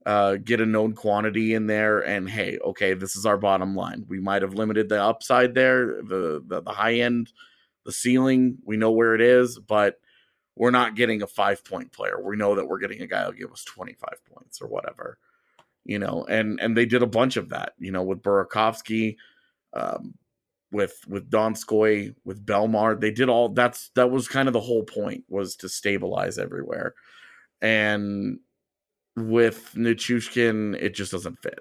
uh, 0.09 0.37
get 0.37 0.59
a 0.59 0.65
known 0.65 0.95
quantity 0.95 1.53
in 1.53 1.67
there, 1.67 2.01
and 2.01 2.31
hey, 2.31 2.57
okay, 2.65 2.95
this 2.95 3.15
is 3.15 3.27
our 3.27 3.37
bottom 3.37 3.77
line. 3.77 4.07
We 4.09 4.21
might 4.21 4.41
have 4.41 4.55
limited 4.55 4.89
the 4.89 5.03
upside 5.03 5.55
there, 5.55 6.03
the 6.03 6.43
the, 6.47 6.63
the 6.63 6.71
high 6.71 6.95
end, 6.95 7.31
the 7.85 7.93
ceiling. 7.93 8.57
We 8.65 8.79
know 8.79 8.91
where 8.91 9.15
it 9.15 9.21
is, 9.21 9.59
but 9.59 10.01
we're 10.57 10.71
not 10.71 10.97
getting 10.97 11.21
a 11.21 11.27
five 11.27 11.63
point 11.63 11.93
player. 11.93 12.19
We 12.23 12.37
know 12.37 12.55
that 12.55 12.67
we're 12.67 12.79
getting 12.79 13.03
a 13.03 13.07
guy 13.07 13.23
who'll 13.23 13.33
give 13.33 13.53
us 13.53 13.65
twenty 13.65 13.93
five 13.93 14.19
points 14.33 14.63
or 14.63 14.69
whatever, 14.69 15.19
you 15.85 15.99
know. 15.99 16.25
And 16.27 16.59
and 16.59 16.75
they 16.75 16.87
did 16.87 17.03
a 17.03 17.07
bunch 17.07 17.37
of 17.37 17.51
that, 17.51 17.75
you 17.79 17.93
know, 17.93 18.03
with 18.03 18.23
Burakovsky 18.23 19.17
um, 19.75 20.15
with 20.73 21.01
with 21.07 21.29
Donskoy, 21.29 22.15
with 22.25 22.47
Bellemare. 22.47 22.99
They 22.99 23.11
did 23.11 23.29
all 23.29 23.51
that's 23.51 23.91
that 23.91 24.11
was 24.11 24.27
kind 24.27 24.49
of 24.49 24.55
the 24.55 24.61
whole 24.61 24.85
point 24.85 25.25
was 25.29 25.55
to 25.57 25.69
stabilize 25.69 26.39
everywhere. 26.39 26.95
And 27.61 28.39
with 29.23 29.73
Nichushkin, 29.75 30.77
it 30.81 30.95
just 30.95 31.13
doesn't 31.13 31.39
fit. 31.41 31.61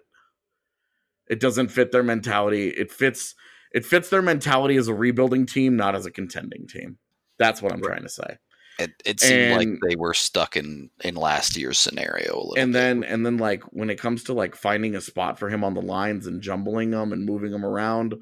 It 1.29 1.39
doesn't 1.39 1.69
fit 1.69 1.91
their 1.91 2.03
mentality. 2.03 2.69
It 2.69 2.91
fits 2.91 3.35
it 3.73 3.85
fits 3.85 4.09
their 4.09 4.21
mentality 4.21 4.77
as 4.77 4.87
a 4.87 4.93
rebuilding 4.93 5.45
team, 5.45 5.75
not 5.75 5.93
as 5.95 6.05
a 6.05 6.11
contending 6.11 6.67
team. 6.67 6.97
That's 7.37 7.61
what 7.61 7.73
I'm 7.73 7.81
Right. 7.81 7.89
trying 7.89 8.03
to 8.03 8.09
say. 8.09 8.37
It, 8.79 8.91
it 9.05 9.19
seemed 9.19 9.51
like 9.51 9.67
they 9.89 9.95
were 9.95 10.13
stuck 10.13 10.55
in 10.55 10.89
in 11.03 11.15
last 11.15 11.57
year's 11.57 11.79
scenario 11.79 12.35
a 12.35 12.37
little. 12.37 12.53
and 12.57 12.71
bit. 12.71 12.79
then 12.79 13.03
and 13.03 13.25
then 13.25 13.37
like 13.37 13.63
when 13.73 13.89
it 13.89 13.99
comes 13.99 14.23
to 14.25 14.33
like 14.33 14.55
finding 14.55 14.95
a 14.95 15.01
spot 15.01 15.39
for 15.39 15.49
him 15.49 15.63
on 15.63 15.73
the 15.73 15.81
lines 15.81 16.27
and 16.27 16.41
jumbling 16.43 16.91
them 16.91 17.11
and 17.11 17.25
moving 17.25 17.51
them 17.51 17.65
around 17.65 18.15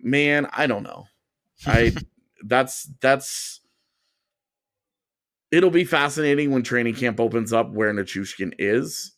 man 0.00 0.46
i 0.52 0.66
don't 0.66 0.82
know 0.82 1.06
i 1.66 1.92
that's 2.44 2.84
that's 3.00 3.61
it'll 5.52 5.70
be 5.70 5.84
fascinating 5.84 6.50
when 6.50 6.62
training 6.62 6.94
camp 6.94 7.20
opens 7.20 7.52
up 7.52 7.70
where 7.70 7.92
Nichushkin 7.92 8.54
is, 8.58 9.14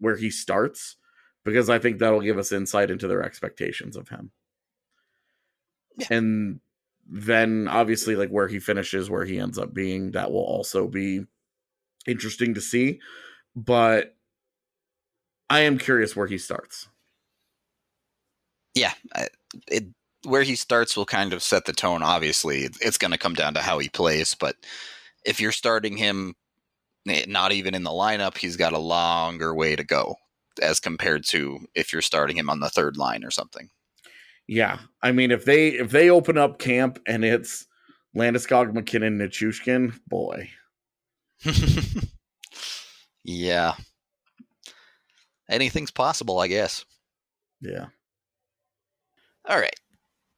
where 0.00 0.16
he 0.16 0.30
starts, 0.30 0.96
because 1.44 1.68
I 1.70 1.78
think 1.78 1.98
that'll 1.98 2.22
give 2.22 2.38
us 2.38 2.50
insight 2.50 2.90
into 2.90 3.06
their 3.06 3.22
expectations 3.22 3.96
of 3.96 4.08
him. 4.08 4.30
Yeah. 5.98 6.06
And 6.10 6.60
then 7.06 7.68
obviously 7.68 8.16
like 8.16 8.30
where 8.30 8.48
he 8.48 8.58
finishes, 8.58 9.10
where 9.10 9.26
he 9.26 9.38
ends 9.38 9.58
up 9.58 9.74
being, 9.74 10.12
that 10.12 10.32
will 10.32 10.42
also 10.42 10.88
be 10.88 11.26
interesting 12.06 12.54
to 12.54 12.60
see. 12.62 13.00
But 13.54 14.16
I 15.50 15.60
am 15.60 15.78
curious 15.78 16.16
where 16.16 16.26
he 16.26 16.38
starts. 16.38 16.88
Yeah, 18.74 18.94
it, 19.68 19.84
where 20.24 20.42
he 20.42 20.56
starts 20.56 20.96
will 20.96 21.04
kind 21.04 21.32
of 21.32 21.42
set 21.42 21.66
the 21.66 21.72
tone. 21.72 22.02
Obviously, 22.02 22.68
it's 22.80 22.98
going 22.98 23.12
to 23.12 23.18
come 23.18 23.34
down 23.34 23.54
to 23.54 23.60
how 23.60 23.78
he 23.78 23.88
plays. 23.88 24.34
But 24.34 24.56
if 25.24 25.40
you're 25.40 25.52
starting 25.52 25.96
him 25.96 26.34
not 27.26 27.52
even 27.52 27.74
in 27.74 27.82
the 27.82 27.90
lineup, 27.90 28.36
he's 28.38 28.56
got 28.56 28.72
a 28.72 28.78
longer 28.78 29.54
way 29.54 29.76
to 29.76 29.84
go 29.84 30.16
as 30.62 30.80
compared 30.80 31.24
to 31.26 31.66
if 31.74 31.92
you're 31.92 32.02
starting 32.02 32.36
him 32.36 32.48
on 32.48 32.60
the 32.60 32.70
third 32.70 32.96
line 32.96 33.24
or 33.24 33.30
something. 33.30 33.68
Yeah, 34.46 34.78
I 35.02 35.12
mean, 35.12 35.30
if 35.30 35.44
they 35.44 35.68
if 35.68 35.90
they 35.90 36.10
open 36.10 36.36
up 36.36 36.58
camp 36.58 36.98
and 37.06 37.24
it's 37.24 37.66
Landeskog, 38.16 38.74
MacKinnon, 38.74 39.18
Nichushkin, 39.18 39.98
boy, 40.06 40.50
yeah, 43.24 43.74
anything's 45.48 45.90
possible, 45.90 46.40
I 46.40 46.48
guess. 46.48 46.84
yeah. 47.60 47.86
All 49.46 49.58
right. 49.58 49.78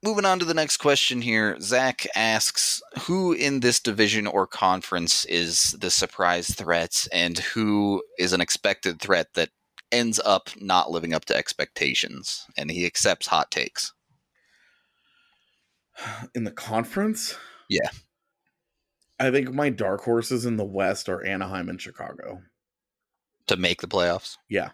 Moving 0.03 0.25
on 0.25 0.39
to 0.39 0.45
the 0.45 0.55
next 0.55 0.77
question 0.77 1.23
here. 1.23 1.57
Zach 1.61 2.07
asks 2.15 2.83
Who 3.07 3.33
in 3.33 3.61
this 3.61 3.81
division 3.81 4.27
or 4.27 4.47
conference 4.47 5.25
is 5.25 5.73
the 5.81 5.91
surprise 5.91 6.49
threat, 6.55 7.09
and 7.13 7.39
who 7.39 8.03
is 8.19 8.33
an 8.33 8.41
expected 8.41 9.01
threat 9.01 9.29
that 9.35 9.51
ends 9.91 10.21
up 10.25 10.51
not 10.61 10.91
living 10.91 11.15
up 11.15 11.25
to 11.27 11.37
expectations? 11.37 12.47
And 12.57 12.71
he 12.71 12.85
accepts 12.87 13.27
hot 13.27 13.51
takes. 13.51 13.93
In 16.35 16.45
the 16.45 16.51
conference, 16.51 17.37
Yeah. 17.69 17.89
I 19.19 19.31
think 19.31 19.51
my 19.55 19.71
dark 19.71 20.03
horses 20.03 20.45
in 20.45 20.59
the 20.59 20.65
West 20.65 21.09
are 21.09 21.25
Anaheim 21.25 21.71
and 21.71 21.81
Chicago. 21.81 22.43
To 23.47 23.57
make 23.57 23.81
the 23.81 23.87
playoffs? 23.89 24.37
Yeah, 24.51 24.71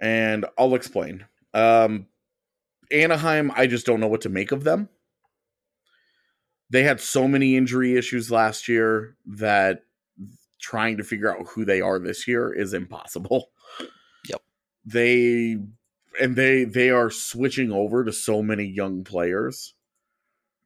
and 0.00 0.46
I'll 0.58 0.74
explain. 0.74 1.26
Um, 1.54 2.06
Anaheim, 2.90 3.52
I 3.54 3.66
just 3.66 3.86
don't 3.86 4.00
know 4.00 4.08
what 4.08 4.22
to 4.22 4.28
make 4.28 4.52
of 4.52 4.64
them. 4.64 4.88
They 6.70 6.82
had 6.82 7.00
so 7.00 7.26
many 7.26 7.56
injury 7.56 7.96
issues 7.96 8.30
last 8.30 8.68
year 8.68 9.16
that 9.26 9.82
trying 10.60 10.96
to 10.98 11.04
figure 11.04 11.34
out 11.34 11.46
who 11.48 11.64
they 11.64 11.80
are 11.80 11.98
this 11.98 12.28
year 12.28 12.52
is 12.52 12.74
impossible. 12.74 13.50
Yep. 14.28 14.42
They 14.84 15.56
and 16.20 16.36
they 16.36 16.64
they 16.64 16.90
are 16.90 17.10
switching 17.10 17.72
over 17.72 18.04
to 18.04 18.12
so 18.12 18.42
many 18.42 18.64
young 18.64 19.04
players 19.04 19.74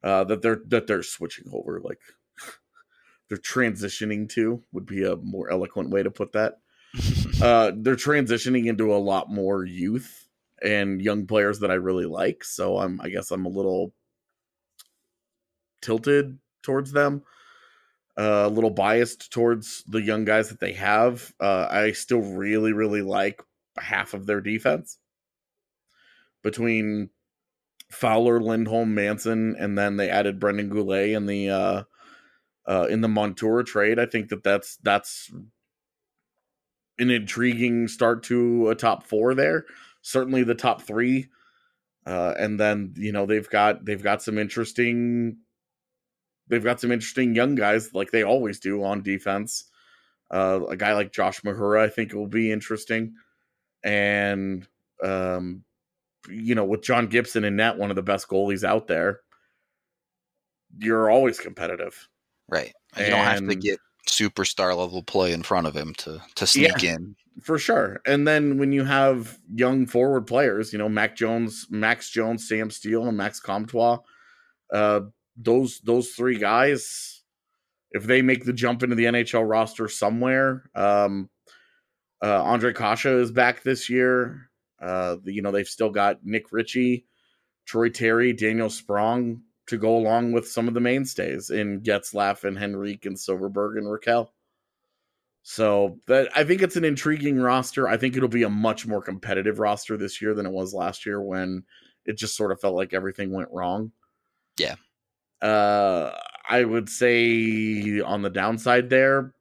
uh, 0.03 0.23
that 0.25 0.41
they're 0.41 0.61
that 0.67 0.87
they're 0.87 1.03
switching 1.03 1.45
over 1.51 1.79
like 1.83 1.99
they're 3.29 3.37
transitioning 3.37 4.29
to 4.29 4.63
would 4.71 4.85
be 4.85 5.03
a 5.03 5.15
more 5.17 5.49
eloquent 5.49 5.89
way 5.89 6.03
to 6.03 6.11
put 6.11 6.33
that 6.33 6.59
uh, 7.41 7.71
they're 7.75 7.95
transitioning 7.95 8.67
into 8.67 8.93
a 8.93 8.97
lot 8.97 9.29
more 9.29 9.65
youth 9.65 10.24
and 10.65 11.01
young 11.01 11.27
players 11.27 11.59
that 11.59 11.71
I 11.71 11.75
really 11.75 12.05
like. 12.05 12.43
So 12.43 12.77
I'm, 12.77 12.99
I 13.01 13.09
guess 13.09 13.31
I'm 13.31 13.45
a 13.45 13.49
little 13.49 13.93
tilted 15.81 16.37
towards 16.63 16.91
them, 16.91 17.23
uh, 18.17 18.43
a 18.45 18.49
little 18.49 18.71
biased 18.71 19.31
towards 19.31 19.83
the 19.87 20.01
young 20.01 20.25
guys 20.25 20.49
that 20.49 20.59
they 20.59 20.73
have. 20.73 21.33
Uh, 21.39 21.67
I 21.69 21.91
still 21.91 22.21
really, 22.21 22.73
really 22.73 23.01
like 23.01 23.41
half 23.77 24.13
of 24.13 24.25
their 24.25 24.41
defense 24.41 24.97
between 26.43 27.09
Fowler, 27.91 28.41
Lindholm, 28.41 28.95
Manson, 28.95 29.55
and 29.59 29.77
then 29.77 29.97
they 29.97 30.09
added 30.09 30.39
Brendan 30.39 30.69
Guhle 30.69 31.15
in 31.15 31.25
the 31.27 31.49
uh, 31.49 31.83
uh, 32.67 32.87
in 32.89 33.01
the 33.01 33.07
Montour 33.07 33.63
trade. 33.63 33.99
I 33.99 34.05
think 34.05 34.29
that 34.29 34.43
that's 34.43 34.77
that's 34.77 35.31
an 36.97 37.09
intriguing 37.09 37.87
start 37.87 38.23
to 38.23 38.69
a 38.69 38.75
top 38.75 39.03
four 39.03 39.33
there. 39.35 39.65
Certainly 40.05 40.43
the 40.43 40.53
top 40.53 40.83
three. 40.83 41.29
Uh, 42.05 42.35
and 42.37 42.59
then 42.59 42.93
you 42.95 43.11
know 43.11 43.25
they've 43.25 43.49
got 43.49 43.83
they've 43.83 44.03
got 44.03 44.21
some 44.21 44.37
interesting 44.37 45.37
they've 46.47 46.63
got 46.63 46.79
some 46.79 46.91
interesting 46.91 47.33
young 47.33 47.55
guys 47.55 47.91
like 47.95 48.11
they 48.11 48.23
always 48.23 48.59
do 48.59 48.83
on 48.83 49.01
defense. 49.01 49.65
Uh, 50.29 50.59
a 50.69 50.77
guy 50.77 50.93
like 50.93 51.11
Josh 51.11 51.41
Mahura, 51.41 51.79
I 51.79 51.89
think 51.89 52.13
will 52.13 52.27
be 52.27 52.51
interesting, 52.51 53.15
and 53.83 54.67
um, 55.03 55.63
you 56.29 56.53
know 56.53 56.65
with 56.65 56.83
John 56.83 57.07
Gibson 57.07 57.43
in 57.43 57.55
net, 57.55 57.77
one 57.77 57.89
of 57.89 57.95
the 57.95 58.03
best 58.03 58.27
goalies 58.27 58.63
out 58.63 58.85
there, 58.85 59.21
you're 60.77 61.09
always 61.09 61.39
competitive. 61.39 62.07
Right. 62.47 62.73
You 62.95 63.07
don't 63.07 63.25
have 63.25 63.47
to 63.47 63.55
get 63.55 63.79
superstar 64.05 64.75
level 64.75 65.03
play 65.03 65.33
in 65.33 65.43
front 65.43 65.67
of 65.67 65.75
him 65.75 65.93
to, 65.95 66.21
to 66.35 66.47
sneak 66.47 66.83
in. 66.83 67.15
for 67.41 67.57
sure. 67.57 68.01
And 68.05 68.27
then 68.27 68.57
when 68.57 68.71
you 68.71 68.83
have 68.83 69.37
young 69.53 69.85
forward 69.85 70.27
players, 70.27 70.71
you 70.71 70.79
know, 70.79 70.89
Mac 70.89 71.15
Jones, 71.15 71.67
Max 71.69 72.09
Jones, 72.09 72.47
Sam 72.47 72.69
Steel, 72.69 73.07
and 73.07 73.17
Max 73.17 73.39
Comtois, 73.39 73.99
uh, 74.73 75.01
those 75.37 75.79
those 75.81 76.11
three 76.11 76.37
guys, 76.37 77.23
if 77.91 78.03
they 78.03 78.21
make 78.21 78.45
the 78.45 78.53
jump 78.53 78.83
into 78.83 78.95
the 78.95 79.05
NHL 79.05 79.47
roster 79.47 79.87
somewhere, 79.87 80.69
um, 80.75 81.29
uh, 82.21 82.41
Ondrej 82.43 82.75
Kase 82.75 83.05
is 83.05 83.31
back 83.31 83.63
this 83.63 83.89
year. 83.89 84.49
Uh, 84.81 85.17
you 85.23 85.41
know, 85.41 85.51
they've 85.51 85.67
still 85.67 85.89
got 85.89 86.19
Nick 86.23 86.51
Ritchie, 86.51 87.05
Troy 87.65 87.89
Terry, 87.89 88.33
Daniel 88.33 88.69
Sprong 88.69 89.41
to 89.67 89.77
go 89.77 89.97
along 89.97 90.31
with 90.31 90.47
some 90.47 90.67
of 90.67 90.73
the 90.73 90.79
mainstays 90.79 91.49
in 91.49 91.81
Getzlaf 91.81 92.43
and 92.43 92.57
Henrique 92.57 93.05
and 93.05 93.15
Silfverberg 93.15 93.77
and 93.77 93.87
Rakell. 93.87 94.29
So 95.43 95.99
that 96.07 96.29
I 96.35 96.43
think 96.43 96.61
it's 96.61 96.75
an 96.75 96.83
intriguing 96.83 97.39
roster. 97.39 97.87
I 97.87 97.97
think 97.97 98.15
it'll 98.15 98.27
be 98.27 98.43
a 98.43 98.49
much 98.49 98.87
more 98.87 99.01
competitive 99.01 99.59
roster 99.59 99.95
this 99.95 100.21
year 100.21 100.33
than 100.33 100.45
it 100.45 100.51
was 100.51 100.73
last 100.73 101.05
year 101.05 101.21
when 101.21 101.63
it 102.05 102.17
just 102.17 102.35
sort 102.35 102.51
of 102.51 102.59
felt 102.59 102.75
like 102.75 102.93
everything 102.93 103.31
went 103.31 103.49
wrong. 103.51 103.91
Yeah. 104.57 104.75
Uh 105.41 106.17
I 106.49 106.63
would 106.63 106.89
say 106.89 108.01
on 108.01 108.21
the 108.21 108.29
downside 108.29 108.89
there, 108.89 109.33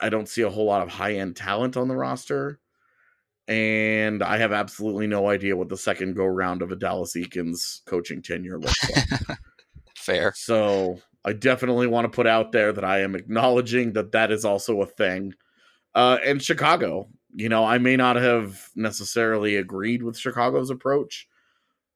I 0.00 0.08
don't 0.08 0.28
see 0.28 0.42
a 0.42 0.50
whole 0.50 0.66
lot 0.66 0.82
of 0.82 0.88
high-end 0.88 1.36
talent 1.36 1.76
on 1.76 1.88
the 1.88 1.96
roster. 1.96 2.60
And 3.48 4.22
I 4.22 4.36
have 4.36 4.52
absolutely 4.52 5.06
no 5.06 5.30
idea 5.30 5.56
what 5.56 5.70
the 5.70 5.76
second 5.76 6.14
go 6.14 6.26
round 6.26 6.60
of 6.60 6.70
a 6.70 6.76
Dallas 6.76 7.14
Eakins 7.16 7.82
coaching 7.86 8.20
tenure 8.20 8.58
looks 8.58 8.90
like. 8.90 9.38
Fair. 9.96 10.34
So 10.36 11.00
I 11.24 11.32
definitely 11.32 11.86
want 11.86 12.04
to 12.04 12.14
put 12.14 12.26
out 12.26 12.52
there 12.52 12.72
that 12.72 12.84
I 12.84 13.00
am 13.00 13.14
acknowledging 13.14 13.94
that 13.94 14.12
that 14.12 14.30
is 14.30 14.44
also 14.44 14.82
a 14.82 14.86
thing. 14.86 15.32
Uh, 15.94 16.18
and 16.24 16.42
Chicago, 16.42 17.08
you 17.34 17.48
know, 17.48 17.64
I 17.64 17.78
may 17.78 17.96
not 17.96 18.16
have 18.16 18.68
necessarily 18.76 19.56
agreed 19.56 20.02
with 20.02 20.18
Chicago's 20.18 20.70
approach 20.70 21.26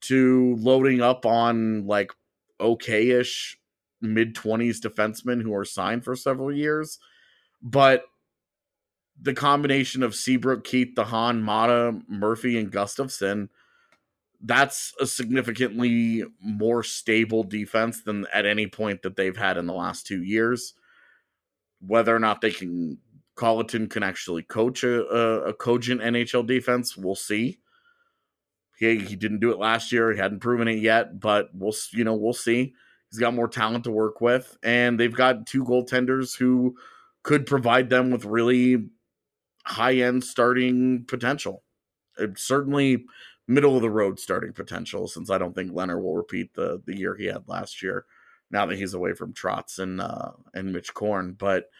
to 0.03 0.57
loading 0.59 1.01
up 1.01 1.25
on 1.27 1.87
like 1.87 2.13
okay-ish 2.61 3.59
mid 4.01 4.35
20s 4.35 4.79
defensemen 4.79 5.43
who 5.43 5.55
are 5.55 5.65
signed 5.65 6.05
for 6.05 6.17
several 6.17 6.53
years, 6.53 6.99
but 7.63 8.05
the 9.23 9.35
combination 9.35 10.03
of 10.03 10.15
Seabrook, 10.15 10.65
Keith, 10.65 10.95
DeHaan, 10.97 11.43
Maatta, 11.43 12.03
Murphy, 12.09 12.59
and 12.59 12.71
Gustafsson 12.73 13.49
that's 14.43 14.93
a 15.01 15.07
significantly 15.07 16.25
more 16.41 16.83
stable 16.83 17.45
defense 17.45 18.03
than 18.03 18.27
at 18.35 18.45
any 18.45 18.67
point 18.67 19.03
that 19.03 19.17
they've 19.17 19.37
had 19.37 19.57
in 19.57 19.67
the 19.67 19.73
last 19.73 20.07
two 20.07 20.23
years. 20.23 20.75
Whether 21.81 22.15
or 22.15 22.19
not 22.19 22.41
they 22.41 22.51
can, 22.51 22.99
Colliton 23.37 23.89
can 23.89 24.03
actually 24.03 24.43
coach 24.43 24.83
a, 24.83 25.07
a, 25.07 25.41
a 25.51 25.55
cogent 25.55 26.01
NHL 26.01 26.47
defense, 26.47 26.97
we'll 26.97 27.15
see. 27.15 27.59
He, 28.79 28.99
he 28.99 29.17
didn't 29.17 29.41
do 29.41 29.53
it 29.53 29.59
last 29.59 29.93
year. 29.93 30.13
He 30.13 30.19
hadn't 30.19 30.41
proven 30.41 30.67
it 30.67 30.79
yet, 30.79 31.21
but 31.21 31.51
we'll 31.55 31.75
you 31.93 32.03
know 32.03 32.15
we'll 32.15 32.33
see. 32.33 32.75
He's 33.11 33.21
got 33.21 33.35
more 33.35 33.49
talent 33.49 33.85
to 33.85 33.93
work 33.93 34.21
with, 34.21 34.57
and 34.65 34.99
they've 34.99 35.15
got 35.15 35.47
two 35.47 35.65
goaltenders 35.65 36.37
who 36.37 36.77
could 37.23 37.47
provide 37.47 37.91
them 37.91 38.11
with 38.11 38.25
really 38.25 38.89
high 39.65 39.95
end 39.95 40.25
starting 40.25 41.05
potential. 41.07 41.63
It 42.19 42.39
certainly 42.39 43.05
middle 43.49 43.77
of 43.77 43.83
the 43.83 43.91
road 43.91 44.21
starting 44.21 44.53
potential 44.53 45.09
since 45.09 45.31
I 45.31 45.39
don't 45.39 45.55
think 45.55 45.73
Lehner 45.73 46.01
will 46.01 46.17
repeat 46.17 46.55
the 46.55 46.83
the 46.85 46.97
year 46.97 47.17
he 47.17 47.27
had 47.27 47.49
last 47.49 47.83
year. 47.83 48.07
Now 48.51 48.67
that 48.67 48.77
he's 48.77 48.95
away 48.95 49.15
from 49.15 49.33
Trotz 49.33 49.79
and 49.79 50.01
uh, 50.01 50.33
and 50.55 50.73
Mitch 50.73 50.93
Korn, 50.95 51.35
but 51.39 51.71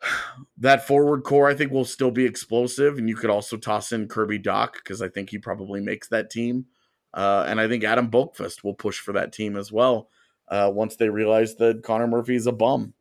that 0.58 0.86
forward 0.86 1.24
core 1.24 1.48
I 1.48 1.54
think 1.54 1.72
will 1.72 1.84
still 1.84 2.10
be 2.10 2.24
explosive, 2.24 2.98
and 2.98 3.08
you 3.08 3.16
could 3.16 3.30
also 3.30 3.56
toss 3.56 3.92
in 3.92 4.08
Kirby 4.08 4.38
Dach 4.38 4.74
because 4.74 5.02
I 5.02 5.08
think 5.08 5.30
he 5.30 5.38
probably 5.38 5.80
makes 5.80 6.08
that 6.08 6.30
team, 6.30 6.66
uh, 7.14 7.44
and 7.48 7.60
I 7.60 7.68
think 7.68 7.84
Adam 7.84 8.10
Boqvist 8.10 8.62
will 8.62 8.74
push 8.74 8.98
for 9.00 9.12
that 9.12 9.32
team 9.32 9.56
as 9.56 9.72
well 9.72 10.08
uh, 10.48 10.70
once 10.72 10.96
they 10.96 11.08
realize 11.08 11.56
that 11.56 11.82
Connor 11.82 12.06
Murphy 12.06 12.36
is 12.36 12.46
a 12.46 12.52
bum. 12.52 12.94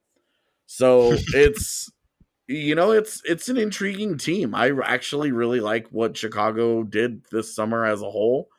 So 0.65 1.13
it's 1.33 1.91
you 2.47 2.75
know 2.75 2.91
it's 2.91 3.21
it's 3.25 3.49
an 3.49 3.57
intriguing 3.57 4.17
team. 4.17 4.55
I 4.55 4.71
actually 4.83 5.31
really 5.31 5.59
like 5.59 5.87
what 5.89 6.17
Chicago 6.17 6.83
did 6.83 7.25
this 7.31 7.53
summer 7.53 7.85
as 7.85 8.01
a 8.01 8.09
whole. 8.09 8.49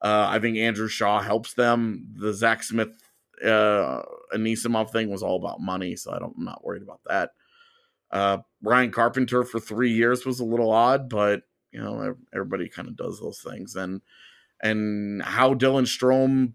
Uh, 0.00 0.26
I 0.28 0.38
think 0.38 0.56
Andrew 0.56 0.88
Shaw 0.88 1.20
helps 1.20 1.54
them. 1.54 2.08
The 2.14 2.32
Zach 2.32 2.62
Smith 2.62 2.96
uh, 3.44 4.02
Anisimov 4.34 4.90
thing 4.90 5.10
was 5.10 5.22
all 5.22 5.36
about 5.36 5.60
money, 5.60 5.96
so 5.96 6.12
I 6.12 6.18
don't, 6.18 6.34
I'm 6.38 6.44
not 6.44 6.64
worried 6.64 6.82
about 6.82 7.00
that. 7.06 7.30
Uh, 8.10 8.38
Ryan 8.62 8.90
Carpenter 8.90 9.44
for 9.44 9.60
three 9.60 9.92
years 9.92 10.24
was 10.24 10.40
a 10.40 10.44
little 10.44 10.70
odd, 10.70 11.08
but 11.08 11.42
you 11.72 11.80
know 11.80 12.14
everybody 12.32 12.68
kind 12.68 12.88
of 12.88 12.96
does 12.96 13.20
those 13.20 13.40
things, 13.40 13.76
and 13.76 14.00
and 14.62 15.22
how 15.22 15.54
Dylan 15.54 15.86
Strome 15.86 16.54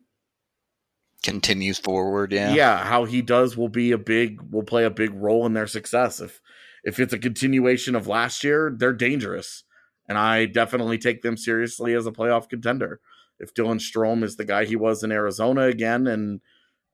continues 1.23 1.77
forward, 1.77 2.31
yeah, 2.31 2.53
yeah, 2.53 2.83
how 2.83 3.05
he 3.05 3.21
does 3.21 3.55
will 3.55 3.69
be 3.69 3.91
a 3.91 3.97
big 3.97 4.41
will 4.41 4.63
play 4.63 4.85
a 4.85 4.89
big 4.89 5.13
role 5.13 5.45
in 5.45 5.53
their 5.53 5.67
success. 5.67 6.19
If 6.19 6.41
if 6.83 6.99
it's 6.99 7.13
a 7.13 7.19
continuation 7.19 7.95
of 7.95 8.07
last 8.07 8.43
year, 8.43 8.73
they're 8.75 8.93
dangerous, 8.93 9.63
and 10.07 10.17
I 10.17 10.45
definitely 10.45 10.97
take 10.97 11.21
them 11.21 11.37
seriously 11.37 11.93
as 11.93 12.07
a 12.07 12.11
playoff 12.11 12.49
contender. 12.49 12.99
If 13.39 13.53
Dylan 13.53 13.79
Strome 13.79 14.23
is 14.23 14.35
the 14.35 14.45
guy 14.45 14.65
he 14.65 14.75
was 14.75 15.03
in 15.03 15.11
Arizona 15.11 15.63
again, 15.63 16.07
and 16.07 16.41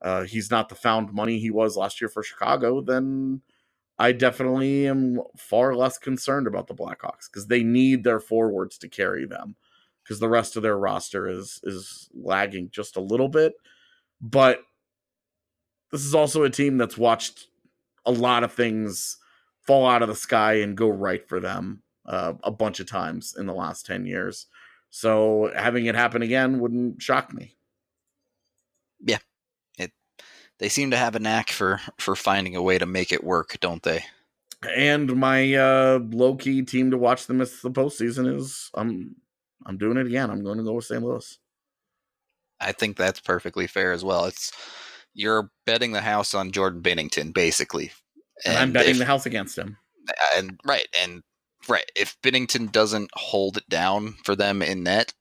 uh, 0.00 0.22
he's 0.24 0.50
not 0.50 0.68
the 0.68 0.74
found 0.74 1.12
money 1.12 1.38
he 1.38 1.50
was 1.50 1.76
last 1.76 2.00
year 2.00 2.08
for 2.08 2.22
Chicago, 2.22 2.80
then 2.80 3.42
I 3.98 4.12
definitely 4.12 4.86
am 4.86 5.20
far 5.36 5.74
less 5.74 5.98
concerned 5.98 6.46
about 6.46 6.68
the 6.68 6.74
Blackhawks 6.74 7.28
because 7.30 7.48
they 7.48 7.62
need 7.62 8.04
their 8.04 8.20
forwards 8.20 8.78
to 8.78 8.88
carry 8.88 9.26
them 9.26 9.56
because 10.02 10.20
the 10.20 10.28
rest 10.28 10.56
of 10.56 10.62
their 10.62 10.78
roster 10.78 11.28
is 11.28 11.60
is 11.64 12.08
lagging 12.14 12.70
just 12.70 12.96
a 12.96 13.00
little 13.00 13.28
bit. 13.28 13.54
But 14.20 14.60
this 15.90 16.04
is 16.04 16.14
also 16.14 16.44
a 16.44 16.50
team 16.50 16.78
that's 16.78 16.96
watched 16.96 17.48
a 18.06 18.12
lot 18.12 18.44
of 18.44 18.52
things 18.52 19.18
fall 19.68 19.86
out 19.86 20.00
of 20.00 20.08
the 20.08 20.14
sky 20.14 20.54
and 20.54 20.78
go 20.78 20.88
right 20.88 21.28
for 21.28 21.40
them 21.40 21.82
uh, 22.06 22.32
a 22.42 22.50
bunch 22.50 22.80
of 22.80 22.86
times 22.86 23.36
in 23.38 23.44
the 23.44 23.52
last 23.52 23.84
10 23.84 24.06
years. 24.06 24.46
So 24.88 25.52
having 25.54 25.84
it 25.84 25.94
happen 25.94 26.22
again 26.22 26.58
wouldn't 26.58 27.02
shock 27.02 27.34
me. 27.34 27.54
Yeah. 28.98 29.18
It 29.76 29.92
they 30.58 30.70
seem 30.70 30.90
to 30.92 30.96
have 30.96 31.16
a 31.16 31.18
knack 31.18 31.50
for 31.50 31.82
for 31.98 32.16
finding 32.16 32.56
a 32.56 32.62
way 32.62 32.78
to 32.78 32.86
make 32.86 33.12
it 33.12 33.22
work, 33.22 33.58
don't 33.60 33.82
they? 33.82 34.04
And 34.74 35.14
my 35.16 35.52
uh 35.52 35.98
low 36.12 36.34
key 36.34 36.62
team 36.62 36.90
to 36.90 36.96
watch 36.96 37.26
them 37.26 37.42
as 37.42 37.60
the 37.60 37.70
postseason 37.70 38.34
is 38.34 38.70
I'm 38.74 39.16
I'm 39.66 39.76
doing 39.76 39.98
it 39.98 40.06
again. 40.06 40.30
I'm 40.30 40.42
going 40.42 40.56
to 40.56 40.64
go 40.64 40.72
with 40.72 40.86
St. 40.86 41.02
Louis. 41.02 41.38
I 42.58 42.72
think 42.72 42.96
that's 42.96 43.20
perfectly 43.20 43.66
fair 43.66 43.92
as 43.92 44.02
well. 44.02 44.24
It's 44.24 44.50
you're 45.12 45.50
betting 45.66 45.92
the 45.92 46.00
house 46.00 46.32
on 46.32 46.52
Jordan 46.52 46.80
Binnington 46.80 47.34
basically. 47.34 47.92
And, 48.44 48.54
and 48.54 48.58
I'm 48.58 48.72
betting 48.72 48.92
if, 48.92 48.98
the 48.98 49.04
house 49.04 49.26
against 49.26 49.58
him. 49.58 49.76
And 50.36 50.58
right, 50.64 50.86
and 51.02 51.22
right. 51.68 51.90
If 51.96 52.16
Binnington 52.22 52.70
doesn't 52.70 53.10
hold 53.14 53.56
it 53.56 53.68
down 53.68 54.14
for 54.24 54.36
them 54.36 54.62
in 54.62 54.82
net, 54.82 55.12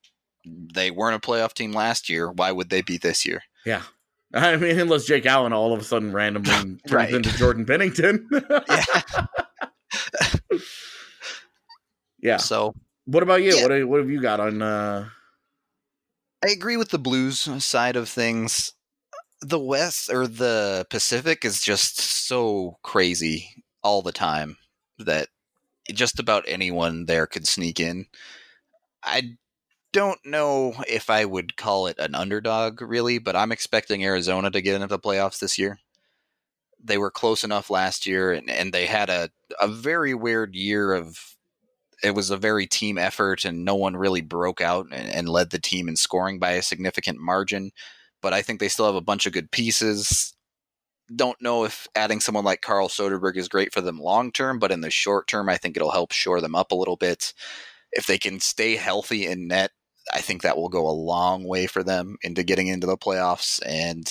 they 0.45 0.91
weren't 0.91 1.15
a 1.15 1.28
playoff 1.28 1.53
team 1.53 1.72
last 1.72 2.09
year. 2.09 2.32
Why 2.32 2.51
would 2.51 2.70
they 2.70 2.82
be 2.82 2.97
this 2.97 3.26
year? 3.26 3.43
Yeah. 3.65 3.84
I 4.34 4.57
mean, 4.57 4.80
unless 4.80 5.05
Jake 5.05 5.26
Allen 5.26 5.53
all 5.53 5.74
of 5.74 5.80
a 5.80 5.84
sudden 5.84 6.11
randomly 6.13 6.51
turns 6.88 6.91
right. 6.91 7.13
into 7.13 7.36
Jordan 7.38 7.65
Binnington. 7.65 8.26
yeah. 10.51 10.59
yeah. 12.20 12.38
So, 12.38 12.76
what 13.05 13.24
about 13.24 13.41
you? 13.41 13.55
Yeah. 13.55 13.68
What, 13.68 13.88
what 13.88 13.99
have 13.99 14.09
you 14.09 14.22
got 14.22 14.39
on? 14.39 14.61
Uh... 14.61 15.09
I 16.43 16.49
agree 16.49 16.78
with 16.78 16.89
the 16.89 16.99
Blues 16.99 17.39
side 17.63 17.95
of 17.95 18.09
things 18.09 18.74
the 19.41 19.59
West 19.59 20.11
or 20.11 20.27
the 20.27 20.85
Pacific 20.89 21.45
is 21.45 21.61
just 21.61 21.99
so 21.99 22.77
crazy 22.83 23.63
all 23.83 24.01
the 24.01 24.11
time 24.11 24.57
that 24.99 25.29
just 25.89 26.19
about 26.19 26.43
anyone 26.47 27.05
there 27.05 27.27
could 27.27 27.47
sneak 27.47 27.79
in. 27.79 28.07
I 29.03 29.38
don't 29.93 30.19
know 30.25 30.75
if 30.88 31.09
I 31.09 31.25
would 31.25 31.55
call 31.55 31.88
it 31.88 31.97
an 31.99 32.15
underdog 32.15 32.81
really, 32.81 33.19
but 33.19 33.35
I'm 33.35 33.51
expecting 33.51 34.03
Arizona 34.03 34.51
to 34.51 34.61
get 34.61 34.75
into 34.75 34.88
the 34.88 34.99
playoffs 34.99 35.39
this 35.39 35.57
year. 35.57 35.79
They 36.83 36.97
were 36.97 37.11
close 37.11 37.43
enough 37.43 37.69
last 37.69 38.05
year 38.05 38.31
and, 38.31 38.49
and 38.49 38.73
they 38.73 38.85
had 38.85 39.09
a, 39.09 39.29
a 39.59 39.67
very 39.67 40.13
weird 40.13 40.55
year 40.55 40.93
of 40.93 41.35
it 42.03 42.13
was 42.13 42.29
a 42.29 42.38
very 42.38 42.67
team 42.67 42.97
effort 42.97 43.43
and 43.43 43.65
no 43.65 43.75
one 43.75 43.97
really 43.97 44.21
broke 44.21 44.61
out 44.61 44.88
and, 44.91 45.09
and 45.09 45.29
led 45.29 45.49
the 45.49 45.59
team 45.59 45.88
in 45.88 45.95
scoring 45.95 46.38
by 46.38 46.51
a 46.51 46.61
significant 46.61 47.19
margin 47.19 47.71
but 48.22 48.34
I 48.34 48.41
think 48.41 48.59
they 48.59 48.70
still 48.70 48.86
have 48.86 48.95
a 48.95 49.01
bunch 49.01 49.26
of 49.26 49.34
good 49.34 49.51
pieces. 49.51 50.34
Don't 51.15 51.41
know 51.41 51.63
if 51.63 51.88
adding 51.95 52.20
someone 52.20 52.43
like 52.43 52.61
Carl 52.61 52.89
Soderberg 52.89 53.38
is 53.38 53.47
great 53.47 53.74
for 53.74 53.82
them 53.82 53.99
long 53.99 54.32
term, 54.32 54.59
but 54.59 54.72
in 54.72 54.82
the 54.82 54.89
short 54.89 55.28
term, 55.28 55.49
I 55.49 55.57
think 55.57 55.78
it'll 55.78 55.91
help 55.91 56.11
shore 56.11 56.41
them 56.41 56.55
up 56.55 56.72
a 56.72 56.76
little 56.76 56.97
bit. 56.97 57.34
If 57.91 58.07
they 58.07 58.18
can 58.18 58.39
stay 58.39 58.76
healthy 58.76 59.26
in 59.26 59.47
net, 59.47 59.72
I 60.13 60.22
think 60.22 60.41
that 60.41 60.57
will 60.57 60.70
go 60.70 60.88
a 60.88 60.91
long 60.91 61.45
way 61.45 61.68
for 61.68 61.84
them 61.84 62.18
into 62.22 62.43
getting 62.43 62.68
into 62.68 62.88
the 62.88 62.97
playoffs 62.97 63.59
and 63.65 64.09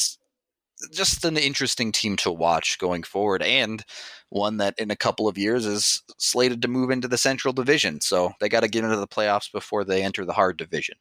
just 0.92 1.24
an 1.24 1.36
interesting 1.36 1.92
team 1.92 2.16
to 2.16 2.30
watch 2.30 2.78
going 2.78 3.02
forward 3.02 3.42
and 3.42 3.84
one 4.28 4.58
that 4.58 4.78
in 4.78 4.90
a 4.90 4.96
couple 4.96 5.28
of 5.28 5.38
years 5.38 5.64
is 5.64 6.02
slated 6.18 6.60
to 6.62 6.68
move 6.68 6.90
into 6.90 7.08
the 7.08 7.16
central 7.16 7.54
division 7.54 8.00
so 8.00 8.32
they 8.40 8.48
got 8.48 8.60
to 8.60 8.68
get 8.68 8.84
into 8.84 8.96
the 8.96 9.06
playoffs 9.06 9.50
before 9.50 9.84
they 9.84 10.02
enter 10.02 10.24
the 10.24 10.34
hard 10.34 10.56
division 10.58 10.96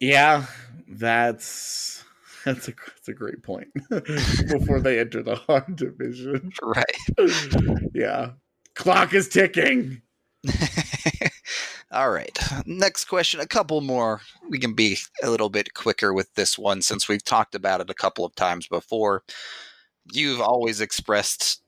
Yeah, 0.00 0.46
that's 0.88 2.04
that's 2.44 2.68
a 2.68 2.72
that's 2.72 3.08
a 3.08 3.14
great 3.14 3.42
point. 3.42 3.68
Before 3.90 4.80
they 4.80 4.98
enter 4.98 5.22
the 5.22 5.36
hard 5.36 5.76
division, 5.76 6.52
right? 6.62 6.84
yeah, 7.94 8.32
clock 8.74 9.14
is 9.14 9.28
ticking. 9.28 10.02
All 11.90 12.10
right. 12.10 12.36
Next 12.66 13.04
question. 13.04 13.40
A 13.40 13.46
couple 13.46 13.80
more. 13.80 14.20
We 14.50 14.58
can 14.58 14.74
be 14.74 14.98
a 15.22 15.30
little 15.30 15.48
bit 15.48 15.74
quicker 15.74 16.12
with 16.12 16.34
this 16.34 16.58
one 16.58 16.82
since 16.82 17.08
we've 17.08 17.24
talked 17.24 17.54
about 17.54 17.80
it 17.80 17.88
a 17.88 17.94
couple 17.94 18.24
of 18.24 18.34
times 18.34 18.66
before. 18.66 19.22
You've 20.12 20.40
always 20.40 20.80
expressed 20.80 21.62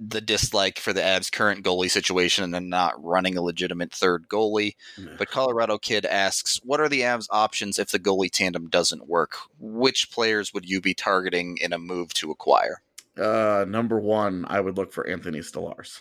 the 0.00 0.22
dislike 0.22 0.78
for 0.78 0.94
the 0.94 1.02
Avs' 1.02 1.30
current 1.30 1.62
goalie 1.62 1.90
situation 1.90 2.42
and 2.42 2.54
then 2.54 2.70
not 2.70 3.02
running 3.04 3.36
a 3.36 3.42
legitimate 3.42 3.92
third 3.92 4.28
goalie. 4.28 4.74
But 5.18 5.28
Colorado 5.28 5.76
Kid 5.76 6.06
asks, 6.06 6.58
what 6.64 6.80
are 6.80 6.88
the 6.88 7.02
Avs' 7.02 7.26
options 7.30 7.78
if 7.78 7.90
the 7.90 7.98
goalie 7.98 8.30
tandem 8.30 8.68
doesn't 8.68 9.08
work? 9.08 9.36
Which 9.58 10.10
players 10.10 10.54
would 10.54 10.68
you 10.68 10.80
be 10.80 10.94
targeting 10.94 11.58
in 11.58 11.74
a 11.74 11.78
move 11.78 12.14
to 12.14 12.30
acquire? 12.30 12.80
Uh, 13.18 13.66
number 13.68 14.00
one, 14.00 14.46
I 14.48 14.60
would 14.60 14.78
look 14.78 14.90
for 14.90 15.06
Anthony 15.06 15.40
Stolarz. 15.40 16.00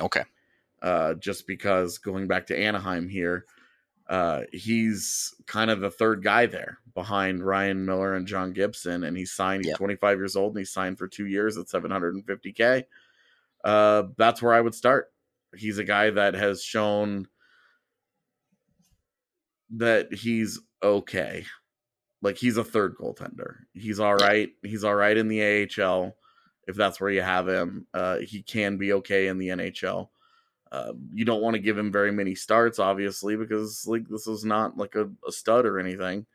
Okay. 0.00 0.24
Uh, 0.82 1.14
just 1.14 1.46
because 1.46 1.96
going 1.96 2.28
back 2.28 2.46
to 2.48 2.58
Anaheim 2.58 3.08
here, 3.08 3.46
uh, 4.10 4.42
he's 4.52 5.34
kind 5.46 5.70
of 5.70 5.80
the 5.80 5.90
third 5.90 6.22
guy 6.22 6.44
there 6.44 6.78
behind 6.94 7.42
Ryan 7.42 7.86
Miller 7.86 8.14
and 8.14 8.26
John 8.26 8.52
Gibson, 8.52 9.04
and 9.04 9.16
he's 9.16 9.32
signed. 9.32 9.64
He's 9.64 9.70
yep. 9.70 9.78
25 9.78 10.18
years 10.18 10.36
old, 10.36 10.52
and 10.52 10.58
he 10.58 10.64
signed 10.64 10.98
for 10.98 11.08
two 11.08 11.26
years 11.26 11.56
at 11.56 11.66
750k 11.66 12.84
uh, 13.64 14.04
that's 14.16 14.42
where 14.42 14.54
I 14.54 14.60
would 14.60 14.74
start. 14.74 15.12
He's 15.56 15.78
a 15.78 15.84
guy 15.84 16.10
that 16.10 16.34
has 16.34 16.62
shown 16.62 17.26
that 19.70 20.12
he's 20.12 20.60
okay. 20.82 21.44
Like 22.22 22.36
he's 22.36 22.56
a 22.56 22.64
third 22.64 22.96
goaltender. 22.96 23.56
He's 23.72 24.00
all 24.00 24.14
right. 24.14 24.50
He's 24.62 24.84
all 24.84 24.94
right 24.94 25.16
in 25.16 25.28
the 25.28 25.68
AHL 25.78 26.14
if 26.66 26.76
that's 26.76 27.00
where 27.00 27.10
you 27.10 27.22
have 27.22 27.48
him. 27.48 27.86
Uh, 27.92 28.18
he 28.18 28.42
can 28.42 28.76
be 28.76 28.92
okay 28.94 29.28
in 29.28 29.38
the 29.38 29.48
NHL. 29.48 30.08
Uh, 30.70 30.92
you 31.12 31.24
don't 31.24 31.42
want 31.42 31.54
to 31.54 31.60
give 31.60 31.76
him 31.76 31.90
very 31.90 32.12
many 32.12 32.34
starts, 32.34 32.78
obviously, 32.78 33.36
because 33.36 33.86
like 33.86 34.08
this 34.08 34.26
is 34.26 34.44
not 34.44 34.76
like 34.76 34.94
a, 34.94 35.10
a 35.26 35.32
stud 35.32 35.66
or 35.66 35.80
anything. 35.80 36.26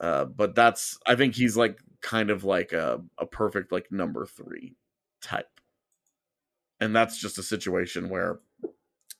Uh, 0.00 0.26
but 0.26 0.54
that's 0.54 0.98
I 1.06 1.14
think 1.16 1.34
he's 1.34 1.56
like 1.56 1.78
kind 2.00 2.30
of 2.30 2.44
like 2.44 2.72
a, 2.72 3.02
a 3.16 3.26
perfect 3.26 3.72
like 3.72 3.90
number 3.90 4.26
three 4.26 4.76
type 5.22 5.48
and 6.80 6.94
that's 6.94 7.18
just 7.18 7.38
a 7.38 7.42
situation 7.42 8.08
where 8.08 8.38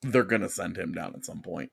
they're 0.02 0.22
going 0.22 0.42
to 0.42 0.48
send 0.48 0.76
him 0.76 0.92
down 0.92 1.14
at 1.14 1.24
some 1.24 1.42
point. 1.42 1.70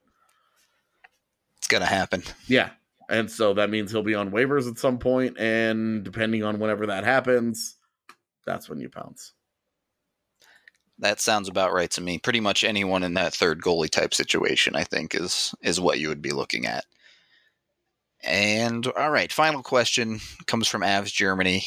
It's 1.58 1.68
going 1.68 1.82
to 1.82 1.88
happen. 1.88 2.24
Yeah. 2.48 2.72
And 3.10 3.30
so 3.30 3.54
that 3.54 3.70
means 3.70 3.92
he'll 3.92 4.04
be 4.04 4.16
on 4.16 4.32
waivers 4.32 4.70
at 4.70 4.80
some 4.80 4.98
point, 4.98 5.38
and 5.38 6.04
depending 6.04 6.44
on 6.44 6.60
whenever 6.60 6.88
that 6.88 7.04
happens, 7.04 7.76
that's 8.46 8.68
when 8.68 8.80
you 8.80 8.90
pounce. 8.90 9.34
That 10.98 11.20
sounds 11.20 11.50
about 11.50 11.74
right 11.74 11.92
to 11.92 12.02
me. 12.02 12.18
Pretty 12.20 12.40
much 12.40 12.64
anyone 12.64 13.04
in 13.04 13.14
that 13.16 13.34
third 13.34 13.62
goalie 13.62 13.90
type 13.90 14.14
situation, 14.14 14.76
I 14.76 14.86
think, 14.86 15.14
is 15.14 15.54
is 15.62 15.80
what 15.80 16.00
you 16.00 16.08
would 16.08 16.22
be 16.22 16.32
looking 16.32 16.66
at. 16.66 16.86
And 18.24 18.88
all 18.88 19.12
right, 19.12 19.32
final 19.32 19.62
question 19.62 20.20
comes 20.48 20.68
from 20.68 20.82
Avs 20.82 21.14
Germany 21.14 21.64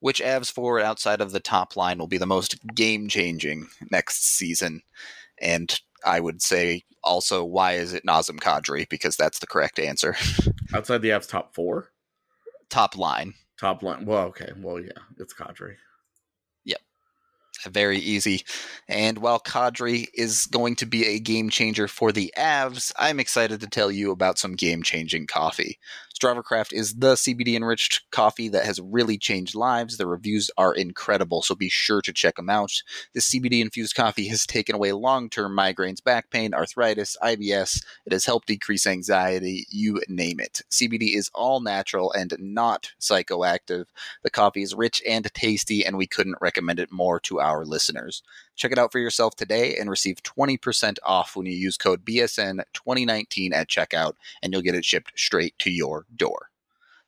which 0.00 0.20
Avs 0.20 0.50
forward 0.50 0.82
outside 0.82 1.20
of 1.20 1.32
the 1.32 1.40
top 1.40 1.76
line 1.76 1.98
will 1.98 2.06
be 2.06 2.18
the 2.18 2.26
most 2.26 2.56
game 2.74 3.08
changing 3.08 3.68
next 3.90 4.24
season? 4.24 4.82
And 5.40 5.78
I 6.04 6.20
would 6.20 6.42
say 6.42 6.84
also, 7.02 7.44
why 7.44 7.72
is 7.74 7.94
it 7.94 8.04
Nazem 8.04 8.40
Kadri? 8.40 8.88
Because 8.88 9.16
that's 9.16 9.38
the 9.38 9.46
correct 9.46 9.78
answer. 9.78 10.16
outside 10.74 11.02
the 11.02 11.10
Avs 11.10 11.28
top 11.28 11.54
four? 11.54 11.90
Top 12.68 12.96
line. 12.96 13.34
Top 13.58 13.82
line. 13.82 14.06
Well, 14.06 14.26
okay. 14.28 14.52
Well, 14.58 14.80
yeah, 14.80 14.92
it's 15.18 15.34
Kadri. 15.34 15.76
Very 17.68 17.98
easy. 17.98 18.44
And 18.88 19.18
while 19.18 19.40
Kadri 19.40 20.06
is 20.14 20.46
going 20.46 20.76
to 20.76 20.86
be 20.86 21.06
a 21.06 21.18
game 21.18 21.50
changer 21.50 21.88
for 21.88 22.12
the 22.12 22.32
Avs, 22.36 22.92
I'm 22.98 23.20
excited 23.20 23.60
to 23.60 23.68
tell 23.68 23.90
you 23.90 24.10
about 24.10 24.38
some 24.38 24.54
game 24.54 24.82
changing 24.82 25.26
coffee. 25.26 25.78
Strava 26.20 26.72
is 26.72 26.96
the 26.96 27.14
CBD 27.14 27.56
enriched 27.56 28.10
coffee 28.10 28.48
that 28.48 28.66
has 28.66 28.78
really 28.80 29.16
changed 29.16 29.54
lives. 29.54 29.96
The 29.96 30.06
reviews 30.06 30.50
are 30.58 30.74
incredible, 30.74 31.40
so 31.40 31.54
be 31.54 31.70
sure 31.70 32.02
to 32.02 32.12
check 32.12 32.36
them 32.36 32.50
out. 32.50 32.72
This 33.14 33.30
CBD 33.30 33.62
infused 33.62 33.94
coffee 33.94 34.28
has 34.28 34.44
taken 34.44 34.74
away 34.74 34.92
long 34.92 35.30
term 35.30 35.56
migraines, 35.56 36.04
back 36.04 36.30
pain, 36.30 36.52
arthritis, 36.52 37.16
IBS. 37.22 37.82
It 38.04 38.12
has 38.12 38.26
helped 38.26 38.48
decrease 38.48 38.86
anxiety, 38.86 39.66
you 39.70 40.02
name 40.08 40.40
it. 40.40 40.60
CBD 40.70 41.16
is 41.16 41.30
all 41.34 41.60
natural 41.60 42.12
and 42.12 42.34
not 42.38 42.92
psychoactive. 43.00 43.86
The 44.22 44.30
coffee 44.30 44.62
is 44.62 44.74
rich 44.74 45.02
and 45.08 45.32
tasty, 45.32 45.86
and 45.86 45.96
we 45.96 46.06
couldn't 46.06 46.36
recommend 46.42 46.80
it 46.80 46.92
more 46.92 47.18
to 47.20 47.40
our 47.50 47.64
listeners. 47.64 48.22
Check 48.56 48.72
it 48.72 48.78
out 48.78 48.92
for 48.92 48.98
yourself 48.98 49.36
today 49.36 49.76
and 49.76 49.90
receive 49.90 50.22
20% 50.22 50.98
off 51.04 51.36
when 51.36 51.46
you 51.46 51.52
use 51.52 51.76
code 51.76 52.04
BSN2019 52.04 53.52
at 53.52 53.68
checkout, 53.68 54.14
and 54.42 54.52
you'll 54.52 54.62
get 54.62 54.74
it 54.74 54.84
shipped 54.84 55.12
straight 55.18 55.58
to 55.58 55.70
your 55.70 56.06
door. 56.14 56.50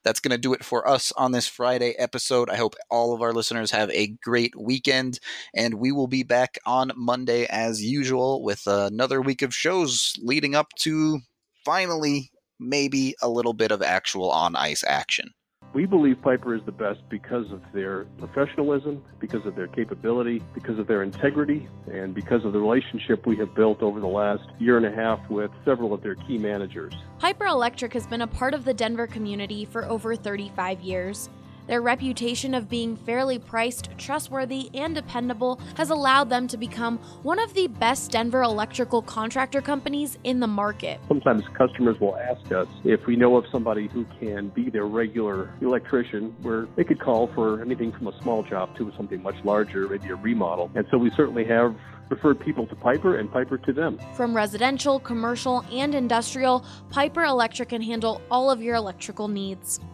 That's 0.03 0.19
going 0.19 0.31
to 0.31 0.37
do 0.37 0.53
it 0.53 0.65
for 0.65 0.87
us 0.87 1.13
on 1.13 1.31
this 1.31 1.47
Friday 1.47 1.91
episode. 1.97 2.49
I 2.49 2.57
hope 2.57 2.75
all 2.91 3.13
of 3.13 3.21
our 3.21 3.31
listeners 3.31 3.71
have 3.71 3.89
a 3.91 4.07
great 4.21 4.53
weekend, 4.59 5.19
and 5.55 5.75
we 5.75 5.93
will 5.93 6.07
be 6.07 6.23
back 6.23 6.59
on 6.65 6.91
Monday 6.95 7.45
as 7.49 7.81
usual 7.81 8.43
with 8.43 8.67
another 8.67 9.21
week 9.21 9.41
of 9.41 9.55
shows 9.55 10.13
leading 10.21 10.55
up 10.55 10.73
to 10.79 11.19
finally 11.63 12.31
maybe 12.59 13.15
a 13.21 13.29
little 13.29 13.53
bit 13.53 13.71
of 13.71 13.81
actual 13.81 14.29
on 14.29 14.55
ice 14.57 14.83
action. 14.85 15.33
We 15.73 15.87
believe 15.87 16.21
Piper 16.21 16.53
is 16.53 16.61
the 16.67 16.71
best 16.71 16.99
because 17.09 17.51
of 17.51 17.59
their 17.73 18.03
professionalism, 18.19 19.03
because 19.19 19.43
of 19.47 19.55
their 19.55 19.65
capability, 19.65 20.39
because 20.53 20.77
of 20.77 20.85
their 20.85 21.01
integrity, 21.01 21.67
and 21.91 22.13
because 22.13 22.45
of 22.45 22.53
the 22.53 22.59
relationship 22.59 23.25
we 23.25 23.35
have 23.37 23.55
built 23.55 23.81
over 23.81 23.99
the 23.99 24.05
last 24.05 24.43
year 24.59 24.77
and 24.77 24.85
a 24.85 24.91
half 24.91 25.19
with 25.31 25.49
several 25.65 25.91
of 25.91 26.03
their 26.03 26.13
key 26.13 26.37
managers. 26.37 26.93
Piper 27.17 27.47
Electric 27.47 27.91
has 27.93 28.05
been 28.05 28.21
a 28.21 28.27
part 28.27 28.53
of 28.53 28.65
the 28.65 28.73
Denver 28.73 29.07
community 29.07 29.65
for 29.65 29.85
over 29.85 30.15
35 30.15 30.81
years. 30.81 31.27
Their 31.67 31.81
reputation 31.81 32.53
of 32.53 32.69
being 32.69 32.97
fairly 32.97 33.39
priced, 33.39 33.89
trustworthy, 33.97 34.69
and 34.73 34.93
dependable 34.93 35.59
has 35.75 35.89
allowed 35.89 36.29
them 36.29 36.47
to 36.49 36.57
become 36.57 36.97
one 37.23 37.39
of 37.39 37.53
the 37.53 37.67
best 37.67 38.11
Denver 38.11 38.41
electrical 38.41 39.01
contractor 39.01 39.61
companies 39.61 40.17
in 40.23 40.39
the 40.39 40.47
market. 40.47 40.99
Sometimes 41.07 41.43
customers 41.53 41.99
will 41.99 42.17
ask 42.17 42.51
us 42.51 42.67
if 42.83 43.05
we 43.05 43.15
know 43.15 43.37
of 43.37 43.45
somebody 43.51 43.87
who 43.87 44.05
can 44.19 44.49
be 44.49 44.69
their 44.69 44.85
regular 44.85 45.53
electrician, 45.61 46.35
where 46.41 46.67
they 46.75 46.83
could 46.83 46.99
call 46.99 47.27
for 47.33 47.61
anything 47.61 47.91
from 47.93 48.07
a 48.07 48.21
small 48.21 48.43
job 48.43 48.75
to 48.77 48.91
something 48.97 49.23
much 49.23 49.35
larger, 49.45 49.87
maybe 49.87 50.09
a 50.09 50.15
remodel. 50.15 50.69
And 50.75 50.85
so 50.91 50.97
we 50.97 51.11
certainly 51.11 51.45
have 51.45 51.75
referred 52.09 52.39
people 52.39 52.67
to 52.67 52.75
Piper 52.75 53.17
and 53.17 53.31
Piper 53.31 53.57
to 53.57 53.73
them. 53.73 53.99
From 54.15 54.35
residential, 54.35 54.99
commercial, 54.99 55.65
and 55.71 55.95
industrial, 55.95 56.65
Piper 56.89 57.23
Electric 57.23 57.69
can 57.69 57.81
handle 57.81 58.21
all 58.29 58.51
of 58.51 58.61
your 58.61 58.75
electrical 58.75 59.27
needs. 59.27 59.79